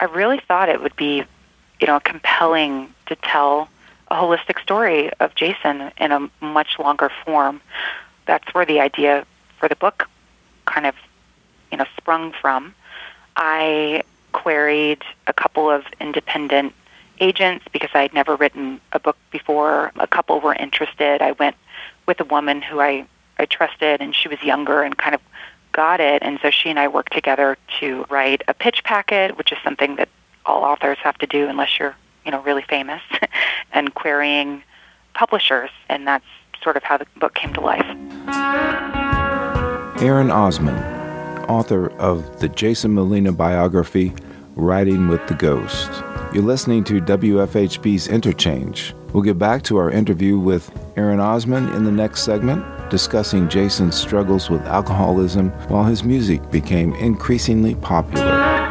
I 0.00 0.04
really 0.06 0.40
thought 0.48 0.68
it 0.68 0.82
would 0.82 0.96
be, 0.96 1.24
you 1.80 1.86
know, 1.86 2.00
compelling 2.00 2.92
to 3.06 3.16
tell 3.16 3.68
a 4.10 4.14
holistic 4.14 4.60
story 4.60 5.10
of 5.20 5.34
Jason 5.34 5.90
in 5.96 6.12
a 6.12 6.30
much 6.40 6.78
longer 6.78 7.10
form. 7.24 7.60
That's 8.26 8.52
where 8.54 8.66
the 8.66 8.80
idea 8.80 9.26
for 9.58 9.68
the 9.68 9.76
book 9.76 10.08
kind 10.66 10.86
of, 10.86 10.94
you 11.70 11.78
know, 11.78 11.86
sprung 11.96 12.32
from. 12.32 12.74
I 13.36 14.02
queried 14.32 15.02
a 15.26 15.32
couple 15.32 15.70
of 15.70 15.84
independent 16.00 16.74
agents 17.20 17.64
because 17.72 17.90
I 17.94 18.02
had 18.02 18.12
never 18.12 18.36
written 18.36 18.80
a 18.92 18.98
book 18.98 19.16
before. 19.30 19.92
A 19.96 20.06
couple 20.06 20.40
were 20.40 20.54
interested. 20.54 21.22
I 21.22 21.32
went 21.32 21.56
with 22.06 22.20
a 22.20 22.24
woman 22.24 22.60
who 22.60 22.80
I, 22.80 23.06
I 23.38 23.46
trusted, 23.46 24.00
and 24.00 24.14
she 24.14 24.28
was 24.28 24.42
younger 24.42 24.82
and 24.82 24.96
kind 24.96 25.14
of 25.14 25.20
got 25.72 26.00
it. 26.00 26.22
And 26.22 26.38
so 26.42 26.50
she 26.50 26.70
and 26.70 26.78
I 26.78 26.88
worked 26.88 27.12
together 27.12 27.56
to 27.80 28.04
write 28.10 28.42
a 28.48 28.54
pitch 28.54 28.84
packet, 28.84 29.36
which 29.38 29.52
is 29.52 29.58
something 29.64 29.96
that 29.96 30.08
all 30.44 30.62
authors 30.64 30.98
have 30.98 31.18
to 31.18 31.26
do 31.26 31.48
unless 31.48 31.78
you're, 31.78 31.96
you 32.24 32.30
know, 32.30 32.40
really 32.42 32.62
famous, 32.62 33.02
and 33.72 33.94
querying 33.94 34.62
publishers. 35.14 35.70
And 35.88 36.06
that's 36.06 36.24
sort 36.62 36.76
of 36.76 36.82
how 36.82 36.96
the 36.98 37.06
book 37.16 37.34
came 37.34 37.52
to 37.54 37.60
life. 37.60 37.86
Erin 40.00 40.28
Osmon, 40.28 41.48
author 41.48 41.88
of 41.98 42.40
the 42.40 42.48
Jason 42.48 42.94
Molina 42.94 43.32
biography, 43.32 44.12
Riding 44.54 45.08
with 45.08 45.26
the 45.28 45.34
Ghost. 45.34 45.90
You're 46.34 46.42
listening 46.42 46.84
to 46.84 47.00
WFHB's 47.00 48.08
Interchange. 48.08 48.94
We'll 49.12 49.22
get 49.22 49.38
back 49.38 49.62
to 49.64 49.78
our 49.78 49.90
interview 49.90 50.38
with 50.38 50.70
Erin 50.96 51.20
Osmon 51.20 51.74
in 51.74 51.84
the 51.84 51.92
next 51.92 52.22
segment, 52.22 52.64
discussing 52.92 53.48
Jason's 53.48 53.96
struggles 53.96 54.50
with 54.50 54.60
alcoholism 54.66 55.48
while 55.68 55.84
his 55.84 56.04
music 56.04 56.50
became 56.50 56.92
increasingly 56.96 57.74
popular. 57.76 58.61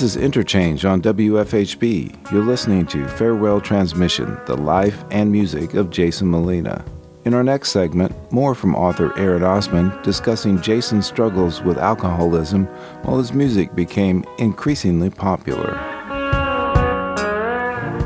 This 0.00 0.16
is 0.16 0.22
Interchange 0.22 0.86
on 0.86 1.02
WFHB. 1.02 2.32
You're 2.32 2.42
listening 2.42 2.86
to 2.86 3.06
Farewell 3.06 3.60
Transmission, 3.60 4.40
the 4.46 4.56
life 4.56 5.04
and 5.10 5.30
music 5.30 5.74
of 5.74 5.90
Jason 5.90 6.30
Molina. 6.30 6.82
In 7.26 7.34
our 7.34 7.44
next 7.44 7.70
segment, 7.70 8.14
more 8.32 8.54
from 8.54 8.74
author 8.74 9.12
Erin 9.18 9.42
Osmon 9.42 10.02
discussing 10.02 10.58
Jason's 10.62 11.06
struggles 11.06 11.60
with 11.60 11.76
alcoholism 11.76 12.64
while 13.02 13.18
his 13.18 13.34
music 13.34 13.74
became 13.74 14.24
increasingly 14.38 15.10
popular. 15.10 15.78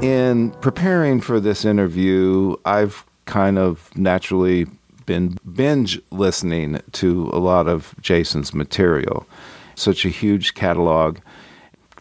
In 0.03 0.51
preparing 0.61 1.21
for 1.21 1.39
this 1.39 1.65
interview, 1.65 2.57
I've 2.65 3.07
kind 3.27 3.57
of 3.57 3.97
naturally 3.97 4.67
been 5.07 5.39
binge 5.55 6.01
listening 6.11 6.81
to 6.91 7.31
a 7.33 7.39
lot 7.39 7.69
of 7.69 7.95
Jason's 8.01 8.53
material. 8.53 9.29
Such 9.77 10.05
a 10.05 10.09
huge 10.09 10.55
catalog 10.55 11.19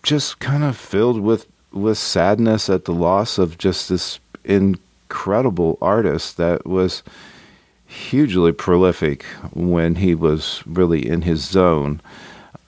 just 0.04 0.40
kind 0.40 0.64
of 0.64 0.78
filled 0.78 1.22
with 1.22 1.48
with 1.72 1.98
sadness 1.98 2.70
at 2.70 2.86
the 2.86 2.94
loss 2.94 3.40
of 3.40 3.58
just 3.58 3.90
this 3.90 4.20
incredible 4.44 5.78
artist 5.82 6.38
that 6.38 6.68
was 6.68 7.02
hugely 7.88 8.52
prolific 8.52 9.24
when 9.54 9.96
he 9.96 10.14
was 10.14 10.62
really 10.66 11.08
in 11.08 11.24
his 11.24 11.44
zone. 11.44 12.02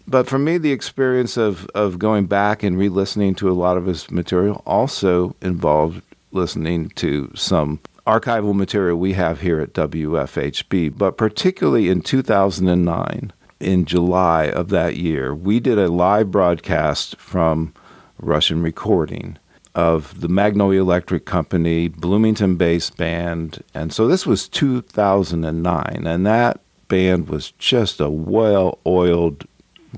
But 0.08 0.28
for 0.28 0.38
me, 0.38 0.58
the 0.58 0.71
experience 0.71 1.36
of, 1.36 1.65
of 1.74 1.98
going 1.98 2.26
back 2.26 2.63
and 2.63 2.78
re 2.78 2.89
listening 2.89 3.36
to 3.36 3.50
a 3.50 3.54
lot 3.54 3.78
of 3.78 3.86
his 3.86 4.10
material 4.12 4.62
also 4.65 5.36
involved 5.41 6.02
listening 6.32 6.89
to 6.89 7.32
some 7.36 7.80
archival 8.06 8.54
material 8.54 8.98
we 8.98 9.13
have 9.13 9.41
here 9.41 9.60
at 9.60 9.74
WFHB. 9.74 10.95
But 10.95 11.17
particularly 11.17 11.89
in 11.89 12.02
2009, 12.02 13.34
in 13.60 13.86
July 13.86 14.46
of 14.46 14.70
that 14.70 14.98
year, 14.98 15.34
we 15.34 15.60
did 15.60 15.78
a 15.78 15.88
live 15.88 16.32
broadcast 16.32 17.15
from 17.18 17.74
Russian 18.20 18.62
recording 18.62 19.38
of 19.74 20.22
the 20.22 20.30
Magnolia 20.30 20.82
Electric 20.82 21.26
Company, 21.26 21.88
Bloomington 21.89 22.56
based 22.56 22.98
band. 22.98 23.63
And 23.74 23.94
so 23.94 24.08
this 24.08 24.26
was 24.26 24.48
2009, 24.48 26.08
and 26.08 26.26
that 26.26 26.62
band 26.88 27.28
was 27.28 27.52
just 27.52 28.00
a 28.00 28.10
well 28.10 28.80
oiled 28.86 29.46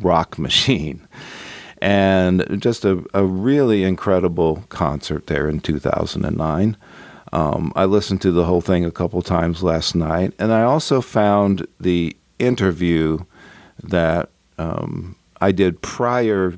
rock 0.02 0.38
machine. 0.40 1.08
And 1.80 2.60
just 2.60 2.86
a, 2.86 3.06
a 3.14 3.24
really 3.24 3.84
incredible 3.84 4.64
concert 4.70 5.28
there 5.28 5.48
in 5.48 5.60
2009. 5.60 6.76
Um, 7.32 7.72
I 7.76 7.86
listened 7.86 8.22
to 8.24 8.32
the 8.32 8.46
whole 8.46 8.62
thing 8.62 8.84
a 8.84 8.90
couple 8.90 9.22
times 9.22 9.62
last 9.62 9.94
night, 9.94 10.34
and 10.40 10.52
I 10.52 10.64
also 10.64 11.02
found 11.02 11.68
the 11.80 12.18
interview 12.40 13.20
that 13.84 14.30
um, 14.58 15.16
I 15.42 15.52
did 15.52 15.82
prior 15.82 16.58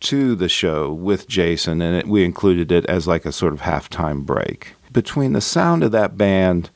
to 0.00 0.34
the 0.34 0.48
show 0.48 0.92
with 0.92 1.28
Jason, 1.28 1.82
and 1.82 1.96
it, 1.96 2.06
we 2.06 2.24
included 2.24 2.72
it 2.72 2.86
as 2.86 3.06
like 3.06 3.24
a 3.24 3.32
sort 3.32 3.52
of 3.52 3.60
halftime 3.60 4.24
break. 4.24 4.74
Between 4.92 5.34
the 5.34 5.40
sound 5.40 5.82
of 5.82 5.92
that 5.92 6.16
band 6.16 6.70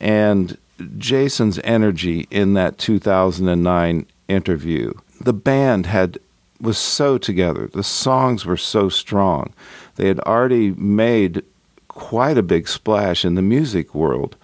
and 0.00 0.58
Jason's 0.98 1.58
energy 1.64 2.26
in 2.30 2.54
that 2.54 2.78
2009 2.78 4.06
interview, 4.28 4.92
the 5.20 5.32
band 5.32 5.86
had 5.86 6.18
was 6.60 6.78
so 6.78 7.18
together. 7.18 7.68
The 7.72 7.84
songs 7.84 8.46
were 8.46 8.56
so 8.56 8.88
strong. 8.88 9.52
They 9.96 10.08
had 10.08 10.20
already 10.20 10.70
made 10.72 11.44
quite 11.88 12.38
a 12.38 12.42
big 12.42 12.66
splash 12.66 13.24
in 13.24 13.34
the 13.34 13.42
music 13.42 13.94
world, 13.94 14.36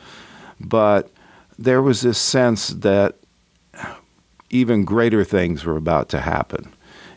but 0.60 1.10
there 1.58 1.82
was 1.82 2.02
this 2.02 2.18
sense 2.18 2.68
that 2.68 3.16
even 4.52 4.84
greater 4.84 5.24
things 5.24 5.64
were 5.64 5.76
about 5.76 6.08
to 6.10 6.20
happen. 6.20 6.72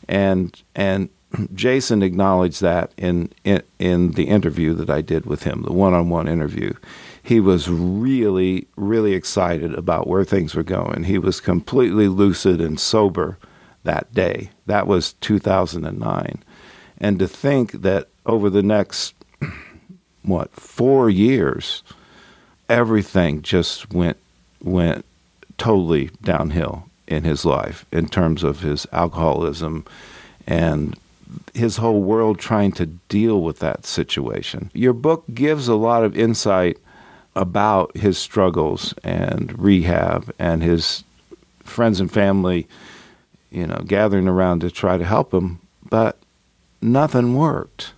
And 0.07 0.59
and 0.73 1.09
Jason 1.53 2.01
acknowledged 2.01 2.61
that 2.61 2.91
in, 2.97 3.31
in 3.43 3.61
in 3.77 4.11
the 4.13 4.27
interview 4.27 4.73
that 4.73 4.89
I 4.89 5.01
did 5.01 5.25
with 5.25 5.43
him, 5.43 5.61
the 5.61 5.73
one-on-one 5.73 6.27
interview. 6.27 6.73
He 7.21 7.39
was 7.39 7.69
really 7.69 8.67
really 8.75 9.13
excited 9.13 9.73
about 9.73 10.07
where 10.07 10.23
things 10.23 10.55
were 10.55 10.63
going. 10.63 11.03
He 11.03 11.19
was 11.19 11.41
completely 11.41 12.07
lucid 12.07 12.61
and 12.61 12.79
sober 12.79 13.37
that 13.83 14.13
day. 14.13 14.49
That 14.65 14.87
was 14.87 15.13
2009. 15.13 16.43
And 16.97 17.19
to 17.19 17.27
think 17.27 17.73
that 17.83 18.07
over 18.25 18.49
the 18.49 18.63
next 18.63 19.13
what, 20.23 20.51
4 20.53 21.09
years 21.09 21.83
everything 22.69 23.41
just 23.41 23.93
went 23.93 24.17
went 24.61 25.05
totally 25.57 26.09
downhill 26.23 26.89
in 27.07 27.23
his 27.23 27.45
life 27.45 27.85
in 27.91 28.07
terms 28.07 28.43
of 28.43 28.61
his 28.61 28.87
alcoholism 28.91 29.85
and 30.47 30.97
his 31.53 31.77
whole 31.77 32.01
world 32.01 32.39
trying 32.39 32.71
to 32.73 32.85
deal 32.85 33.41
with 33.41 33.59
that 33.59 33.85
situation. 33.85 34.69
Your 34.73 34.93
book 34.93 35.23
gives 35.33 35.67
a 35.67 35.75
lot 35.75 36.03
of 36.03 36.17
insight 36.17 36.77
about 37.35 37.95
his 37.97 38.17
struggles 38.17 38.93
and 39.03 39.57
rehab 39.59 40.33
and 40.39 40.63
his 40.63 41.03
friends 41.63 41.99
and 41.99 42.11
family, 42.11 42.67
you 43.51 43.67
know, 43.67 43.81
gathering 43.85 44.27
around 44.27 44.61
to 44.61 44.71
try 44.71 44.97
to 44.97 45.05
help 45.05 45.33
him, 45.33 45.59
but 45.89 46.17
nothing 46.81 47.35
worked. 47.35 47.93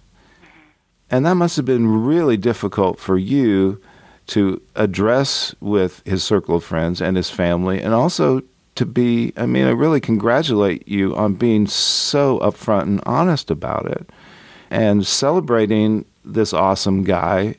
And 1.09 1.25
that 1.25 1.35
must 1.35 1.55
have 1.55 1.65
been 1.65 2.05
really 2.05 2.37
difficult 2.37 2.99
for 2.99 3.17
you 3.17 3.81
to 4.27 4.61
address 4.75 5.55
with 5.61 6.01
his 6.05 6.23
circle 6.23 6.55
of 6.55 6.63
friends 6.63 7.01
and 7.01 7.15
his 7.15 7.29
family 7.29 7.81
and 7.81 7.93
also 7.93 8.41
to 8.77 8.85
be, 8.85 9.33
I 9.35 9.45
mean, 9.45 9.65
I 9.65 9.71
really 9.71 9.99
congratulate 9.99 10.87
you 10.87 11.15
on 11.15 11.33
being 11.33 11.67
so 11.67 12.39
upfront 12.39 12.83
and 12.83 13.01
honest 13.05 13.51
about 13.51 13.85
it 13.85 14.09
and 14.69 15.05
celebrating 15.05 16.05
this 16.23 16.53
awesome 16.53 17.03
guy 17.03 17.55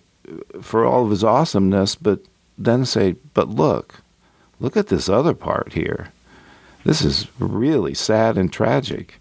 for 0.61 0.85
all 0.85 1.05
of 1.05 1.11
his 1.11 1.25
awesomeness, 1.25 1.95
but 1.95 2.21
then 2.57 2.85
say, 2.85 3.17
but 3.35 3.49
look, 3.49 4.03
look 4.61 4.77
at 4.77 4.89
this 4.89 5.09
other 5.09 5.35
part 5.35 5.73
here. 5.73 6.13
This 6.85 7.03
is 7.03 7.27
really 7.39 7.95
sad 7.95 8.37
and 8.39 8.53
tragic. 8.53 9.21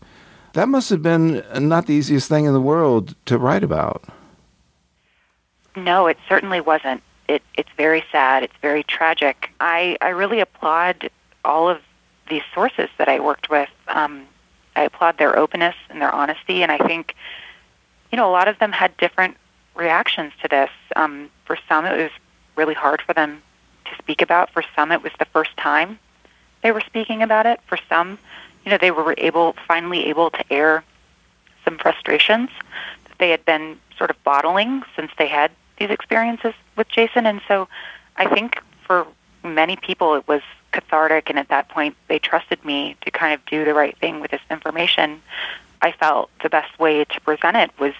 That 0.54 0.70
must 0.70 0.90
have 0.90 1.02
been 1.02 1.44
not 1.60 1.86
the 1.86 1.94
easiest 1.94 2.30
thing 2.30 2.46
in 2.46 2.54
the 2.54 2.62
world 2.62 3.16
to 3.26 3.38
write 3.38 3.64
about. 3.64 4.06
No, 5.76 6.08
it 6.08 6.18
certainly 6.28 6.62
wasn't. 6.62 7.02
It, 7.28 7.44
it's 7.56 7.70
very 7.78 8.04
sad. 8.12 8.44
It's 8.44 8.56
very 8.62 8.84
tragic. 8.84 9.52
I, 9.60 9.98
I 10.02 10.10
really 10.10 10.40
applaud 10.40 11.10
all 11.46 11.70
of 11.70 11.82
these 12.30 12.44
sources 12.54 12.90
that 12.98 13.08
I 13.08 13.20
worked 13.20 13.50
with, 13.50 13.70
um, 13.88 14.26
I 14.76 14.84
applaud 14.84 15.18
their 15.18 15.38
openness 15.38 15.76
and 15.90 16.02
their 16.02 16.12
honesty, 16.12 16.64
and 16.64 16.72
I 16.72 16.78
think, 16.78 17.16
you 18.12 18.18
know, 18.18 18.30
a 18.30 18.32
lot 18.32 18.48
of 18.48 18.60
them 18.60 18.72
had 18.72 18.96
different 18.98 19.38
reactions 19.76 20.34
to 20.42 20.48
this. 20.48 20.70
Um, 20.96 21.30
for 21.46 21.58
some, 21.68 21.86
it 21.86 21.98
was 21.98 22.12
really 22.56 22.74
hard 22.74 23.02
for 23.02 23.14
them 23.14 23.42
to 23.86 23.92
speak 23.98 24.22
about. 24.22 24.52
For 24.52 24.64
some, 24.76 24.92
it 24.92 25.02
was 25.02 25.12
the 25.20 25.26
first 25.26 25.56
time 25.58 26.00
they 26.64 26.72
were 26.72 26.82
speaking 26.82 27.24
about 27.24 27.46
it. 27.46 27.60
For 27.68 27.78
some, 27.90 28.18
you 28.66 28.72
know, 28.72 28.78
they 28.78 28.92
were 28.92 29.16
able, 29.18 29.56
finally 29.68 30.06
able 30.06 30.30
to 30.32 30.54
air 30.54 30.84
some 31.64 31.78
frustrations 31.78 32.50
that 33.06 33.18
they 33.20 33.30
had 33.30 33.44
been 33.46 33.78
sort 33.98 34.10
of 34.10 34.24
bottling 34.24 34.84
since 34.96 35.12
they 35.18 35.28
had 35.28 35.52
these 35.80 35.90
experiences 35.90 36.54
with 36.76 36.88
Jason. 36.90 37.26
And 37.26 37.42
so 37.48 37.68
I 38.16 38.28
think 38.28 38.62
for 38.86 39.06
many 39.44 39.76
people 39.76 40.16
it 40.16 40.28
was 40.28 40.42
cathartic 40.78 41.28
and 41.32 41.40
at 41.40 41.50
that 41.50 41.70
point 41.70 41.96
they 42.08 42.20
trusted 42.20 42.64
me 42.64 42.96
to 43.02 43.10
kind 43.10 43.34
of 43.34 43.44
do 43.48 43.66
the 43.66 43.74
right 43.74 43.98
thing 43.98 44.20
with 44.20 44.30
this 44.30 44.42
information. 44.52 45.20
I 45.82 45.92
felt 45.92 46.30
the 46.44 46.50
best 46.50 46.78
way 46.80 47.04
to 47.04 47.22
present 47.22 47.58
it 47.58 47.72
was, 47.80 47.94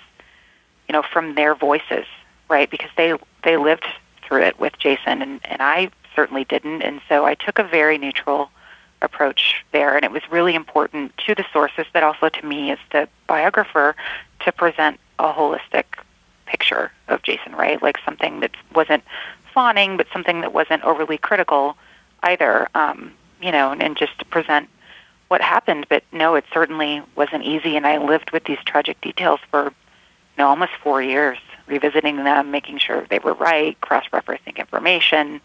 you 0.88 0.94
know, 0.94 1.02
from 1.02 1.34
their 1.34 1.56
voices, 1.56 2.06
right? 2.50 2.70
Because 2.70 2.92
they 2.96 3.16
they 3.44 3.58
lived 3.58 3.86
through 4.24 4.44
it 4.44 4.60
with 4.60 4.78
Jason 4.78 5.24
and, 5.24 5.40
and 5.46 5.60
I 5.60 5.90
certainly 6.16 6.44
didn't. 6.44 6.84
And 6.84 7.02
so 7.10 7.26
I 7.26 7.34
took 7.34 7.58
a 7.58 7.64
very 7.64 7.98
neutral 7.98 8.52
approach 9.02 9.66
there 9.72 9.96
and 9.96 10.06
it 10.06 10.12
was 10.12 10.22
really 10.30 10.54
important 10.54 11.18
to 11.26 11.34
the 11.34 11.46
sources 11.52 11.86
but 11.94 12.04
also 12.04 12.30
to 12.30 12.46
me 12.46 12.72
as 12.72 12.80
the 12.92 13.08
biographer 13.26 13.96
to 14.44 14.52
present 14.52 15.00
a 15.18 15.34
holistic 15.34 15.86
picture 16.46 16.92
of 17.08 17.24
Jason, 17.24 17.54
right? 17.56 17.82
Like 17.82 17.98
something 18.06 18.40
that 18.42 18.52
wasn't 18.76 19.04
fawning, 19.52 19.98
but 19.98 20.06
something 20.14 20.42
that 20.42 20.54
wasn't 20.54 20.84
overly 20.84 21.18
critical 21.18 21.76
either. 22.28 22.68
Um, 22.76 23.14
you 23.42 23.52
know, 23.52 23.72
and, 23.72 23.82
and 23.82 23.98
just 23.98 24.18
to 24.20 24.26
present 24.26 24.70
what 25.28 25.42
happened. 25.42 25.88
But 25.90 26.04
no, 26.12 26.36
it 26.36 26.46
certainly 26.54 27.02
wasn't 27.16 27.44
easy, 27.44 27.76
and 27.76 27.86
I 27.86 27.98
lived 27.98 28.32
with 28.32 28.46
these 28.46 28.60
tragic 28.66 29.00
details 29.02 29.40
for 29.52 29.66
you 29.66 29.72
know 30.38 30.48
almost 30.48 30.74
four 30.82 31.02
years, 31.02 31.38
revisiting 31.68 32.18
them, 32.18 32.52
making 32.52 32.80
sure 32.80 33.06
they 33.10 33.20
were 33.20 33.34
right, 33.34 33.80
cross-referencing 33.82 34.58
information, 34.58 35.42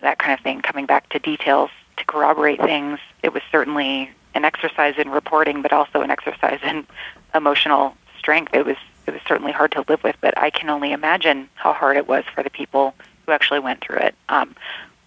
that 0.00 0.18
kind 0.18 0.38
of 0.38 0.40
thing, 0.40 0.60
coming 0.60 0.86
back 0.86 1.08
to 1.10 1.18
details 1.18 1.70
to 1.96 2.04
corroborate 2.04 2.60
things. 2.60 2.98
It 3.22 3.32
was 3.32 3.42
certainly 3.50 4.10
an 4.34 4.44
exercise 4.44 4.94
in 4.98 5.10
reporting, 5.10 5.62
but 5.62 5.72
also 5.72 6.02
an 6.02 6.10
exercise 6.10 6.60
in 6.62 6.86
emotional 7.34 7.94
strength. 8.18 8.54
It 8.54 8.66
was 8.66 8.76
it 9.06 9.12
was 9.12 9.22
certainly 9.26 9.52
hard 9.52 9.72
to 9.72 9.84
live 9.88 10.02
with, 10.02 10.16
but 10.20 10.36
I 10.36 10.50
can 10.50 10.68
only 10.68 10.92
imagine 10.92 11.48
how 11.54 11.72
hard 11.72 11.96
it 11.96 12.08
was 12.08 12.24
for 12.34 12.42
the 12.42 12.50
people 12.50 12.92
who 13.24 13.32
actually 13.32 13.60
went 13.60 13.80
through 13.80 13.98
it. 13.98 14.14
Um, 14.28 14.56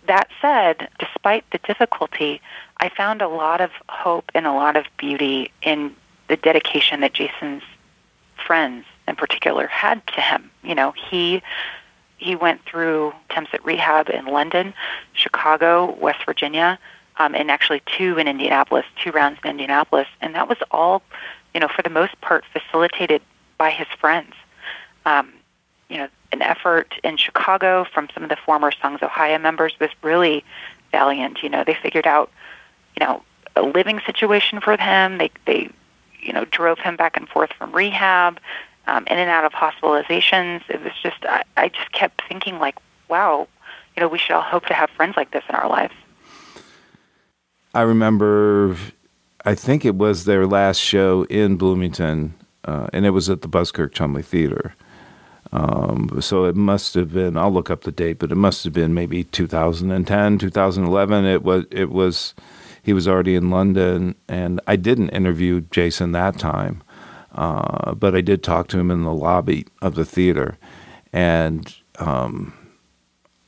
that 0.09 0.27
said, 0.41 0.89
despite 0.97 1.49
the 1.51 1.59
difficulty, 1.59 2.41
I 2.77 2.89
found 2.89 3.21
a 3.21 3.27
lot 3.27 3.61
of 3.61 3.69
hope 3.89 4.31
and 4.33 4.47
a 4.47 4.51
lot 4.51 4.75
of 4.75 4.85
beauty 4.97 5.51
in 5.61 5.95
the 6.27 6.35
dedication 6.35 7.01
that 7.01 7.13
Jason's 7.13 7.61
friends 8.35 8.85
in 9.07 9.15
particular 9.15 9.67
had 9.67 10.05
to 10.07 10.21
him. 10.21 10.49
You 10.63 10.73
know, 10.73 10.91
he 10.91 11.43
he 12.17 12.35
went 12.35 12.65
through 12.65 13.13
attempts 13.29 13.53
at 13.53 13.63
rehab 13.63 14.09
in 14.09 14.25
London, 14.25 14.73
Chicago, 15.13 15.95
West 16.01 16.25
Virginia, 16.25 16.79
um, 17.17 17.35
and 17.35 17.51
actually 17.51 17.81
two 17.85 18.17
in 18.17 18.27
Indianapolis, 18.27 18.85
two 19.01 19.11
rounds 19.11 19.39
in 19.43 19.51
Indianapolis, 19.51 20.07
and 20.21 20.33
that 20.33 20.49
was 20.49 20.57
all, 20.71 21.03
you 21.53 21.59
know, 21.59 21.67
for 21.67 21.83
the 21.83 21.89
most 21.89 22.19
part 22.19 22.43
facilitated 22.51 23.21
by 23.57 23.69
his 23.69 23.87
friends. 23.99 24.33
Um, 25.05 25.33
you 25.89 25.97
know, 25.97 26.07
an 26.31 26.41
effort 26.41 26.93
in 27.03 27.17
Chicago 27.17 27.85
from 27.93 28.07
some 28.13 28.23
of 28.23 28.29
the 28.29 28.37
former 28.37 28.71
Songs: 28.71 29.01
Ohia 29.01 29.39
members 29.39 29.73
was 29.79 29.89
really 30.01 30.43
valiant. 30.91 31.41
You 31.43 31.49
know, 31.49 31.63
they 31.65 31.75
figured 31.75 32.07
out, 32.07 32.31
you 32.99 33.05
know, 33.05 33.23
a 33.55 33.61
living 33.61 33.99
situation 34.05 34.61
for 34.61 34.77
him. 34.77 35.17
They 35.17 35.31
they, 35.45 35.69
you 36.21 36.33
know, 36.33 36.45
drove 36.45 36.79
him 36.79 36.95
back 36.95 37.17
and 37.17 37.27
forth 37.27 37.51
from 37.53 37.71
rehab, 37.71 38.39
um, 38.87 39.05
in 39.07 39.17
and 39.17 39.29
out 39.29 39.45
of 39.45 39.51
hospitalizations. 39.53 40.61
It 40.69 40.81
was 40.83 40.93
just 41.01 41.25
I, 41.25 41.43
I 41.57 41.69
just 41.69 41.91
kept 41.91 42.21
thinking 42.27 42.59
like, 42.59 42.77
wow, 43.07 43.47
you 43.95 44.01
know, 44.01 44.07
we 44.07 44.17
should 44.17 44.33
all 44.33 44.41
hope 44.41 44.65
to 44.67 44.73
have 44.73 44.89
friends 44.91 45.15
like 45.17 45.31
this 45.31 45.43
in 45.49 45.55
our 45.55 45.69
lives. 45.69 45.93
I 47.73 47.81
remember, 47.81 48.75
I 49.45 49.53
think 49.53 49.85
it 49.85 49.95
was 49.95 50.25
their 50.25 50.47
last 50.47 50.79
show 50.79 51.23
in 51.25 51.55
Bloomington 51.55 52.33
uh, 52.65 52.87
and 52.93 53.05
it 53.05 53.11
was 53.11 53.29
at 53.29 53.41
the 53.41 53.47
Buskirk 53.47 53.93
Chumley 53.93 54.21
Theater. 54.21 54.75
Um, 55.51 56.19
so 56.21 56.45
it 56.45 56.55
must 56.55 56.93
have 56.93 57.13
been. 57.13 57.37
I'll 57.37 57.51
look 57.51 57.69
up 57.69 57.81
the 57.81 57.91
date, 57.91 58.19
but 58.19 58.31
it 58.31 58.35
must 58.35 58.63
have 58.63 58.73
been 58.73 58.93
maybe 58.93 59.23
2010, 59.23 60.37
2011. 60.37 61.25
It 61.25 61.43
was. 61.43 61.65
It 61.71 61.89
was. 61.89 62.35
He 62.81 62.93
was 62.93 63.07
already 63.07 63.35
in 63.35 63.49
London, 63.49 64.15
and 64.27 64.61
I 64.65 64.75
didn't 64.75 65.09
interview 65.09 65.61
Jason 65.61 66.11
that 66.13 66.39
time, 66.39 66.81
uh, 67.33 67.93
but 67.93 68.15
I 68.15 68.21
did 68.21 68.41
talk 68.41 68.67
to 68.69 68.79
him 68.79 68.89
in 68.89 69.03
the 69.03 69.13
lobby 69.13 69.65
of 69.81 69.95
the 69.95 70.05
theater, 70.05 70.57
and 71.11 71.75
um, 71.99 72.53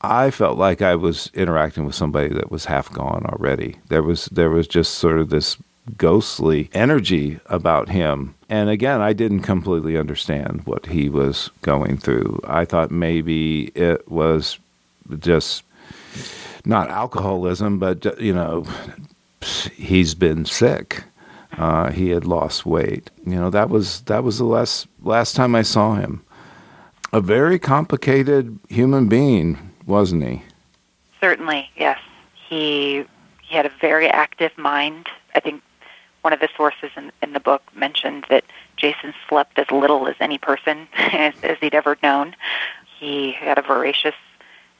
I 0.02 0.30
felt 0.30 0.58
like 0.58 0.82
I 0.82 0.96
was 0.96 1.30
interacting 1.32 1.84
with 1.84 1.94
somebody 1.94 2.28
that 2.34 2.50
was 2.50 2.66
half 2.66 2.92
gone 2.92 3.24
already. 3.26 3.76
There 3.88 4.02
was 4.02 4.26
there 4.26 4.50
was 4.50 4.66
just 4.66 4.96
sort 4.96 5.18
of 5.18 5.30
this 5.30 5.56
ghostly 5.96 6.70
energy 6.72 7.38
about 7.46 7.88
him. 7.88 8.34
And 8.52 8.68
again, 8.68 9.00
I 9.00 9.14
didn't 9.14 9.40
completely 9.40 9.96
understand 9.96 10.60
what 10.66 10.84
he 10.84 11.08
was 11.08 11.50
going 11.62 11.96
through. 11.96 12.38
I 12.44 12.66
thought 12.66 12.90
maybe 12.90 13.68
it 13.68 14.06
was 14.10 14.58
just 15.20 15.64
not 16.66 16.90
alcoholism, 16.90 17.78
but, 17.78 18.20
you 18.20 18.34
know, 18.34 18.66
he's 19.74 20.14
been 20.14 20.44
sick. 20.44 21.04
Uh, 21.56 21.92
he 21.92 22.10
had 22.10 22.26
lost 22.26 22.66
weight. 22.66 23.10
You 23.26 23.36
know, 23.36 23.48
that 23.48 23.70
was 23.70 24.02
that 24.02 24.22
was 24.22 24.36
the 24.36 24.44
last 24.44 24.86
last 25.02 25.34
time 25.34 25.54
I 25.54 25.62
saw 25.62 25.94
him. 25.94 26.22
A 27.10 27.22
very 27.22 27.58
complicated 27.58 28.58
human 28.68 29.08
being, 29.08 29.70
wasn't 29.86 30.24
he? 30.24 30.42
Certainly, 31.22 31.70
yes. 31.76 31.98
He 32.50 33.06
he 33.40 33.56
had 33.56 33.64
a 33.64 33.72
very 33.80 34.08
active 34.08 34.52
mind. 34.58 35.08
I 35.34 35.40
think 35.40 35.62
one 36.22 36.32
of 36.32 36.40
the 36.40 36.48
sources 36.56 36.90
in, 36.96 37.12
in 37.22 37.32
the 37.32 37.40
book 37.40 37.62
mentioned 37.74 38.24
that 38.30 38.44
Jason 38.76 39.12
slept 39.28 39.58
as 39.58 39.70
little 39.70 40.08
as 40.08 40.16
any 40.20 40.38
person 40.38 40.88
as, 40.96 41.34
as 41.42 41.58
he'd 41.60 41.74
ever 41.74 41.96
known. 42.02 42.34
He 42.98 43.32
had 43.32 43.58
a 43.58 43.62
voracious 43.62 44.14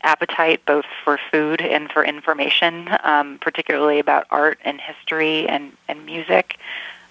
appetite 0.02 0.64
both 0.66 0.84
for 1.04 1.18
food 1.30 1.60
and 1.60 1.90
for 1.90 2.04
information, 2.04 2.88
um, 3.04 3.38
particularly 3.40 3.98
about 3.98 4.26
art 4.30 4.58
and 4.64 4.80
history 4.80 5.48
and, 5.48 5.72
and 5.88 6.04
music. 6.06 6.58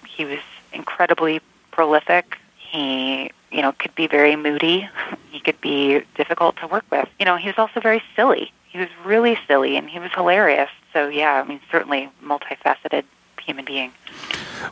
He 0.06 0.24
was 0.24 0.40
incredibly 0.72 1.40
prolific. 1.70 2.38
He, 2.56 3.30
you 3.50 3.62
know, 3.62 3.72
could 3.72 3.94
be 3.94 4.06
very 4.06 4.36
moody. 4.36 4.88
He 5.30 5.40
could 5.40 5.60
be 5.60 6.02
difficult 6.16 6.56
to 6.58 6.66
work 6.66 6.84
with. 6.90 7.08
You 7.18 7.24
know, 7.24 7.36
he 7.36 7.48
was 7.48 7.58
also 7.58 7.80
very 7.80 8.02
silly. 8.16 8.52
He 8.68 8.78
was 8.78 8.88
really 9.04 9.38
silly 9.46 9.76
and 9.76 9.88
he 9.88 9.98
was 9.98 10.10
hilarious. 10.12 10.70
So 10.92 11.08
yeah, 11.08 11.42
I 11.42 11.48
mean, 11.48 11.60
certainly 11.70 12.10
multifaceted 12.22 13.04
human 13.44 13.64
being. 13.64 13.92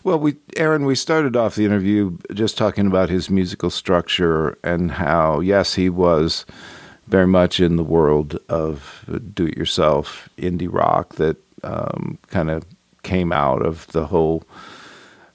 Well, 0.04 0.18
we, 0.18 0.36
Erin, 0.56 0.84
we 0.84 0.94
started 0.94 1.36
off 1.36 1.54
the 1.54 1.64
interview 1.64 2.16
just 2.32 2.56
talking 2.56 2.86
about 2.86 3.10
his 3.10 3.28
musical 3.28 3.70
structure 3.70 4.58
and 4.62 4.92
how, 4.92 5.40
yes, 5.40 5.74
he 5.74 5.90
was 5.90 6.46
very 7.06 7.26
much 7.26 7.58
in 7.60 7.76
the 7.76 7.84
world 7.84 8.38
of 8.48 9.04
do-it-yourself 9.34 10.28
indie 10.38 10.72
rock 10.72 11.16
that 11.16 11.36
um, 11.62 12.18
kind 12.28 12.50
of 12.50 12.64
came 13.02 13.32
out 13.32 13.64
of 13.64 13.86
the 13.88 14.06
whole 14.06 14.44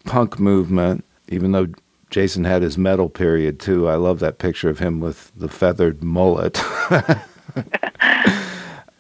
punk 0.06 0.40
movement. 0.40 1.04
Even 1.28 1.52
though 1.52 1.68
Jason 2.10 2.46
had 2.46 2.62
his 2.62 2.78
metal 2.78 3.10
period 3.10 3.60
too, 3.60 3.90
I 3.90 3.96
love 3.96 4.20
that 4.20 4.38
picture 4.38 4.70
of 4.70 4.80
him 4.80 5.00
with 5.00 5.32
the 5.36 5.50
feathered 5.50 6.04
mullet. 6.04 6.64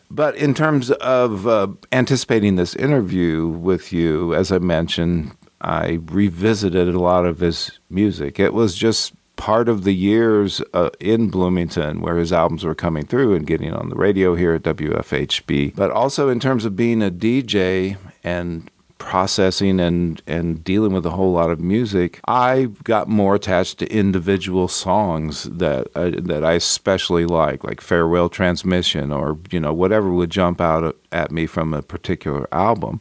But 0.09 0.35
in 0.35 0.53
terms 0.53 0.91
of 0.91 1.47
uh, 1.47 1.67
anticipating 1.91 2.55
this 2.55 2.75
interview 2.75 3.47
with 3.47 3.91
you, 3.91 4.33
as 4.33 4.51
I 4.51 4.59
mentioned, 4.59 5.35
I 5.61 5.99
revisited 6.05 6.89
a 6.89 6.99
lot 6.99 7.25
of 7.25 7.39
his 7.39 7.79
music. 7.89 8.39
It 8.39 8.53
was 8.53 8.75
just 8.75 9.13
part 9.35 9.67
of 9.67 9.83
the 9.83 9.93
years 9.93 10.61
uh, 10.73 10.89
in 10.99 11.29
Bloomington 11.29 12.01
where 12.01 12.17
his 12.17 12.31
albums 12.31 12.63
were 12.63 12.75
coming 12.75 13.05
through 13.05 13.35
and 13.35 13.45
getting 13.47 13.73
on 13.73 13.89
the 13.89 13.95
radio 13.95 14.35
here 14.35 14.53
at 14.53 14.63
WFHB. 14.63 15.75
But 15.75 15.91
also 15.91 16.29
in 16.29 16.39
terms 16.39 16.65
of 16.65 16.75
being 16.75 17.01
a 17.01 17.11
DJ 17.11 17.97
and 18.23 18.69
processing 19.05 19.79
and 19.79 20.21
and 20.25 20.63
dealing 20.63 20.91
with 20.91 21.05
a 21.05 21.11
whole 21.11 21.31
lot 21.31 21.51
of 21.51 21.59
music, 21.59 22.19
I 22.27 22.69
got 22.83 23.07
more 23.07 23.35
attached 23.35 23.77
to 23.79 23.93
individual 23.93 24.67
songs 24.67 25.43
that 25.43 25.87
uh, 25.95 26.11
that 26.23 26.43
I 26.43 26.53
especially 26.53 27.25
like, 27.25 27.63
like 27.63 27.81
Farewell 27.81 28.29
Transmission 28.29 29.11
or 29.13 29.37
you 29.51 29.59
know 29.59 29.73
whatever 29.73 30.11
would 30.11 30.31
jump 30.31 30.59
out 30.59 30.97
at 31.11 31.31
me 31.31 31.45
from 31.45 31.73
a 31.73 31.83
particular 31.83 32.47
album. 32.51 32.99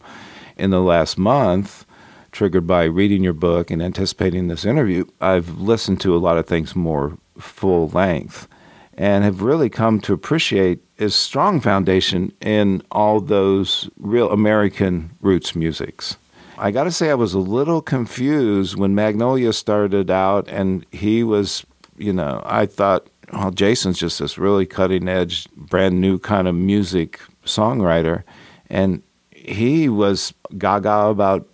In 0.57 0.71
the 0.71 0.83
last 0.83 1.17
month, 1.17 1.87
triggered 2.33 2.67
by 2.67 2.85
reading 2.85 3.25
your 3.25 3.33
book 3.33 3.71
and 3.71 3.83
anticipating 3.83 4.49
this 4.49 4.67
interview, 4.67 5.07
I've 5.23 5.59
listened 5.59 6.03
to 6.03 6.15
a 6.15 6.19
lot 6.19 6.37
of 6.37 6.47
things 6.47 6.77
more 6.77 7.17
full 7.39 7.89
length 7.89 8.47
and 8.97 9.25
have 9.25 9.43
really 9.43 9.69
come 9.69 10.01
to 10.01 10.13
appreciate 10.13 10.81
his 10.97 11.15
strong 11.15 11.61
foundation 11.61 12.33
in 12.41 12.83
all 12.91 13.21
those 13.21 13.91
real 13.99 14.31
American 14.31 15.11
roots 15.21 15.55
musics. 15.55 16.17
I 16.57 16.71
got 16.71 16.85
to 16.85 16.93
say, 16.93 17.11
I 17.11 17.15
was 17.15 17.35
a 17.35 17.41
little 17.41 17.83
confused 17.83 18.77
when 18.77 18.95
Magnolia 18.95 19.53
started 19.53 20.11
out, 20.11 20.49
and 20.49 20.87
he 20.93 21.25
was, 21.25 21.67
you 21.97 22.13
know, 22.13 22.43
I 22.47 22.67
thought, 22.67 23.09
well, 23.33 23.51
Jason's 23.51 23.99
just 23.99 24.21
this 24.21 24.39
really 24.39 24.67
cutting 24.67 25.09
edge, 25.09 25.49
brand 25.57 26.01
new 26.01 26.19
kind 26.19 26.47
of 26.47 26.55
music 26.55 27.21
songwriter, 27.45 28.23
and 28.71 29.03
he 29.31 29.89
was 29.89 30.33
gaga 30.57 31.07
about 31.07 31.49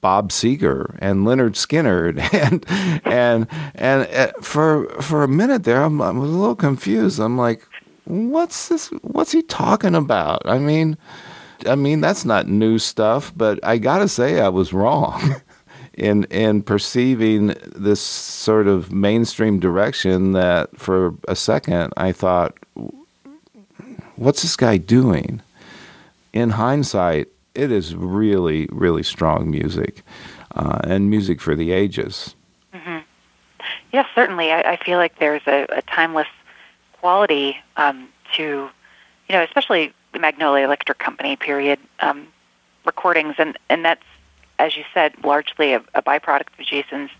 Bob 0.00 0.30
Seger 0.30 0.96
and 1.00 1.26
Lynyrd 1.26 1.54
Skynyrd 1.54 2.18
and 2.32 2.64
and 3.04 3.46
and 3.74 4.08
uh, 4.14 4.32
for 4.40 4.88
for 5.02 5.24
a 5.24 5.28
minute 5.28 5.64
there, 5.64 5.82
I'm, 5.82 6.00
I 6.00 6.10
was 6.10 6.30
a 6.30 6.34
little 6.34 6.56
confused. 6.56 7.18
I'm 7.18 7.36
like, 7.36 7.66
what's 8.04 8.68
this? 8.68 8.88
What's 9.02 9.32
he 9.32 9.42
talking 9.42 9.94
about? 9.94 10.42
I 10.44 10.58
mean, 10.58 10.96
I 11.66 11.74
mean 11.74 12.00
that's 12.00 12.24
not 12.24 12.48
new 12.48 12.78
stuff, 12.78 13.32
but 13.36 13.58
I 13.64 13.78
gotta 13.78 14.08
say 14.08 14.40
I 14.40 14.48
was 14.48 14.72
wrong. 14.72 15.36
in 15.94 16.24
in 16.24 16.62
perceiving 16.62 17.54
this 17.74 18.00
sort 18.00 18.68
of 18.68 18.92
mainstream 18.92 19.58
direction 19.58 20.32
that 20.32 20.78
for 20.78 21.14
a 21.26 21.34
second 21.34 21.92
I 21.96 22.12
thought, 22.12 22.56
what's 24.14 24.42
this 24.42 24.56
guy 24.56 24.76
doing? 24.76 25.42
In 26.32 26.50
hindsight, 26.50 27.28
it 27.54 27.72
is 27.72 27.94
really 27.94 28.68
really 28.70 29.02
strong 29.02 29.50
music, 29.50 30.02
uh, 30.54 30.80
and 30.84 31.10
music 31.10 31.40
for 31.40 31.54
the 31.54 31.72
ages. 31.72 32.34
Mm-hmm. 32.74 32.98
Yes, 33.92 34.06
certainly. 34.14 34.52
I, 34.52 34.72
I 34.72 34.76
feel 34.76 34.98
like 34.98 35.18
there's 35.18 35.46
a, 35.46 35.66
a 35.70 35.82
timeless 35.82 36.28
quality 37.00 37.56
um, 37.76 38.08
to, 38.34 38.42
you 38.42 39.32
know, 39.34 39.42
especially 39.42 39.92
the 40.12 40.18
Magnolia 40.18 40.64
Electric 40.64 40.98
Company 40.98 41.36
period 41.36 41.78
um, 42.00 42.28
recordings, 42.84 43.34
and 43.38 43.58
and 43.68 43.84
that's 43.84 44.04
as 44.58 44.76
you 44.76 44.84
said, 44.92 45.12
largely 45.24 45.72
a, 45.72 45.82
a 45.94 46.02
byproduct 46.02 46.58
of 46.58 46.66
Jason's 46.66 47.10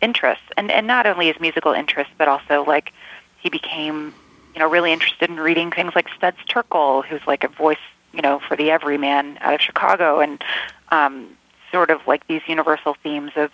interests, 0.00 0.44
and 0.56 0.70
and 0.70 0.86
not 0.86 1.06
only 1.06 1.26
his 1.26 1.40
musical 1.40 1.72
interests, 1.72 2.12
but 2.16 2.28
also 2.28 2.64
like 2.64 2.92
he 3.40 3.50
became, 3.50 4.14
you 4.54 4.60
know, 4.60 4.68
really 4.68 4.92
interested 4.92 5.30
in 5.30 5.36
reading 5.36 5.70
things 5.70 5.94
like 5.94 6.08
Studs 6.16 6.38
Terkel, 6.48 7.04
who's 7.04 7.20
like 7.26 7.44
a 7.44 7.48
voice, 7.48 7.76
you 8.12 8.22
know, 8.22 8.40
for 8.40 8.56
the 8.56 8.70
everyman 8.70 9.38
out 9.40 9.54
of 9.54 9.60
Chicago, 9.60 10.20
and 10.20 10.42
um, 10.90 11.36
sort 11.70 11.90
of 11.90 12.00
like 12.06 12.26
these 12.26 12.42
universal 12.46 12.96
themes 13.02 13.32
of 13.36 13.50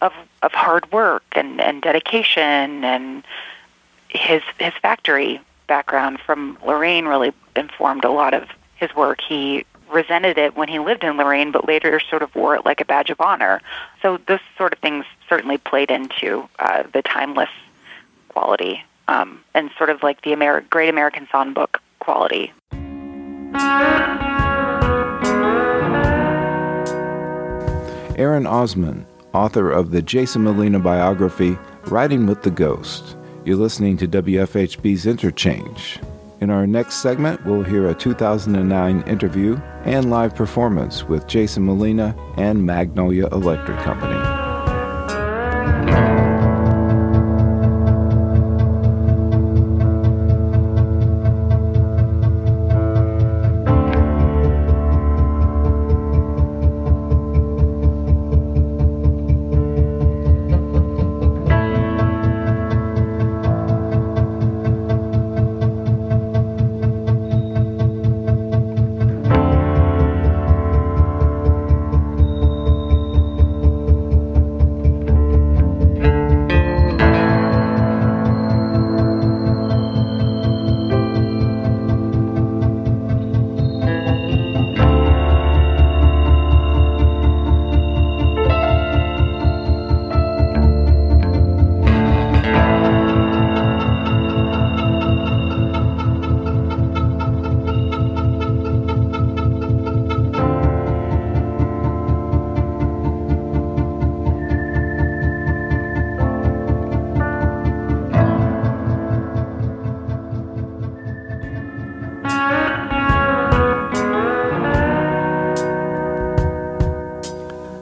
of 0.00 0.12
of 0.42 0.52
hard 0.52 0.90
work 0.92 1.24
and 1.32 1.60
and 1.60 1.82
dedication, 1.82 2.84
and 2.84 3.22
his 4.08 4.42
his 4.58 4.72
factory 4.80 5.40
background 5.66 6.18
from 6.20 6.58
Lorain 6.66 7.06
really 7.06 7.32
informed 7.54 8.04
a 8.04 8.10
lot 8.10 8.34
of 8.34 8.48
his 8.76 8.94
work. 8.94 9.20
He 9.20 9.64
resented 9.90 10.38
it 10.38 10.56
when 10.56 10.68
he 10.68 10.78
lived 10.78 11.04
in 11.04 11.16
Lorain, 11.16 11.52
but 11.52 11.66
later 11.66 12.00
sort 12.00 12.22
of 12.22 12.34
wore 12.34 12.54
it 12.54 12.64
like 12.64 12.80
a 12.80 12.84
badge 12.84 13.10
of 13.10 13.20
honor. 13.20 13.60
So 14.02 14.18
those 14.26 14.40
sort 14.56 14.72
of 14.72 14.78
things 14.78 15.04
certainly 15.28 15.58
played 15.58 15.90
into 15.90 16.48
uh, 16.58 16.84
the 16.92 17.02
timeless 17.02 17.50
quality 18.28 18.82
um, 19.08 19.40
and 19.54 19.70
sort 19.76 19.90
of 19.90 20.02
like 20.02 20.22
the 20.22 20.32
Amer- 20.32 20.62
Great 20.62 20.88
American 20.88 21.26
Songbook 21.26 21.76
quality. 21.98 22.52
Erin 28.16 28.44
Osmon, 28.44 29.04
author 29.32 29.70
of 29.70 29.90
the 29.90 30.02
Jason 30.02 30.44
Molina 30.44 30.78
biography, 30.78 31.58
Riding 31.86 32.26
with 32.26 32.42
the 32.42 32.50
Ghost. 32.50 33.16
You're 33.44 33.56
listening 33.56 33.96
to 33.96 34.06
WFHB's 34.06 35.06
Interchange. 35.06 35.98
In 36.40 36.50
our 36.50 36.66
next 36.66 36.96
segment, 36.96 37.44
we'll 37.44 37.62
hear 37.62 37.88
a 37.88 37.94
2009 37.94 39.02
interview 39.02 39.56
and 39.84 40.10
live 40.10 40.34
performance 40.34 41.04
with 41.04 41.26
Jason 41.26 41.64
Molina 41.64 42.14
and 42.36 42.64
Magnolia 42.64 43.26
Electric 43.28 43.78
Company. 43.78 44.40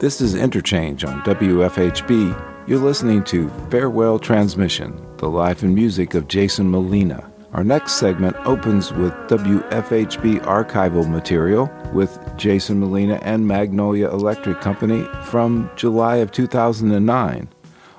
This 0.09 0.21
is 0.21 0.33
Interchange 0.33 1.03
on 1.03 1.21
WFHB. 1.21 2.67
You're 2.67 2.79
listening 2.79 3.23
to 3.25 3.47
Farewell 3.69 4.17
Transmission, 4.17 4.99
the 5.17 5.29
life 5.29 5.61
and 5.61 5.75
music 5.75 6.15
of 6.15 6.27
Jason 6.27 6.71
Molina. 6.71 7.31
Our 7.53 7.63
next 7.63 7.97
segment 7.97 8.35
opens 8.37 8.91
with 8.91 9.13
WFHB 9.27 10.41
archival 10.45 11.07
material 11.07 11.69
with 11.93 12.17
Jason 12.37 12.79
Molina 12.79 13.19
and 13.21 13.47
Magnolia 13.47 14.09
Electric 14.09 14.61
Company 14.61 15.03
from 15.25 15.69
July 15.75 16.15
of 16.15 16.31
2009. 16.31 17.47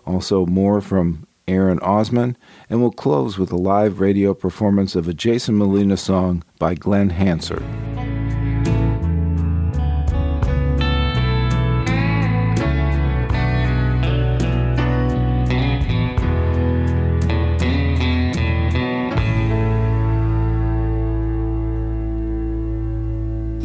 Also, 0.05 0.47
more 0.47 0.81
from 0.81 1.29
Erin 1.47 1.79
Osmon, 1.79 2.35
and 2.69 2.81
we'll 2.81 2.91
close 2.91 3.39
with 3.39 3.53
a 3.53 3.57
live 3.57 4.01
radio 4.01 4.35
performance 4.35 4.97
of 4.97 5.07
a 5.07 5.15
Jason 5.15 5.57
Molina 5.57 5.97
song 5.97 6.43
by 6.59 6.75
Glen 6.75 7.11
Hansard. 7.11 7.63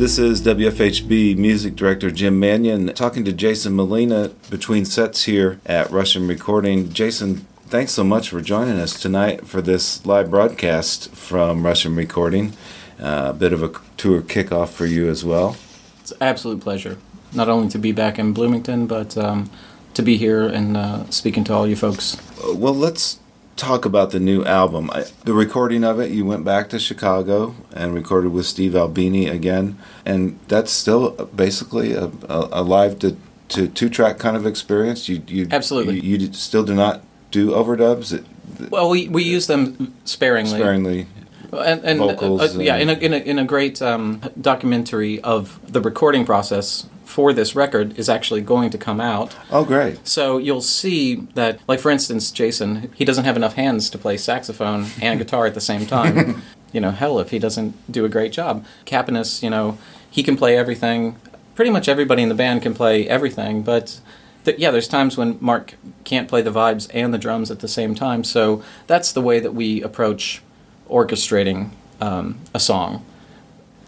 This 0.06 0.20
is 0.20 0.44
WFHB 0.44 1.36
music 1.36 1.76
director 1.76 2.12
Jim 2.12 2.40
Manion 2.40 2.94
talking 2.94 3.26
to 3.26 3.34
Jason 3.34 3.76
Molina 3.76 4.30
between 4.52 4.86
sets 4.86 5.24
here 5.24 5.60
at 5.66 5.90
Russian 5.90 6.28
Recording. 6.28 6.94
Jason, 6.94 7.38
thanks 7.66 7.94
so 7.94 8.04
much 8.04 8.30
for 8.30 8.40
joining 8.40 8.78
us 8.78 9.02
tonight 9.02 9.48
for 9.48 9.64
this 9.64 10.06
live 10.06 10.30
broadcast 10.30 11.10
from 11.16 11.66
Russian 11.66 11.96
Recording. 11.96 12.54
Uh, 13.00 13.30
a 13.32 13.34
bit 13.34 13.52
of 13.52 13.64
a 13.64 13.72
tour 13.98 14.22
kickoff 14.22 14.70
for 14.70 14.86
you 14.86 15.10
as 15.10 15.26
well. 15.26 15.58
It's 16.02 16.12
an 16.12 16.22
absolute 16.22 16.62
pleasure, 16.62 17.00
not 17.34 17.50
only 17.50 17.70
to 17.70 17.80
be 17.80 17.92
back 17.92 18.20
in 18.20 18.32
Bloomington, 18.32 18.86
but 18.86 19.18
um, 19.18 19.50
to 19.96 20.04
be 20.04 20.18
here 20.18 20.48
and 20.48 20.78
uh, 20.78 21.10
speaking 21.10 21.44
to 21.46 21.54
all 21.54 21.66
you 21.68 21.76
folks. 21.76 22.22
Well, 22.54 22.76
let's 22.76 23.20
talk 23.56 23.86
about 23.86 24.12
the 24.12 24.20
new 24.20 24.44
album. 24.44 24.90
I, 24.92 25.06
the 25.24 25.34
recording 25.34 25.84
of 25.84 26.00
it, 26.00 26.12
you 26.12 26.26
went 26.26 26.44
back 26.44 26.70
to 26.70 26.80
Chicago 26.80 27.56
and 27.72 27.94
recorded 27.94 28.32
with 28.32 28.46
Steve 28.46 28.76
Albini 28.76 29.28
again, 29.28 29.78
and 30.06 30.40
that's 30.48 30.72
still 30.72 31.12
basically 31.36 31.94
a, 31.94 32.06
a, 32.30 32.50
a 32.52 32.64
live 32.64 33.00
to, 33.00 33.16
to 33.50 33.68
two 33.68 33.90
track 33.90 34.18
kind 34.20 34.36
of 34.36 34.46
experience. 34.46 35.08
You, 35.08 35.24
you 35.28 35.48
absolutely 35.52 36.00
you, 36.02 36.18
you 36.18 36.34
still 36.34 36.64
do 36.64 36.76
not 36.76 37.02
do 37.32 37.52
overdubs. 37.52 38.14
It, 38.14 38.72
well, 38.72 38.90
we, 38.90 39.08
we 39.08 39.24
use 39.24 39.48
them 39.48 39.94
sparingly. 40.06 40.60
Sparingly. 40.60 41.08
And, 41.52 41.86
and 41.86 42.00
vocals. 42.00 42.42
Uh, 42.42 42.60
uh, 42.60 42.62
yeah, 42.62 42.76
in 42.76 42.90
a, 42.90 42.94
in 42.94 43.14
a, 43.14 43.18
in 43.18 43.40
a 43.40 43.46
great 43.46 43.82
um, 43.82 44.22
documentary 44.40 45.22
of 45.22 45.60
the 45.72 45.80
recording 45.80 46.26
process 46.26 46.90
for 47.06 47.32
this 47.32 47.56
record 47.56 47.98
is 47.98 48.10
actually 48.10 48.42
going 48.42 48.70
to 48.72 48.78
come 48.78 49.00
out. 49.00 49.36
Oh, 49.52 49.64
great. 49.64 50.06
So 50.08 50.38
you'll 50.38 50.62
see 50.62 51.16
that, 51.36 51.60
like, 51.68 51.80
for 51.80 51.92
instance, 51.92 52.32
Jason, 52.32 52.92
he 52.96 53.06
doesn't 53.06 53.26
have 53.26 53.38
enough 53.38 53.54
hands 53.54 53.90
to 53.92 53.98
play 53.98 54.18
saxophone 54.18 54.88
and 55.02 55.20
guitar 55.20 55.46
at 55.46 55.54
the 55.54 55.62
same 55.62 55.86
time. 55.98 56.42
you 56.74 56.82
know, 56.82 56.92
hell, 56.92 57.20
if 57.20 57.30
he 57.30 57.40
doesn't 57.40 57.90
do 57.92 58.04
a 58.06 58.10
great 58.10 58.32
job. 58.34 58.66
Kapinus, 58.86 59.42
you 59.42 59.50
know, 59.50 59.78
he 60.10 60.24
can 60.24 60.36
play 60.36 60.58
everything. 60.58 61.16
Pretty 61.54 61.72
much 61.72 61.88
everybody 61.88 62.22
in 62.24 62.30
the 62.30 62.36
band 62.36 62.62
can 62.64 62.74
play 62.74 63.08
everything, 63.08 63.62
but 63.64 64.02
th- 64.44 64.58
yeah, 64.58 64.72
there's 64.72 64.88
times 64.88 65.16
when 65.16 65.38
Mark 65.40 65.76
can't 66.04 66.28
play 66.28 66.42
the 66.42 66.52
vibes 66.52 66.90
and 66.94 67.14
the 67.14 67.18
drums 67.18 67.50
at 67.50 67.60
the 67.60 67.68
same 67.68 67.96
time. 67.96 68.24
So 68.26 68.62
that's 68.88 69.12
the 69.14 69.22
way 69.22 69.40
that 69.40 69.54
we 69.54 69.82
approach 69.82 70.42
orchestrating 70.90 71.70
um, 72.02 72.40
a 72.54 72.60
song. 72.60 73.06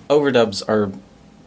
Overdubs 0.10 0.64
are 0.70 0.92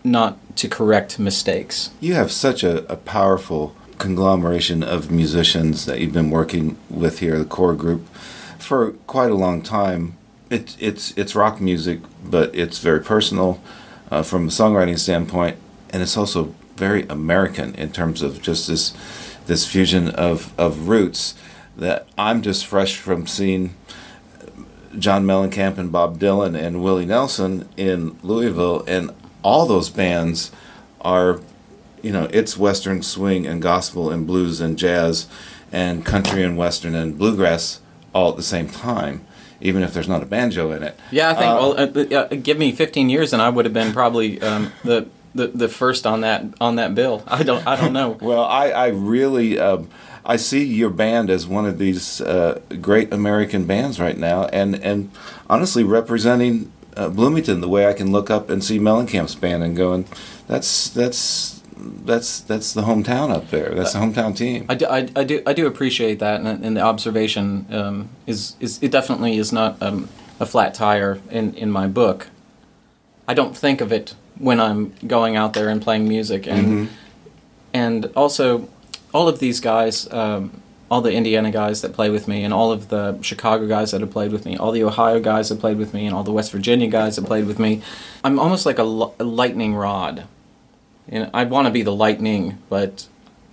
not 0.05 0.39
to 0.57 0.69
correct 0.69 1.19
mistakes. 1.19 1.91
You 2.01 2.15
have 2.15 2.31
such 2.33 2.63
a, 2.63 2.91
a 2.91 2.97
powerful 2.97 3.75
conglomeration 3.99 4.83
of 4.83 5.11
musicians 5.11 5.85
that 5.87 6.01
you've 6.01 6.13
been 6.13 6.31
working 6.31 6.77
with 6.89 7.19
here, 7.19 7.39
the 7.39 7.45
core 7.45 7.75
group, 7.75 8.09
for 8.59 8.93
quite 9.07 9.31
a 9.31 9.35
long 9.35 9.63
time. 9.63 10.17
It, 10.49 10.77
it's 10.81 11.13
it's 11.17 11.35
rock 11.35 11.61
music, 11.61 12.01
but 12.25 12.55
it's 12.55 12.79
very 12.79 13.01
personal 13.01 13.61
uh, 14.11 14.23
from 14.23 14.49
a 14.49 14.51
songwriting 14.51 14.99
standpoint, 14.99 15.57
and 15.91 16.03
it's 16.03 16.17
also 16.17 16.55
very 16.77 17.07
American 17.09 17.75
in 17.75 17.93
terms 17.93 18.23
of 18.23 18.43
just 18.43 18.67
this 18.67 18.95
this 19.47 19.67
fusion 19.67 20.09
of, 20.09 20.59
of 20.59 20.89
roots 20.89 21.35
that 21.77 22.07
I'm 22.17 22.41
just 22.43 22.67
fresh 22.67 22.97
from 22.97 23.27
seeing 23.27 23.75
John 24.99 25.25
Mellencamp 25.25 25.79
and 25.79 25.91
Bob 25.91 26.19
Dylan 26.19 26.57
and 26.57 26.83
Willie 26.83 27.07
Nelson 27.07 27.69
in 27.77 28.19
Louisville, 28.23 28.85
and 28.87 29.11
all 29.43 29.67
those 29.67 29.91
bands 29.91 30.51
are, 31.01 31.41
you 32.03 32.13
know, 32.13 32.29
it's 32.33 32.57
Western 32.57 33.03
swing 33.03 33.47
and 33.47 33.63
gospel 33.63 34.11
and 34.11 34.27
blues 34.27 34.61
and 34.61 34.79
jazz 34.79 35.27
and 35.73 36.05
country 36.05 36.43
and 36.43 36.57
Western 36.57 36.95
and 36.95 37.17
bluegrass 37.17 37.81
all 38.15 38.31
at 38.31 38.37
the 38.37 38.43
same 38.43 38.69
time. 38.69 39.25
Even 39.63 39.83
if 39.83 39.93
there's 39.93 40.09
not 40.09 40.23
a 40.23 40.27
banjo 40.27 40.71
in 40.71 40.83
it. 40.83 40.99
Yeah, 41.11 41.31
I 41.31 41.35
think. 41.35 41.45
Uh, 41.45 41.59
well, 41.59 41.79
uh, 41.79 42.35
uh, 42.35 42.35
give 42.37 42.57
me 42.57 42.73
15 42.73 43.11
years, 43.11 43.35
and 43.35 43.43
I 43.43 43.51
would 43.51 43.67
have 43.67 43.75
been 43.75 43.93
probably 43.93 44.41
um, 44.41 44.73
the 44.85 45.07
the 45.35 45.49
the 45.49 45.69
first 45.69 46.07
on 46.07 46.23
that 46.23 46.45
on 46.63 46.77
that 46.77 46.95
bill. 46.95 47.23
I 47.27 47.43
don't 47.43 47.67
I 47.67 47.77
don't 47.77 47.93
know. 47.93 48.17
well, 48.23 48.43
I 48.45 48.71
I 48.71 48.87
really 48.89 49.59
um, 49.59 49.91
I 50.25 50.37
see 50.37 50.65
your 50.65 50.91
band 50.91 51.31
as 51.31 51.47
one 51.47 51.67
of 51.67 51.79
these 51.79 52.21
uh, 52.21 52.61
great 52.81 53.13
American 53.13 53.67
bands 53.67 54.01
right 54.01 54.17
now, 54.17 54.45
and 54.47 54.77
and 54.83 55.11
honestly 55.49 55.85
representing 55.85 56.73
uh, 56.97 57.09
Bloomington 57.09 57.61
the 57.61 57.69
way 57.69 57.87
I 57.87 57.93
can 57.93 58.13
look 58.13 58.31
up 58.31 58.51
and 58.51 58.63
see 58.63 58.79
Mellencamp's 58.79 59.35
band 59.35 59.63
and 59.63 59.77
going, 59.77 60.07
that's 60.47 60.89
that's 60.91 61.63
that's 62.05 62.41
that's 62.41 62.73
the 62.73 62.83
hometown 62.83 63.31
up 63.31 63.51
there. 63.51 63.75
That's 63.75 63.93
the 63.93 63.99
hometown 64.01 64.37
team. 64.37 64.67
I 64.69 64.75
do, 64.75 64.87
I, 64.87 65.09
I 65.17 65.25
do 65.25 65.43
I 65.47 65.53
do 65.53 65.67
appreciate 65.67 66.19
that, 66.19 66.41
and, 66.41 66.65
and 66.65 66.77
the 66.77 66.83
observation 66.83 67.67
um, 67.71 68.09
is 68.27 68.57
is 68.61 68.83
it 68.83 68.91
definitely 68.91 69.37
is 69.37 69.53
not 69.53 69.81
um, 69.83 70.09
a 70.39 70.47
flat 70.47 70.75
tire 70.75 71.21
in 71.31 71.55
in 71.55 71.71
my 71.71 71.87
book. 71.87 72.29
I 73.27 73.35
don't 73.35 73.57
think 73.57 73.81
of 73.81 73.93
it 73.93 74.15
when 74.39 74.61
I'm 74.61 74.95
going 75.07 75.37
out 75.37 75.53
there 75.53 75.69
and 75.69 75.81
playing 75.81 76.09
music, 76.09 76.47
and 76.47 76.67
mm-hmm. 76.67 76.95
and 77.73 78.07
also 78.17 78.69
all 79.13 79.29
of 79.29 79.39
these 79.39 79.61
guys, 79.61 80.11
um, 80.13 80.63
all 80.91 81.01
the 81.01 81.13
Indiana 81.13 81.51
guys 81.51 81.83
that 81.83 81.93
play 81.93 82.11
with 82.11 82.27
me, 82.27 82.43
and 82.43 82.53
all 82.53 82.73
of 82.73 82.89
the 82.89 83.21
Chicago 83.23 83.67
guys 83.69 83.93
that 83.93 84.01
have 84.01 84.11
played 84.11 84.33
with 84.33 84.45
me, 84.45 84.57
all 84.57 84.73
the 84.73 84.83
Ohio 84.83 85.21
guys 85.21 85.49
that 85.49 85.61
played 85.61 85.79
with 85.79 85.95
me, 85.95 86.07
and 86.07 86.15
all 86.15 86.25
the 86.25 86.33
West 86.33 86.51
Virginia 86.51 86.89
guys 86.89 87.17
that 87.17 87.25
played 87.27 87.47
with 87.47 87.59
me, 87.59 87.81
I'm 88.25 88.39
almost 88.39 88.67
like 88.67 88.79
a, 88.79 88.83
a 88.83 89.25
lightning 89.25 89.75
rod. 89.75 90.25
And 91.09 91.31
I 91.33 91.45
want 91.45 91.67
to 91.67 91.73
be 91.73 91.83
the 91.83 91.95
lightning, 91.95 92.59
but 92.69 93.07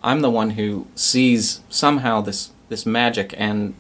I'm 0.04 0.22
the 0.22 0.30
one 0.30 0.52
who 0.52 0.88
sees 0.96 1.62
somehow 1.70 2.22
this 2.22 2.52
this 2.70 2.86
magic, 2.86 3.34
and 3.38 3.76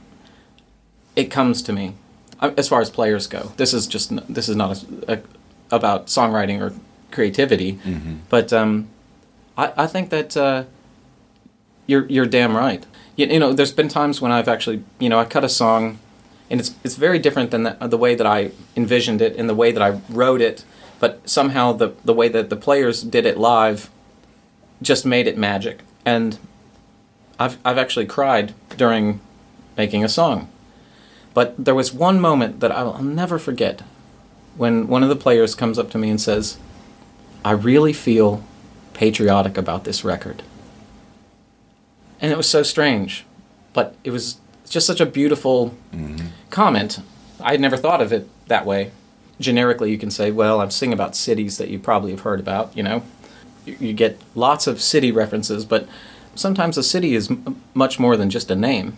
it 1.15 1.25
comes 1.31 1.61
to 1.63 1.73
me. 1.73 1.95
As 2.39 2.67
far 2.67 2.81
as 2.81 2.91
players 2.91 3.25
go, 3.25 3.53
this 3.57 3.73
is 3.73 3.87
just 3.87 4.11
this 4.31 4.47
is 4.47 4.55
not 4.55 4.83
a, 5.07 5.13
a, 5.13 5.21
about 5.71 6.07
songwriting 6.07 6.61
or 6.61 6.73
creativity. 7.11 7.73
Mm-hmm. 7.73 8.17
But 8.29 8.53
um, 8.53 8.89
I, 9.57 9.73
I 9.75 9.87
think 9.87 10.11
that 10.11 10.37
uh, 10.37 10.65
you're 11.87 12.05
you're 12.07 12.27
damn 12.27 12.55
right. 12.55 12.85
You, 13.17 13.27
you, 13.27 13.39
know, 13.39 13.51
there's 13.51 13.73
been 13.73 13.89
times 13.89 14.21
when 14.21 14.31
I've 14.31 14.47
actually 14.47 14.83
you 14.99 15.09
know 15.09 15.19
I 15.19 15.25
cut 15.25 15.43
a 15.43 15.49
song, 15.49 15.99
and 16.49 16.61
it's 16.61 16.73
it's 16.85 16.95
very 16.95 17.19
different 17.19 17.51
than 17.51 17.63
the, 17.63 17.83
uh, 17.83 17.87
the 17.87 17.97
way 17.97 18.15
that 18.15 18.25
I 18.25 18.51
envisioned 18.77 19.21
it 19.21 19.35
and 19.35 19.49
the 19.49 19.55
way 19.55 19.73
that 19.73 19.83
I 19.83 19.99
wrote 20.09 20.39
it. 20.39 20.63
But 20.99 21.27
somehow 21.27 21.73
the 21.73 21.93
the 22.05 22.13
way 22.13 22.29
that 22.29 22.49
the 22.49 22.55
players 22.55 23.01
did 23.01 23.25
it 23.25 23.37
live 23.37 23.89
just 24.81 25.05
made 25.05 25.27
it 25.27 25.37
magic. 25.37 25.81
And 26.05 26.39
I've 27.37 27.57
I've 27.65 27.77
actually 27.77 28.05
cried 28.05 28.53
during 28.77 29.19
making 29.75 30.05
a 30.05 30.09
song. 30.09 30.47
But 31.33 31.53
there 31.63 31.75
was 31.75 31.93
one 31.93 32.19
moment 32.19 32.61
that 32.61 32.71
I'll 32.71 33.03
never 33.03 33.37
forget 33.37 33.83
when 34.57 34.87
one 34.87 35.03
of 35.03 35.09
the 35.09 35.15
players 35.15 35.53
comes 35.53 35.77
up 35.77 35.91
to 35.91 35.97
me 35.97 36.09
and 36.09 36.19
says, 36.19 36.57
I 37.45 37.51
really 37.51 37.93
feel 37.93 38.43
patriotic 38.93 39.55
about 39.55 39.83
this 39.83 40.03
record. 40.03 40.41
And 42.19 42.31
it 42.31 42.37
was 42.37 42.49
so 42.49 42.63
strange, 42.63 43.25
but 43.73 43.95
it 44.03 44.11
was 44.11 44.37
just 44.69 44.87
such 44.87 44.99
a 44.99 45.05
beautiful 45.05 45.75
mm-hmm. 45.93 46.27
comment. 46.49 46.99
I 47.39 47.51
had 47.51 47.61
never 47.61 47.77
thought 47.77 48.01
of 48.01 48.11
it 48.11 48.27
that 48.47 48.65
way. 48.65 48.91
Generically, 49.39 49.91
you 49.91 49.97
can 49.97 50.09
say, 50.09 50.31
well, 50.31 50.61
I'm 50.61 50.71
singing 50.71 50.93
about 50.93 51.15
cities 51.15 51.57
that 51.57 51.69
you 51.69 51.77
probably 51.77 52.11
have 52.11 52.21
heard 52.21 52.39
about, 52.39 52.75
you 52.75 52.83
know. 52.83 53.03
You, 53.65 53.77
you 53.79 53.93
get 53.93 54.19
lots 54.33 54.65
of 54.65 54.81
city 54.81 55.11
references, 55.11 55.63
but 55.63 55.87
sometimes 56.33 56.77
a 56.77 56.83
city 56.83 57.13
is 57.13 57.29
m- 57.29 57.61
much 57.73 57.99
more 57.99 58.17
than 58.17 58.29
just 58.29 58.49
a 58.49 58.55
name. 58.55 58.97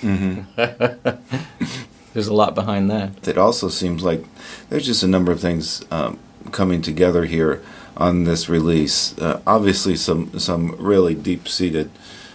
Mm-hmm. 0.00 1.64
there's 2.12 2.28
a 2.28 2.34
lot 2.34 2.54
behind 2.54 2.90
that. 2.90 3.26
It 3.26 3.38
also 3.38 3.68
seems 3.68 4.02
like 4.02 4.24
there's 4.68 4.86
just 4.86 5.02
a 5.02 5.08
number 5.08 5.32
of 5.32 5.40
things 5.40 5.84
um, 5.90 6.18
coming 6.46 6.82
together 6.82 7.24
here 7.24 7.62
on 7.96 8.24
this 8.24 8.48
release. 8.48 9.16
Uh, 9.18 9.40
obviously, 9.46 9.96
some 9.96 10.38
some 10.38 10.76
really 10.78 11.14
deep 11.14 11.48
seated 11.48 11.90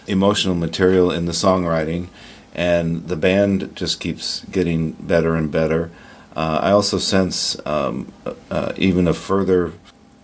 emotional 0.08 0.56
material 0.56 1.12
in 1.12 1.26
the 1.26 1.32
songwriting, 1.32 2.08
and 2.54 3.08
the 3.08 3.16
band 3.16 3.76
just 3.76 4.00
keeps 4.00 4.44
getting 4.46 4.94
better 4.94 5.36
and 5.36 5.52
better. 5.52 5.92
Uh, 6.36 6.60
I 6.62 6.72
also 6.72 6.98
sense 6.98 7.58
um, 7.66 8.12
uh, 8.50 8.74
even 8.78 9.08
a 9.08 9.14
further 9.14 9.74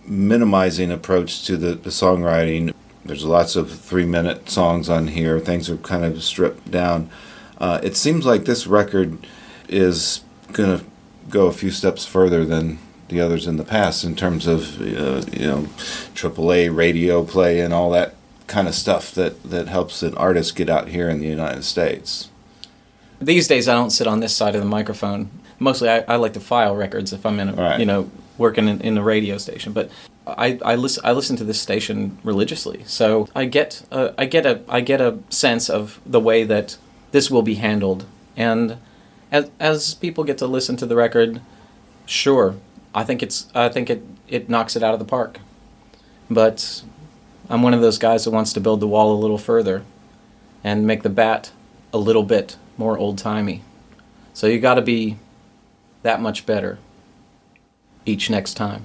minimizing 0.06 0.90
approach 0.90 1.44
to 1.44 1.56
the, 1.56 1.74
the 1.74 1.90
songwriting. 1.90 2.72
There's 3.04 3.24
lots 3.24 3.56
of 3.56 3.70
three 3.70 4.06
minute 4.06 4.48
songs 4.48 4.88
on 4.88 5.08
here. 5.08 5.38
Things 5.38 5.68
are 5.68 5.76
kind 5.76 6.04
of 6.04 6.22
stripped 6.22 6.70
down. 6.70 7.10
Uh, 7.58 7.80
it 7.82 7.96
seems 7.96 8.24
like 8.24 8.44
this 8.44 8.66
record 8.66 9.18
is 9.68 10.22
going 10.52 10.78
to 10.78 10.84
go 11.28 11.46
a 11.46 11.52
few 11.52 11.70
steps 11.70 12.06
further 12.06 12.44
than 12.44 12.78
the 13.08 13.20
others 13.20 13.46
in 13.46 13.56
the 13.56 13.64
past 13.64 14.04
in 14.04 14.14
terms 14.14 14.46
of 14.46 14.80
uh, 14.80 15.22
you 15.32 15.46
know 15.46 15.62
AAA 16.14 16.74
radio 16.74 17.24
play 17.24 17.60
and 17.60 17.72
all 17.72 17.90
that 17.90 18.14
kind 18.46 18.68
of 18.68 18.74
stuff 18.74 19.12
that 19.12 19.42
that 19.44 19.68
helps 19.68 20.02
an 20.02 20.14
artist 20.16 20.56
get 20.56 20.68
out 20.68 20.88
here 20.88 21.08
in 21.08 21.20
the 21.20 21.26
United 21.26 21.64
States. 21.64 22.30
These 23.20 23.48
days, 23.48 23.68
I 23.68 23.74
don't 23.74 23.90
sit 23.90 24.06
on 24.06 24.20
this 24.20 24.34
side 24.34 24.54
of 24.54 24.60
the 24.60 24.68
microphone. 24.68 25.30
Mostly, 25.58 25.88
I, 25.88 26.04
I 26.06 26.16
like 26.16 26.34
to 26.34 26.40
file 26.40 26.76
records 26.76 27.12
if 27.12 27.26
I'm 27.26 27.40
in 27.40 27.48
a 27.50 27.52
right. 27.54 27.80
you 27.80 27.86
know 27.86 28.10
working 28.36 28.68
in, 28.68 28.80
in 28.80 28.94
the 28.94 29.02
radio 29.02 29.38
station, 29.38 29.72
but. 29.72 29.90
I, 30.26 30.58
I 30.62 30.74
listen 30.74 31.02
I 31.06 31.12
listen 31.12 31.36
to 31.36 31.44
this 31.44 31.58
station 31.58 32.18
religiously, 32.22 32.82
so 32.84 33.28
I 33.34 33.46
get 33.46 33.82
a, 33.90 34.12
I 34.18 34.26
get 34.26 34.44
a 34.44 34.60
I 34.68 34.82
get 34.82 35.00
a 35.00 35.20
sense 35.30 35.70
of 35.70 36.02
the 36.04 36.20
way 36.20 36.44
that 36.44 36.76
this 37.12 37.30
will 37.30 37.40
be 37.40 37.54
handled, 37.54 38.04
and 38.36 38.76
as 39.32 39.50
as 39.58 39.94
people 39.94 40.24
get 40.24 40.36
to 40.36 40.46
listen 40.46 40.76
to 40.76 40.84
the 40.84 40.96
record, 40.96 41.40
sure, 42.04 42.56
I 42.94 43.04
think 43.04 43.22
it's 43.22 43.48
I 43.54 43.68
think 43.68 43.90
it 43.90 44.02
it 44.28 44.48
knocks 44.48 44.76
it 44.76 44.82
out 44.82 44.92
of 44.92 44.98
the 44.98 45.04
park. 45.04 45.40
But 46.30 46.82
I'm 47.48 47.62
one 47.62 47.74
of 47.74 47.80
those 47.80 47.98
guys 47.98 48.24
that 48.24 48.30
wants 48.30 48.52
to 48.52 48.60
build 48.60 48.80
the 48.80 48.88
wall 48.88 49.12
a 49.12 49.18
little 49.18 49.38
further 49.38 49.84
and 50.62 50.86
make 50.86 51.02
the 51.02 51.08
bat 51.10 51.52
a 51.92 51.98
little 51.98 52.22
bit 52.22 52.56
more 52.76 52.98
old 52.98 53.18
timey. 53.18 53.62
So 54.34 54.46
you 54.46 54.60
got 54.60 54.74
to 54.74 54.82
be 54.82 55.16
that 56.02 56.20
much 56.20 56.46
better 56.46 56.78
each 58.04 58.30
next 58.30 58.54
time. 58.54 58.84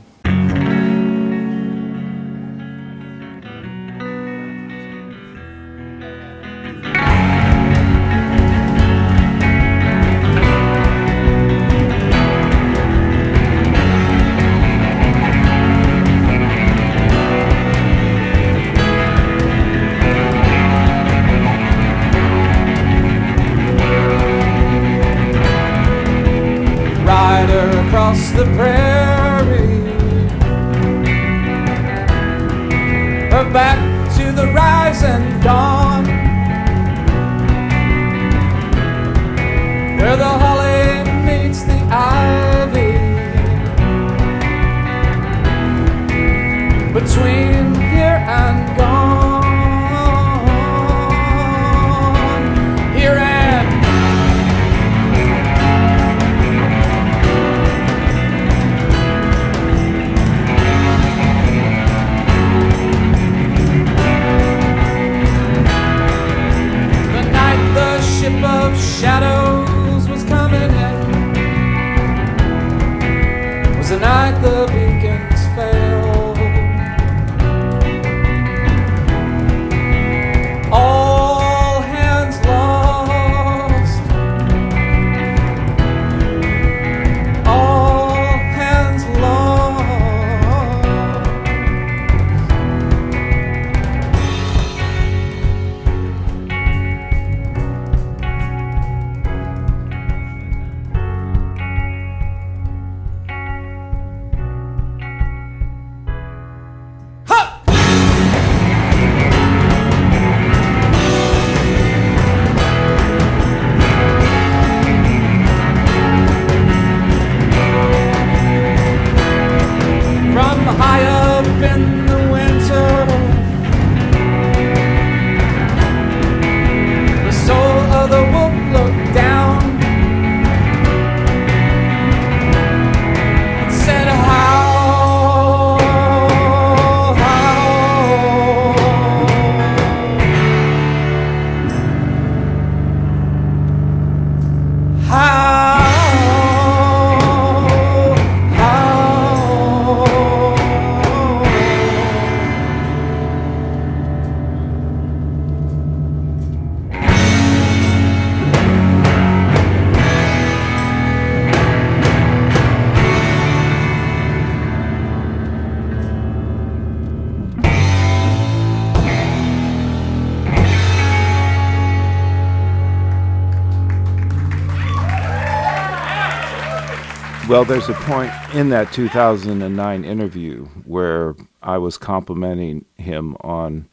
Well, 177.54 177.66
there's 177.66 177.88
a 177.88 177.94
point 177.94 178.32
in 178.56 178.70
that 178.70 178.92
2009 178.94 180.04
interview 180.04 180.66
where 180.86 181.36
I 181.62 181.78
was 181.78 182.00
complimenting 182.00 182.84
him 182.98 183.38
on 183.42 183.88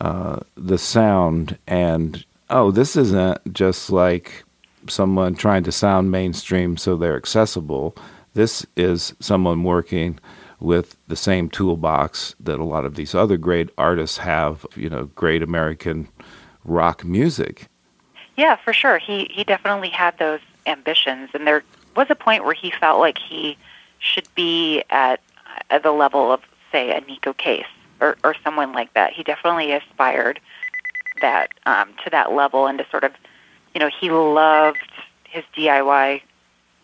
uh, 0.00 0.38
the 0.56 0.78
sound, 0.78 1.58
and 1.66 2.24
oh, 2.50 2.70
this 2.70 2.94
isn't 2.94 3.52
just 3.52 3.90
like 3.90 4.44
someone 4.86 5.34
trying 5.34 5.64
to 5.64 5.72
sound 5.72 6.12
mainstream 6.12 6.76
so 6.76 6.94
they're 6.94 7.16
accessible. 7.16 7.96
This 8.34 8.64
is 8.76 9.12
someone 9.18 9.64
working 9.64 10.20
with 10.60 10.96
the 11.08 11.16
same 11.16 11.48
toolbox 11.48 12.36
that 12.38 12.60
a 12.60 12.64
lot 12.64 12.84
of 12.84 12.94
these 12.94 13.12
other 13.12 13.36
great 13.36 13.70
artists 13.76 14.18
have, 14.18 14.64
you 14.76 14.88
know, 14.88 15.06
great 15.16 15.42
American 15.42 16.06
rock 16.64 17.04
music. 17.04 17.66
Yeah, 18.36 18.54
for 18.54 18.72
sure. 18.72 18.98
He 18.98 19.28
he 19.32 19.42
definitely 19.42 19.90
had 19.90 20.16
those 20.20 20.40
ambitions, 20.64 21.30
and 21.34 21.44
there 21.44 21.64
was 21.96 22.06
a 22.10 22.14
point 22.14 22.44
where 22.44 22.54
he 22.54 22.70
felt 22.70 23.00
like 23.00 23.18
he 23.18 23.56
should 23.98 24.28
be 24.34 24.82
at, 24.90 25.20
at 25.70 25.82
the 25.82 25.92
level 25.92 26.32
of, 26.32 26.40
say, 26.70 26.90
a 26.90 27.00
Neko 27.00 27.36
Case 27.36 27.64
or 28.00 28.16
or 28.24 28.34
someone 28.44 28.72
like 28.72 28.92
that. 28.94 29.12
He 29.12 29.22
definitely 29.22 29.72
aspired 29.72 30.40
that 31.20 31.52
um, 31.66 31.94
to 32.04 32.10
that 32.10 32.32
level, 32.32 32.66
and 32.66 32.78
to 32.78 32.86
sort 32.90 33.04
of, 33.04 33.12
you 33.74 33.80
know, 33.80 33.88
he 33.88 34.10
loved 34.10 34.90
his 35.24 35.44
DIY 35.56 36.22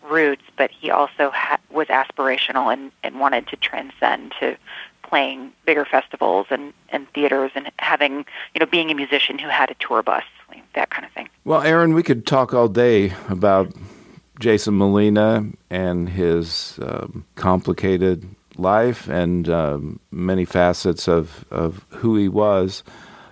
roots, 0.09 0.43
but 0.57 0.71
he 0.71 0.89
also 0.89 1.29
ha- 1.31 1.59
was 1.69 1.87
aspirational 1.87 2.73
and, 2.73 2.91
and 3.03 3.19
wanted 3.19 3.47
to 3.47 3.55
transcend 3.55 4.33
to 4.39 4.57
playing 5.03 5.51
bigger 5.65 5.85
festivals 5.85 6.47
and, 6.49 6.73
and 6.89 7.07
theaters 7.13 7.51
and 7.55 7.69
having, 7.79 8.25
you 8.53 8.59
know, 8.59 8.65
being 8.65 8.89
a 8.89 8.95
musician 8.95 9.37
who 9.37 9.47
had 9.47 9.69
a 9.69 9.75
tour 9.75 10.01
bus, 10.01 10.23
that 10.73 10.89
kind 10.89 11.05
of 11.05 11.11
thing. 11.11 11.29
Well, 11.43 11.61
Erin, 11.61 11.93
we 11.93 12.03
could 12.03 12.25
talk 12.25 12.53
all 12.53 12.67
day 12.67 13.13
about 13.29 13.71
Jason 14.41 14.77
Molina 14.77 15.45
and 15.69 16.09
his 16.09 16.79
um, 16.81 17.25
complicated 17.35 18.27
life 18.57 19.07
and 19.07 19.47
um, 19.47 19.99
many 20.11 20.45
facets 20.45 21.07
of, 21.07 21.45
of 21.51 21.85
who 21.89 22.17
he 22.17 22.27
was. 22.27 22.83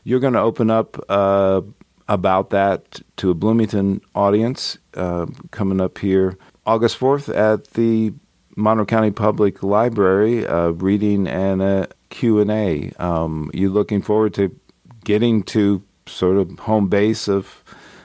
You're 0.03 0.19
going 0.19 0.33
to 0.33 0.39
open 0.39 0.69
up 0.69 1.03
uh, 1.09 1.61
about 2.07 2.51
that 2.51 3.01
to 3.17 3.31
a 3.31 3.33
Bloomington 3.33 4.01
audience 4.15 4.77
uh, 4.93 5.25
coming 5.51 5.81
up 5.81 5.97
here 5.97 6.37
August 6.65 6.99
4th 6.99 7.35
at 7.35 7.65
the 7.71 8.13
Monroe 8.55 8.85
County 8.85 9.11
Public 9.11 9.63
Library, 9.63 10.45
uh, 10.45 10.69
reading 10.69 11.27
and 11.27 11.61
a 11.61 11.87
Q&A. 12.09 12.91
Um, 12.99 13.49
you 13.53 13.69
looking 13.69 14.01
forward 14.01 14.33
to 14.35 14.55
getting 15.03 15.43
to 15.43 15.81
sort 16.05 16.37
of 16.37 16.59
home 16.59 16.87
base 16.87 17.27
of 17.27 17.63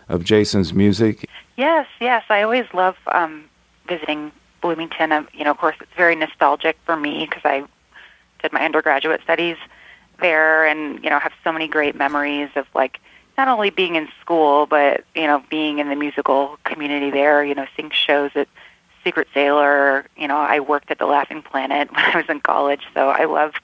of 0.09 0.24
Jason's 0.24 0.74
music? 0.74 1.28
Yes, 1.57 1.86
yes. 2.00 2.24
I 2.28 2.42
always 2.42 2.66
love 2.72 2.96
um, 3.07 3.44
visiting 3.88 4.32
Bloomington. 4.61 5.12
Um, 5.12 5.28
you 5.32 5.44
know, 5.44 5.52
of 5.52 5.59
course, 5.59 5.76
it's 5.80 5.92
very 5.96 6.16
nostalgic 6.16 6.76
for 6.84 6.96
me 6.96 7.26
because 7.28 7.42
I 7.44 7.64
did 8.42 8.52
my 8.52 8.64
undergraduate 8.64 9.22
studies 9.22 9.57
there, 10.20 10.66
and 10.66 11.02
you 11.02 11.11
know, 11.11 11.18
have 11.18 11.32
so 11.44 11.52
many 11.52 11.68
great 11.68 11.94
memories 11.94 12.50
of 12.57 12.66
like 12.74 12.98
not 13.38 13.48
only 13.48 13.70
being 13.70 13.94
in 13.94 14.09
school, 14.20 14.66
but 14.66 15.05
you 15.14 15.26
know, 15.26 15.42
being 15.48 15.78
in 15.78 15.88
the 15.88 15.96
musical 15.96 16.59
community 16.64 17.11
there. 17.11 17.44
You 17.44 17.55
know, 17.55 17.66
seeing 17.76 17.90
shows 17.90 18.32
at 18.34 18.48
Secret 19.05 19.28
Sailor. 19.32 20.07
You 20.16 20.26
know, 20.26 20.38
I 20.38 20.59
worked 20.59 20.90
at 20.90 20.98
the 20.98 21.07
Laughing 21.07 21.42
Planet 21.42 21.90
when 21.92 22.05
I 22.05 22.16
was 22.16 22.26
in 22.28 22.40
college, 22.40 22.82
so 22.94 23.11
I 23.11 23.26
love 23.26 23.55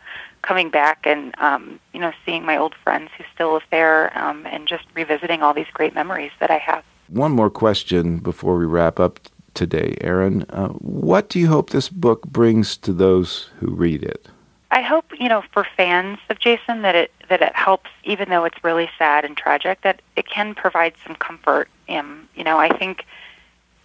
coming 0.42 0.70
back 0.70 1.06
and 1.06 1.34
um, 1.38 1.80
you 1.92 2.00
know 2.00 2.12
seeing 2.24 2.44
my 2.44 2.56
old 2.56 2.74
friends 2.84 3.10
who 3.18 3.24
still 3.34 3.54
live 3.54 3.64
there, 3.72 4.16
um, 4.16 4.46
and 4.46 4.68
just 4.68 4.84
revisiting 4.94 5.42
all 5.42 5.54
these 5.54 5.70
great 5.72 5.94
memories 5.94 6.32
that 6.38 6.52
I 6.52 6.58
have. 6.58 6.84
One 7.10 7.32
more 7.32 7.50
question 7.50 8.18
before 8.18 8.56
we 8.56 8.66
wrap 8.66 9.00
up 9.00 9.18
today, 9.54 9.96
Erin. 10.00 10.46
Uh, 10.48 10.68
what 10.68 11.28
do 11.28 11.40
you 11.40 11.48
hope 11.48 11.70
this 11.70 11.88
book 11.88 12.22
brings 12.28 12.76
to 12.78 12.92
those 12.92 13.50
who 13.58 13.70
read 13.70 14.04
it? 14.04 14.28
I 14.70 14.82
hope 14.82 15.06
you 15.18 15.28
know 15.28 15.42
for 15.52 15.66
fans 15.76 16.20
of 16.28 16.38
Jason 16.38 16.82
that 16.82 16.94
it 16.94 17.10
that 17.28 17.42
it 17.42 17.56
helps, 17.56 17.90
even 18.04 18.28
though 18.28 18.44
it's 18.44 18.62
really 18.62 18.88
sad 18.96 19.24
and 19.24 19.36
tragic, 19.36 19.80
that 19.82 20.02
it 20.14 20.28
can 20.28 20.54
provide 20.54 20.94
some 21.04 21.16
comfort. 21.16 21.68
Um, 21.88 22.28
you 22.36 22.44
know, 22.44 22.58
I 22.58 22.78
think 22.78 23.04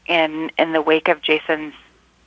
in 0.06 0.52
in 0.60 0.74
the 0.74 0.82
wake 0.84 1.08
of 1.08 1.24
Jason's 1.24 1.74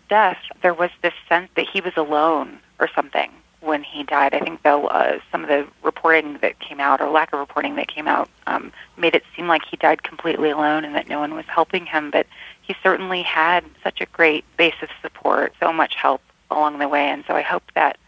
death, 0.09 0.39
there 0.63 0.75
was 0.75 0.91
this 1.03 1.15
sense 1.29 1.49
that 1.55 1.69
he 1.69 1.81
was 1.81 1.93
alone 1.97 2.59
or 2.81 2.89
something 2.93 3.31
when 3.61 3.83
he 3.83 4.03
died. 4.05 4.35
I 4.35 4.41
think 4.41 4.63
though 4.63 4.87
uh, 4.87 5.19
some 5.33 5.43
of 5.43 5.49
the 5.49 5.67
reporting 5.83 6.39
that 6.43 6.59
came 6.61 6.81
out 6.81 7.01
or 7.01 7.11
lack 7.11 7.33
of 7.33 7.41
reporting 7.41 7.77
that 7.77 7.89
came 7.89 8.07
out 8.07 8.29
um, 8.47 8.73
made 8.97 9.15
it 9.15 9.25
seem 9.35 9.49
like 9.49 9.63
he 9.65 9.77
died 9.77 10.03
completely 10.03 10.51
alone 10.51 10.85
and 10.85 10.95
that 10.95 11.09
no 11.09 11.19
one 11.19 11.35
was 11.35 11.47
helping 11.47 11.87
him. 11.87 12.11
But 12.11 12.27
he 12.63 12.75
certainly 12.83 13.23
had 13.23 13.65
such 13.83 14.01
a 14.01 14.07
great 14.07 14.45
base 14.57 14.75
of 14.83 14.89
support, 15.03 15.55
so 15.59 15.73
much 15.73 15.95
help 15.97 16.23
along 16.51 16.79
the 16.79 16.89
way. 16.89 17.09
And 17.09 17.25
so 17.27 17.35
I 17.35 17.43
hope 17.43 17.65
that 17.75 17.99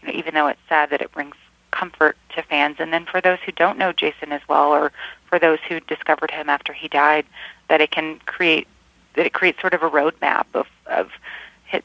you 0.00 0.08
know, 0.08 0.14
even 0.14 0.34
though 0.34 0.46
it's 0.46 0.60
sad 0.68 0.90
that 0.90 1.02
it 1.02 1.12
brings 1.12 1.34
comfort 1.70 2.16
to 2.34 2.42
fans, 2.42 2.76
and 2.78 2.92
then 2.92 3.06
for 3.06 3.20
those 3.20 3.38
who 3.44 3.52
don't 3.52 3.78
know 3.78 3.92
Jason 3.92 4.32
as 4.32 4.42
well, 4.48 4.70
or 4.72 4.92
for 5.26 5.38
those 5.38 5.58
who 5.68 5.80
discovered 5.80 6.30
him 6.30 6.48
after 6.48 6.72
he 6.72 6.88
died, 6.88 7.24
that 7.68 7.80
it 7.80 7.90
can 7.90 8.18
create 8.26 8.66
that 9.14 9.26
it 9.26 9.32
creates 9.32 9.60
sort 9.60 9.74
of 9.74 9.82
a 9.82 9.90
roadmap 9.90 10.46
of 10.54 10.66
of 10.86 11.10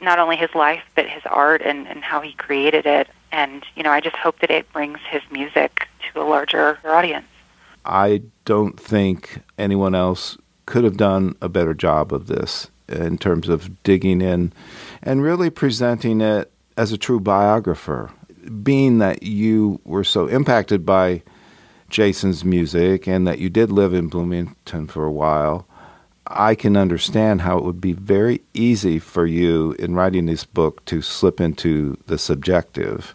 not 0.01 0.19
only 0.19 0.35
his 0.35 0.53
life 0.55 0.83
but 0.95 1.07
his 1.07 1.23
art 1.25 1.61
and 1.61 1.87
and 1.87 2.03
how 2.03 2.21
he 2.21 2.33
created 2.33 2.85
it. 2.85 3.07
And 3.31 3.63
you 3.75 3.83
know, 3.83 3.91
I 3.91 4.01
just 4.01 4.15
hope 4.15 4.39
that 4.39 4.51
it 4.51 4.71
brings 4.71 4.99
his 5.09 5.21
music 5.31 5.87
to 6.11 6.21
a 6.21 6.23
larger 6.23 6.79
audience. 6.85 7.25
I 7.85 8.23
don't 8.45 8.79
think 8.79 9.41
anyone 9.57 9.93
else 9.93 10.37
could 10.65 10.83
have 10.83 10.97
done 10.97 11.35
a 11.41 11.49
better 11.49 11.73
job 11.73 12.11
of 12.11 12.27
this 12.27 12.71
in 12.87 13.17
terms 13.17 13.49
of 13.49 13.83
digging 13.83 14.21
in 14.21 14.53
and 15.01 15.21
really 15.21 15.49
presenting 15.49 16.21
it 16.21 16.51
as 16.77 16.91
a 16.91 16.97
true 16.97 17.19
biographer. 17.19 18.11
Being 18.63 18.99
that 18.99 19.23
you 19.23 19.79
were 19.85 20.03
so 20.03 20.27
impacted 20.27 20.85
by 20.85 21.23
Jason's 21.89 22.43
music 22.43 23.07
and 23.07 23.27
that 23.27 23.39
you 23.39 23.49
did 23.49 23.71
live 23.71 23.93
in 23.93 24.07
Bloomington 24.07 24.87
for 24.87 25.05
a 25.05 25.11
while, 25.11 25.67
I 26.27 26.55
can 26.55 26.75
understand 26.75 27.41
how 27.41 27.57
it 27.57 27.63
would 27.63 27.81
be 27.81 27.93
very 27.93 28.41
easy 28.53 28.99
for 28.99 29.25
you 29.25 29.73
in 29.73 29.95
writing 29.95 30.25
this 30.25 30.43
book 30.43 30.83
to 30.85 31.01
slip 31.01 31.39
into 31.39 31.97
the 32.07 32.17
subjective 32.17 33.13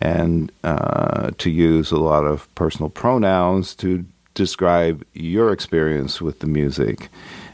and 0.00 0.52
uh, 0.64 1.30
to 1.38 1.50
use 1.50 1.90
a 1.90 1.98
lot 1.98 2.24
of 2.24 2.52
personal 2.54 2.90
pronouns 2.90 3.74
to 3.76 4.04
describe 4.34 5.04
your 5.12 5.52
experience 5.52 6.20
with 6.20 6.40
the 6.40 6.46
music. 6.46 7.08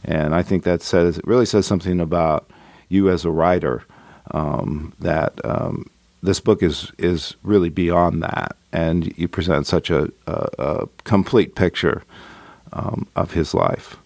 And 0.05 0.35
I 0.35 0.43
think 0.43 0.65
that 0.65 0.83
says 0.83 1.19
it 1.19 1.27
really 1.27 1.47
says 1.47 1.67
something 1.67 2.01
about 2.01 2.49
you 2.89 3.11
as 3.11 3.25
a 3.25 3.31
writer 3.31 3.85
um, 4.31 4.93
that 5.01 5.45
um, 5.45 5.89
this 6.23 6.41
book 6.41 6.63
is 6.63 6.93
is 6.99 7.35
really 7.43 7.69
beyond 7.69 8.23
that, 8.23 8.57
and 8.73 9.17
you 9.17 9.29
present 9.29 9.67
such 9.67 9.91
a, 9.91 10.11
a, 10.27 10.49
a 10.59 10.89
complete 11.05 11.55
picture 11.55 12.03
um, 12.73 13.07
of 13.17 13.33
his 13.33 13.55
life. 13.55 13.97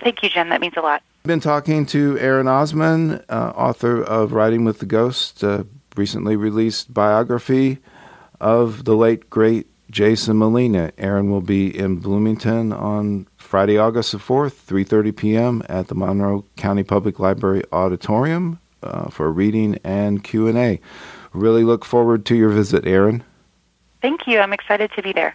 Thank 0.00 0.22
you, 0.22 0.28
Jim. 0.28 0.48
That 0.48 0.60
means 0.60 0.74
a 0.76 0.80
lot. 0.80 1.02
I've 1.24 1.28
been 1.28 1.40
talking 1.40 1.86
to 1.86 2.18
Erin 2.18 2.46
Osmon, 2.46 3.24
uh, 3.28 3.52
author 3.54 4.02
of 4.02 4.32
Riding 4.32 4.64
with 4.64 4.78
the 4.78 4.86
Ghost, 4.86 5.44
uh, 5.44 5.64
recently 5.96 6.36
released 6.36 6.94
biography 6.94 7.78
of 8.40 8.84
the 8.84 8.96
late 8.96 9.28
great 9.28 9.66
Jason 9.90 10.38
Molina. 10.38 10.92
Erin 10.98 11.30
will 11.30 11.40
be 11.40 11.76
in 11.76 11.96
Bloomington 11.96 12.72
on 12.72 13.26
Friday, 13.36 13.78
August 13.78 14.12
the 14.12 14.18
4th, 14.18 14.66
3:30 14.66 15.16
p.m. 15.16 15.62
at 15.68 15.88
the 15.88 15.94
Monroe 15.94 16.44
County 16.56 16.82
Public 16.82 17.18
Library 17.18 17.62
Auditorium 17.72 18.60
uh, 18.82 19.08
for 19.08 19.32
reading 19.32 19.78
and 19.82 20.22
Q&A. 20.22 20.80
really 21.32 21.64
look 21.64 21.84
forward 21.84 22.24
to 22.26 22.36
your 22.36 22.50
visit, 22.50 22.86
Erin. 22.86 23.24
Thank 24.00 24.26
you. 24.26 24.38
I'm 24.38 24.52
excited 24.52 24.90
to 24.92 25.02
be 25.02 25.12
there. 25.12 25.34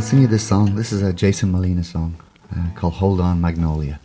I'll 0.00 0.06
sing 0.06 0.22
you 0.22 0.28
this 0.28 0.48
song. 0.48 0.76
This 0.76 0.92
is 0.92 1.02
a 1.02 1.12
Jason 1.12 1.52
Molina 1.52 1.84
song 1.84 2.16
uh, 2.56 2.70
called 2.74 2.94
Hold 2.94 3.20
On 3.20 3.38
Magnolia. 3.38 4.00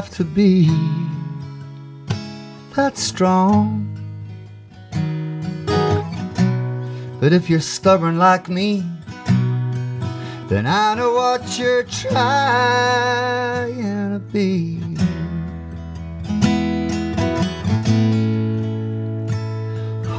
Have 0.00 0.08
to 0.16 0.24
be 0.24 0.64
that 2.74 2.96
strong. 2.96 3.86
But 7.20 7.34
if 7.34 7.50
you're 7.50 7.60
stubborn 7.60 8.16
like 8.16 8.48
me, 8.48 8.82
then 10.48 10.66
I 10.66 10.94
know 10.94 11.12
what 11.12 11.58
you're 11.58 11.82
trying 11.82 12.14
to 14.14 14.20
be. 14.32 14.80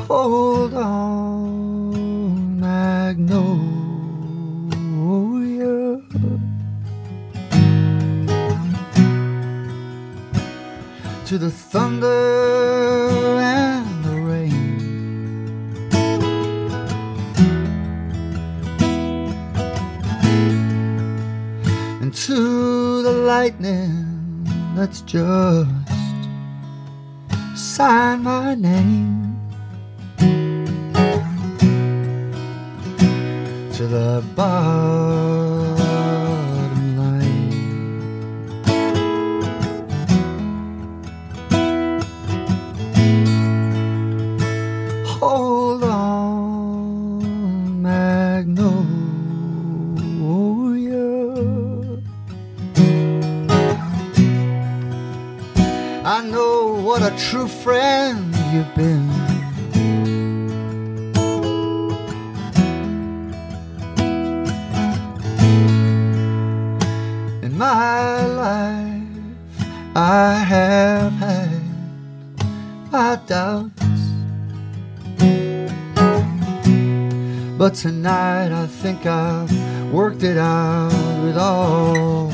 Hold 0.07 0.75
on, 0.75 2.59
Magnolia. 2.59 3.80
To 11.32 11.38
the 11.38 11.49
thunder 11.49 12.07
and 13.39 14.03
the 14.03 14.15
rain. 14.19 14.82
And 22.01 22.13
to 22.13 23.01
the 23.01 23.13
lightning 23.13 24.43
that's 24.75 24.99
just 25.03 25.69
sign 27.55 28.23
my 28.23 28.55
name. 28.55 29.21
to 33.82 33.88
the 33.88 34.21
bottom 34.36 35.51
true 57.18 57.47
friend 57.47 58.36
you've 58.51 58.76
been. 58.76 59.09
In 67.43 67.57
my 67.57 68.26
life, 68.26 69.01
I 69.95 70.34
have 70.34 71.14
had 71.14 71.62
my 72.91 73.20
doubts. 73.28 73.72
But 77.57 77.76
tonight, 77.76 78.51
I 78.51 78.66
think 78.66 79.05
I've 79.05 79.51
worked 79.93 80.24
it 80.24 80.38
out 80.38 80.91
with 81.24 81.38
all 81.38 82.30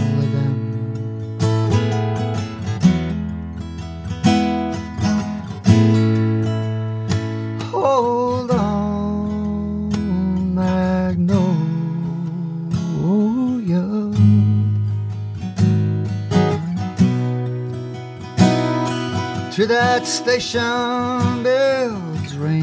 To 19.57 19.65
that 19.65 20.05
station 20.05 21.41
bells 21.41 22.35
ring. 22.35 22.61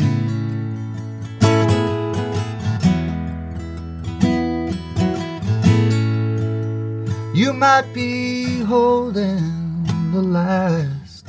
You 7.35 7.53
might 7.53 7.93
be 7.93 8.61
holding 8.61 9.83
the 10.13 10.23
last 10.23 11.27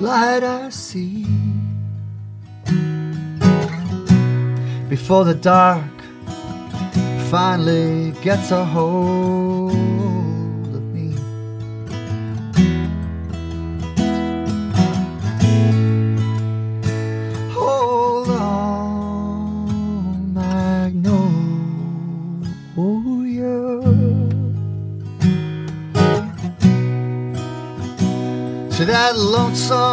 light 0.00 0.42
I 0.42 0.70
see 0.70 1.24
before 4.88 5.24
the 5.24 5.36
dark 5.36 5.94
finally 7.30 8.10
gets 8.20 8.50
a 8.50 8.64
hold 8.64 9.61
lonesome 29.52 29.91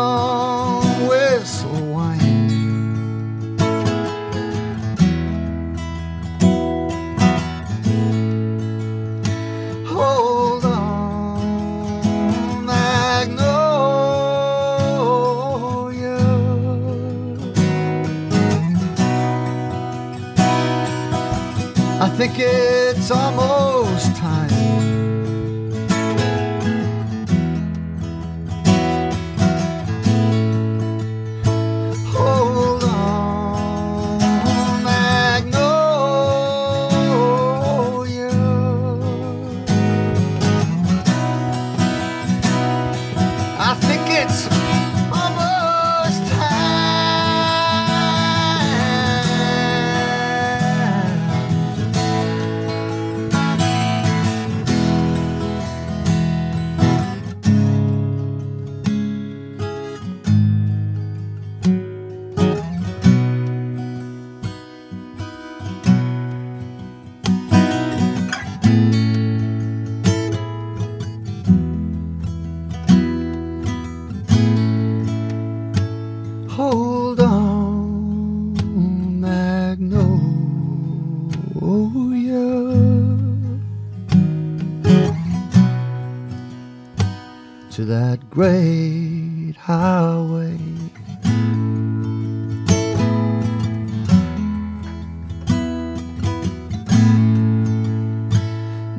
to 87.71 87.85
that 87.85 88.29
great 88.29 89.53
highway. 89.57 90.57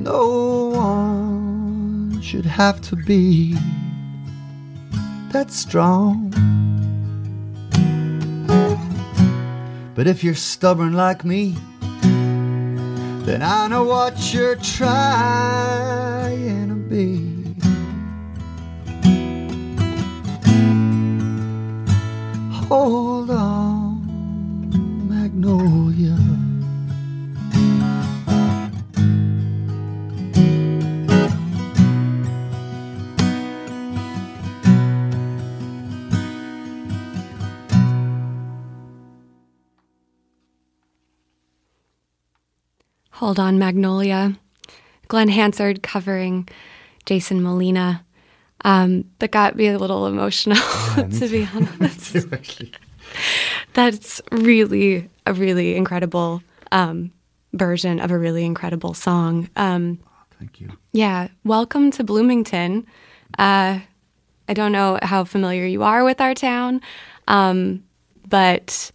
No 0.01 0.71
one 0.73 2.21
should 2.23 2.47
have 2.47 2.81
to 2.83 2.97
be 2.97 3.57
that 5.33 5.51
strong. 5.51 6.31
But 9.95 10.07
if 10.07 10.23
you're 10.23 10.35
stubborn 10.35 10.93
like 10.93 11.25
me, 11.25 11.57
then 13.27 13.43
I 13.43 13.67
know 13.67 13.85
what 13.85 14.33
you're 14.33 14.57
trying 14.57 16.20
Hold 22.71 23.31
on, 23.33 25.09
Magnolia. 25.09 26.17
Hold 43.11 43.41
on, 43.41 43.59
Magnolia. 43.59 44.37
Glen 45.09 45.29
Hansard 45.29 45.83
covering 45.83 46.49
Jason 47.05 47.43
Molina. 47.43 48.07
Um, 48.65 49.05
that 49.21 49.31
got 49.31 49.57
me 49.57 49.69
a 49.69 49.79
little 49.79 50.07
emotional, 50.07 50.57
to 50.95 51.29
be 51.29 51.49
honest. 51.55 52.27
That's 53.73 54.21
really 54.31 55.09
a 55.27 55.33
really 55.33 55.77
incredible 55.77 56.43
um, 56.73 57.11
version 57.55 58.01
of 58.01 58.11
a 58.11 58.19
really 58.19 58.45
incredible 58.45 58.95
song. 58.95 59.49
Um, 59.57 59.99
Thank 60.39 60.61
you. 60.61 60.71
yeah, 60.93 61.29
welcome 61.45 61.91
to 61.93 62.05
Bloomington. 62.05 62.87
Uh, 63.39 63.81
I 64.49 64.55
don't 64.55 64.73
know 64.73 64.99
how 65.03 65.25
familiar 65.25 65.65
you 65.67 65.83
are 65.83 66.05
with 66.05 66.21
our 66.21 66.35
town, 66.35 66.81
um, 67.29 67.83
but 68.29 68.91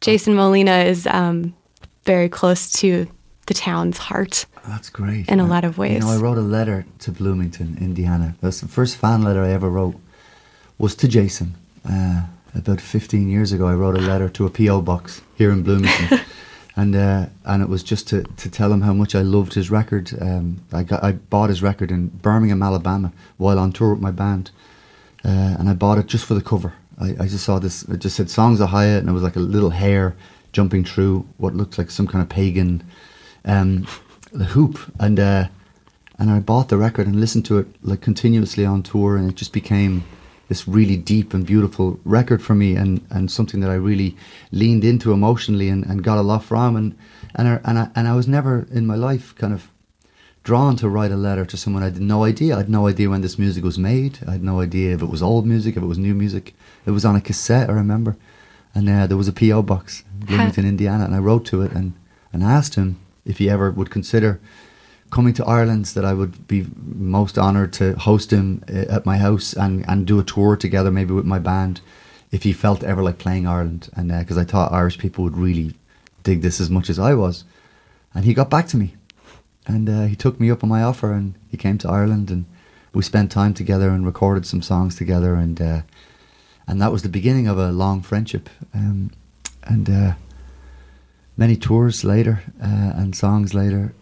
Jason 0.00 0.34
Molina 0.34 0.78
is 0.80 1.06
um, 1.06 1.54
very 2.04 2.28
close 2.28 2.70
to 2.80 3.08
the 3.48 3.54
town's 3.54 3.98
heart. 3.98 4.46
That's 4.66 4.90
great. 4.90 5.28
In 5.28 5.40
a 5.40 5.44
I- 5.44 5.48
lot 5.48 5.64
of 5.64 5.76
ways. 5.78 5.94
You 5.94 6.00
know, 6.00 6.10
I 6.10 6.16
wrote 6.18 6.38
a 6.38 6.42
letter 6.42 6.84
to 7.00 7.10
Bloomington, 7.12 7.76
Indiana. 7.80 8.34
That's 8.40 8.60
the 8.60 8.68
first 8.68 8.96
fan 8.96 9.22
letter 9.22 9.42
I 9.42 9.50
ever 9.50 9.68
wrote 9.68 9.96
was 10.78 10.94
to 10.96 11.08
Jason. 11.08 11.54
Uh, 11.88 12.22
about 12.54 12.80
15 12.80 13.28
years 13.28 13.52
ago, 13.52 13.66
I 13.66 13.74
wrote 13.74 13.96
a 13.96 14.00
letter 14.00 14.28
to 14.28 14.46
a 14.46 14.50
PO 14.50 14.82
box 14.82 15.22
here 15.36 15.50
in 15.50 15.62
Bloomington, 15.62 16.20
and 16.76 16.94
uh, 16.94 17.26
and 17.44 17.62
it 17.62 17.68
was 17.68 17.82
just 17.82 18.08
to, 18.08 18.22
to 18.22 18.50
tell 18.50 18.72
him 18.72 18.82
how 18.82 18.92
much 18.92 19.14
I 19.14 19.22
loved 19.22 19.54
his 19.54 19.70
record. 19.70 20.12
Um, 20.20 20.60
I 20.72 20.82
got 20.82 21.02
I 21.02 21.12
bought 21.12 21.48
his 21.50 21.62
record 21.62 21.90
in 21.90 22.08
Birmingham, 22.08 22.62
Alabama, 22.62 23.12
while 23.38 23.58
on 23.58 23.72
tour 23.72 23.90
with 23.94 24.00
my 24.02 24.10
band, 24.10 24.50
uh, 25.24 25.56
and 25.58 25.68
I 25.68 25.74
bought 25.74 25.98
it 25.98 26.06
just 26.06 26.24
for 26.26 26.34
the 26.34 26.42
cover. 26.42 26.74
I, 27.00 27.10
I 27.20 27.26
just 27.28 27.44
saw 27.44 27.58
this. 27.58 27.82
It 27.84 27.98
just 28.00 28.16
said 28.16 28.28
"Songs: 28.30 28.60
Ohia," 28.60 28.98
and 28.98 29.08
it 29.08 29.12
was 29.12 29.22
like 29.22 29.36
a 29.36 29.40
little 29.40 29.70
hare 29.70 30.14
jumping 30.52 30.84
through 30.84 31.26
what 31.36 31.54
looked 31.54 31.78
like 31.78 31.90
some 31.90 32.06
kind 32.06 32.22
of 32.22 32.28
pagan 32.28 32.82
um, 33.48 33.86
the 34.32 34.44
hoop, 34.44 34.78
and 35.00 35.18
uh, 35.18 35.48
and 36.18 36.30
I 36.30 36.38
bought 36.40 36.68
the 36.68 36.76
record 36.76 37.06
and 37.06 37.18
listened 37.18 37.46
to 37.46 37.58
it 37.58 37.66
like 37.82 38.00
continuously 38.00 38.64
on 38.64 38.82
tour, 38.82 39.16
and 39.16 39.30
it 39.30 39.34
just 39.34 39.52
became 39.52 40.04
this 40.48 40.66
really 40.66 40.96
deep 40.96 41.34
and 41.34 41.44
beautiful 41.44 41.98
record 42.04 42.42
for 42.42 42.54
me, 42.54 42.76
and, 42.76 43.04
and 43.10 43.30
something 43.30 43.60
that 43.60 43.70
I 43.70 43.74
really 43.74 44.16
leaned 44.50 44.84
into 44.84 45.12
emotionally 45.12 45.68
and, 45.68 45.84
and 45.84 46.02
got 46.04 46.18
a 46.18 46.22
lot 46.22 46.44
from, 46.44 46.76
and 46.76 46.96
and 47.34 47.48
I, 47.48 47.60
and 47.64 47.78
I, 47.78 47.88
and 47.94 48.08
I 48.08 48.14
was 48.14 48.28
never 48.28 48.66
in 48.70 48.86
my 48.86 48.94
life 48.94 49.34
kind 49.36 49.52
of 49.52 49.70
drawn 50.44 50.76
to 50.76 50.88
write 50.88 51.12
a 51.12 51.16
letter 51.16 51.44
to 51.44 51.56
someone 51.56 51.82
I 51.82 51.86
had 51.86 52.00
no 52.00 52.24
idea. 52.24 52.54
I 52.54 52.58
had 52.58 52.70
no 52.70 52.86
idea 52.86 53.10
when 53.10 53.20
this 53.20 53.38
music 53.38 53.64
was 53.64 53.78
made. 53.78 54.18
I 54.26 54.32
had 54.32 54.42
no 54.42 54.60
idea 54.60 54.94
if 54.94 55.02
it 55.02 55.10
was 55.10 55.22
old 55.22 55.46
music, 55.46 55.76
if 55.76 55.82
it 55.82 55.86
was 55.86 55.98
new 55.98 56.14
music. 56.14 56.54
It 56.86 56.92
was 56.92 57.04
on 57.04 57.16
a 57.16 57.20
cassette, 57.20 57.68
I 57.68 57.74
remember. 57.74 58.16
And 58.74 58.88
uh, 58.88 59.06
there 59.06 59.16
was 59.18 59.28
a 59.28 59.32
P.O. 59.32 59.62
box, 59.62 60.04
in 60.20 60.26
Bloomington, 60.26 60.66
Indiana, 60.66 61.04
and 61.04 61.14
I 61.14 61.18
wrote 61.18 61.44
to 61.46 61.60
it 61.62 61.72
and, 61.72 61.92
and 62.32 62.42
asked 62.42 62.76
him 62.76 62.98
if 63.28 63.38
he 63.38 63.48
ever 63.48 63.70
would 63.70 63.90
consider 63.90 64.40
coming 65.10 65.32
to 65.34 65.44
Ireland, 65.44 65.86
that 65.86 66.04
I 66.04 66.12
would 66.12 66.48
be 66.48 66.66
most 66.76 67.38
honoured 67.38 67.72
to 67.74 67.94
host 67.94 68.32
him 68.32 68.62
uh, 68.68 68.94
at 68.96 69.06
my 69.06 69.16
house 69.16 69.54
and, 69.54 69.84
and 69.88 70.06
do 70.06 70.18
a 70.18 70.24
tour 70.24 70.56
together, 70.56 70.90
maybe 70.90 71.14
with 71.14 71.24
my 71.24 71.38
band, 71.38 71.80
if 72.30 72.42
he 72.42 72.52
felt 72.52 72.84
ever 72.84 73.02
like 73.02 73.18
playing 73.18 73.46
Ireland. 73.46 73.88
And 73.94 74.08
because 74.10 74.36
I 74.36 74.44
thought 74.44 74.72
Irish 74.72 74.98
people 74.98 75.24
would 75.24 75.36
really 75.36 75.74
dig 76.24 76.42
this 76.42 76.60
as 76.60 76.68
much 76.68 76.90
as 76.90 76.98
I 76.98 77.14
was. 77.14 77.44
And 78.14 78.24
he 78.24 78.34
got 78.34 78.50
back 78.50 78.66
to 78.68 78.76
me 78.76 78.94
and 79.68 79.88
uh, 79.88 80.04
he 80.06 80.16
took 80.16 80.40
me 80.40 80.50
up 80.50 80.62
on 80.62 80.68
my 80.68 80.82
offer 80.82 81.12
and 81.12 81.34
he 81.50 81.56
came 81.56 81.78
to 81.78 81.88
Ireland 81.88 82.30
and 82.30 82.46
we 82.94 83.02
spent 83.02 83.30
time 83.30 83.54
together 83.54 83.90
and 83.90 84.04
recorded 84.04 84.46
some 84.46 84.62
songs 84.62 84.96
together 84.96 85.34
and 85.34 85.60
uh, 85.60 85.82
and 86.66 86.82
that 86.82 86.90
was 86.90 87.02
the 87.02 87.08
beginning 87.08 87.46
of 87.46 87.58
a 87.58 87.70
long 87.70 88.02
friendship 88.02 88.48
um, 88.74 89.10
and 89.64 89.88
uh, 89.88 90.12
many 91.38 91.56
tours 91.56 92.04
later 92.04 92.42
uh, 92.62 92.92
and 93.00 93.16
songs 93.16 93.54
later 93.54 93.94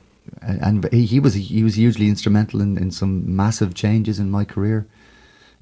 and, 0.43 0.89
he, 0.93 1.07
he 1.07 1.21
was 1.21 1.35
he 1.35 1.63
was 1.63 1.77
hugely 1.77 2.09
instrumental 2.09 2.61
in, 2.61 2.77
in 2.77 2.91
some 2.91 3.37
massive 3.37 3.75
changes 3.75 4.19
in 4.19 4.29
my 4.29 4.45
career 4.45 4.85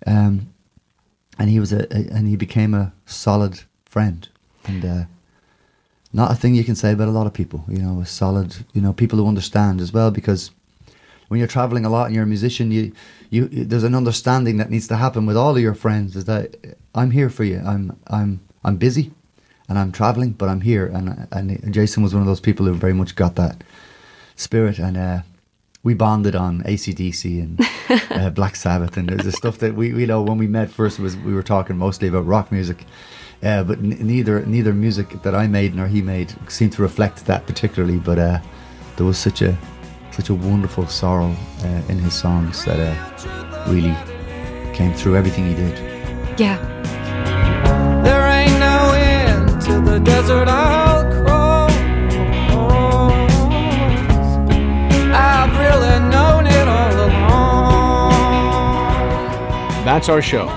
um, 0.07 0.49
and 1.39 1.51
he 1.51 1.61
was 1.61 1.72
a, 1.72 1.83
a 1.95 2.09
and 2.11 2.27
he 2.29 2.37
became 2.37 2.72
a 2.72 2.93
solid 3.05 3.61
friend 3.85 4.29
and 4.66 4.85
uh, 4.85 5.05
not 6.14 6.31
a 6.31 6.35
thing 6.37 6.55
you 6.55 6.64
can 6.64 6.77
say 6.77 6.93
about 6.93 7.09
a 7.09 7.11
lot 7.11 7.27
of 7.27 7.35
people. 7.35 7.64
You 7.68 7.79
know, 7.79 8.01
a 8.01 8.07
solid, 8.07 8.57
you 8.72 8.81
know, 8.81 8.93
people 8.93 9.18
who 9.18 9.27
understand 9.27 9.81
as 9.81 9.93
well. 9.93 10.12
Because 10.12 10.53
when 11.29 11.39
you're 11.39 11.49
traveling 11.49 11.85
a 11.85 11.91
lot 11.91 12.07
and 12.07 12.14
you're 12.14 12.25
a 12.25 12.27
musician, 12.27 12.70
you, 12.70 12.93
you, 13.31 13.49
there's 13.49 13.83
an 13.83 13.97
understanding 13.97 14.57
that 14.59 14.70
needs 14.70 14.87
to 14.89 14.97
happen 14.97 15.27
with 15.27 15.37
all 15.37 15.57
of 15.57 15.62
your 15.62 15.75
friends. 15.75 16.14
Is 16.14 16.25
that 16.27 16.55
I'm 16.95 17.11
here 17.11 17.29
for 17.29 17.43
you. 17.43 17.61
I'm, 17.66 17.99
I'm, 18.07 18.41
I'm 18.62 18.77
busy, 18.77 19.11
and 19.69 19.79
I'm 19.79 19.93
traveling, 19.93 20.33
but 20.33 20.49
I'm 20.49 20.61
here. 20.61 20.87
And 20.87 21.27
and 21.33 21.73
Jason 21.73 22.03
was 22.03 22.12
one 22.12 22.23
of 22.23 22.27
those 22.27 22.41
people 22.41 22.67
who 22.67 22.75
very 22.75 22.93
much 22.95 23.15
got 23.17 23.37
that 23.37 23.62
spirit, 24.37 24.79
and 24.79 24.97
uh, 24.97 25.21
we 25.83 25.95
bonded 25.95 26.35
on 26.35 26.62
ACDC 26.62 27.43
and 27.43 27.61
uh, 28.11 28.31
Black 28.31 28.57
Sabbath, 28.57 28.97
and 28.97 29.09
there's 29.09 29.25
the 29.25 29.33
stuff 29.33 29.59
that 29.59 29.75
we, 29.75 29.89
you 29.89 30.07
know, 30.07 30.23
when 30.23 30.39
we 30.39 30.47
met 30.47 30.71
first 30.71 30.99
was 30.99 31.17
we 31.17 31.35
were 31.35 31.43
talking 31.43 31.77
mostly 31.77 32.09
about 32.09 32.27
rock 32.27 32.51
music. 32.51 32.85
Uh, 33.43 33.62
but 33.62 33.79
n- 33.79 33.99
neither 34.01 34.45
neither 34.47 34.73
music 34.73 35.23
that 35.23 35.35
I 35.35 35.47
made 35.47 35.75
nor 35.75 35.87
he 35.87 36.01
made 36.01 36.35
seemed 36.51 36.73
to 36.73 36.83
reflect 36.83 37.27
that 37.27 37.47
particularly. 37.47 37.99
But 37.99 38.19
uh, 38.19 38.39
there 38.97 39.05
was 39.07 39.19
such 39.19 39.43
a 39.43 39.57
such 40.12 40.31
a 40.31 40.35
wonderful 40.35 40.87
sorrow 40.87 41.35
uh, 41.62 41.83
in 41.89 41.99
his 41.99 42.15
songs 42.15 42.65
that 42.65 42.79
uh, 42.81 43.65
really 43.71 43.95
came 44.73 44.95
through 44.95 45.17
everything 45.17 45.47
he 45.47 45.55
did. 45.55 45.79
Yeah. 46.39 47.04
The 49.83 49.99
desert 49.99 50.49
I'll 50.49 51.05
cross. 51.25 51.72
I've 55.12 55.53
really 55.59 55.99
known 56.11 56.47
it 56.47 56.68
all 56.68 56.95
along. 57.07 58.12
That's 59.85 60.09
our 60.09 60.22
show. 60.22 60.49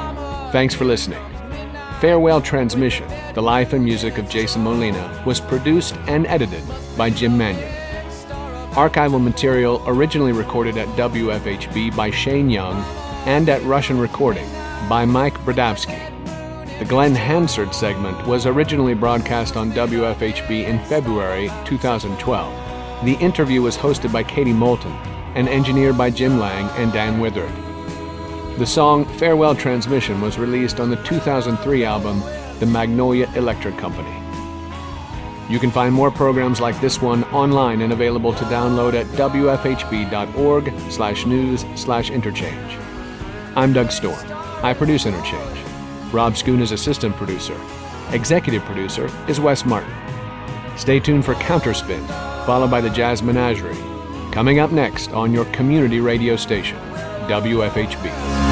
Thanks 0.51 0.73
for 0.73 0.85
listening. 0.85 1.19
Farewell 1.99 2.41
Transmission, 2.41 3.07
the 3.33 3.41
life 3.41 3.73
and 3.73 3.83
music 3.83 4.17
of 4.17 4.29
Jason 4.29 4.63
Molina, 4.63 5.23
was 5.25 5.39
produced 5.41 5.95
and 6.07 6.27
edited 6.27 6.63
by 6.95 7.09
Jim 7.09 7.37
Manion. 7.37 7.71
Archival 8.73 9.19
material 9.21 9.83
originally 9.87 10.31
recorded 10.31 10.77
at 10.77 10.87
WFHB 10.89 11.95
by 11.95 12.11
Shane 12.11 12.49
Young 12.49 12.75
and 13.25 13.49
at 13.49 13.63
Russian 13.63 13.99
Recording 13.99 14.47
by 14.87 15.05
Mike 15.05 15.33
Brodowski. 15.39 16.16
The 16.79 16.85
Glen 16.85 17.15
Hansard 17.15 17.73
segment 17.73 18.27
was 18.27 18.45
originally 18.45 18.93
broadcast 18.93 19.57
on 19.57 19.71
WFHB 19.71 20.65
in 20.67 20.77
February 20.85 21.49
2012. 21.65 23.03
The 23.03 23.15
interview 23.15 23.63
was 23.63 23.75
hosted 23.75 24.13
by 24.13 24.21
Katie 24.21 24.53
Moulton 24.53 24.91
and 25.33 25.49
engineered 25.49 25.97
by 25.97 26.11
Jim 26.11 26.37
Lang 26.37 26.69
and 26.79 26.93
Dan 26.93 27.19
Withered. 27.19 27.49
The 28.59 28.65
song 28.67 29.05
Farewell 29.17 29.55
Transmission 29.55 30.21
was 30.21 30.37
released 30.37 30.79
on 30.79 30.91
the 30.91 31.01
2003 31.03 31.83
album 31.83 32.21
The 32.59 32.67
Magnolia 32.67 33.27
Electric 33.35 33.75
Company. 33.79 34.13
You 35.49 35.57
can 35.57 35.71
find 35.71 35.91
more 35.91 36.11
programs 36.11 36.61
like 36.61 36.79
this 36.79 37.01
one 37.01 37.23
online 37.25 37.81
and 37.81 37.91
available 37.91 38.35
to 38.35 38.43
download 38.45 38.93
at 38.93 39.07
wfhb.org 39.17 40.91
slash 40.91 41.25
news 41.25 41.65
slash 41.73 42.11
interchange. 42.11 42.77
I'm 43.55 43.73
Doug 43.73 43.91
Storm. 43.91 44.23
I 44.61 44.75
produce 44.75 45.07
Interchange. 45.07 45.66
Rob 46.11 46.33
Schoon 46.33 46.61
is 46.61 46.71
assistant 46.71 47.15
producer. 47.17 47.59
Executive 48.11 48.63
producer 48.63 49.09
is 49.27 49.39
Wes 49.41 49.65
Martin. 49.65 49.93
Stay 50.77 50.99
tuned 50.99 51.25
for 51.25 51.33
Counterspin, 51.35 52.05
followed 52.45 52.71
by 52.71 52.79
the 52.79 52.89
Jazz 52.89 53.21
Menagerie. 53.21 53.75
Coming 54.31 54.59
up 54.59 54.71
next 54.71 55.11
on 55.11 55.33
your 55.33 55.45
community 55.45 55.99
radio 55.99 56.37
station, 56.37 56.77
WFHB. 57.27 58.46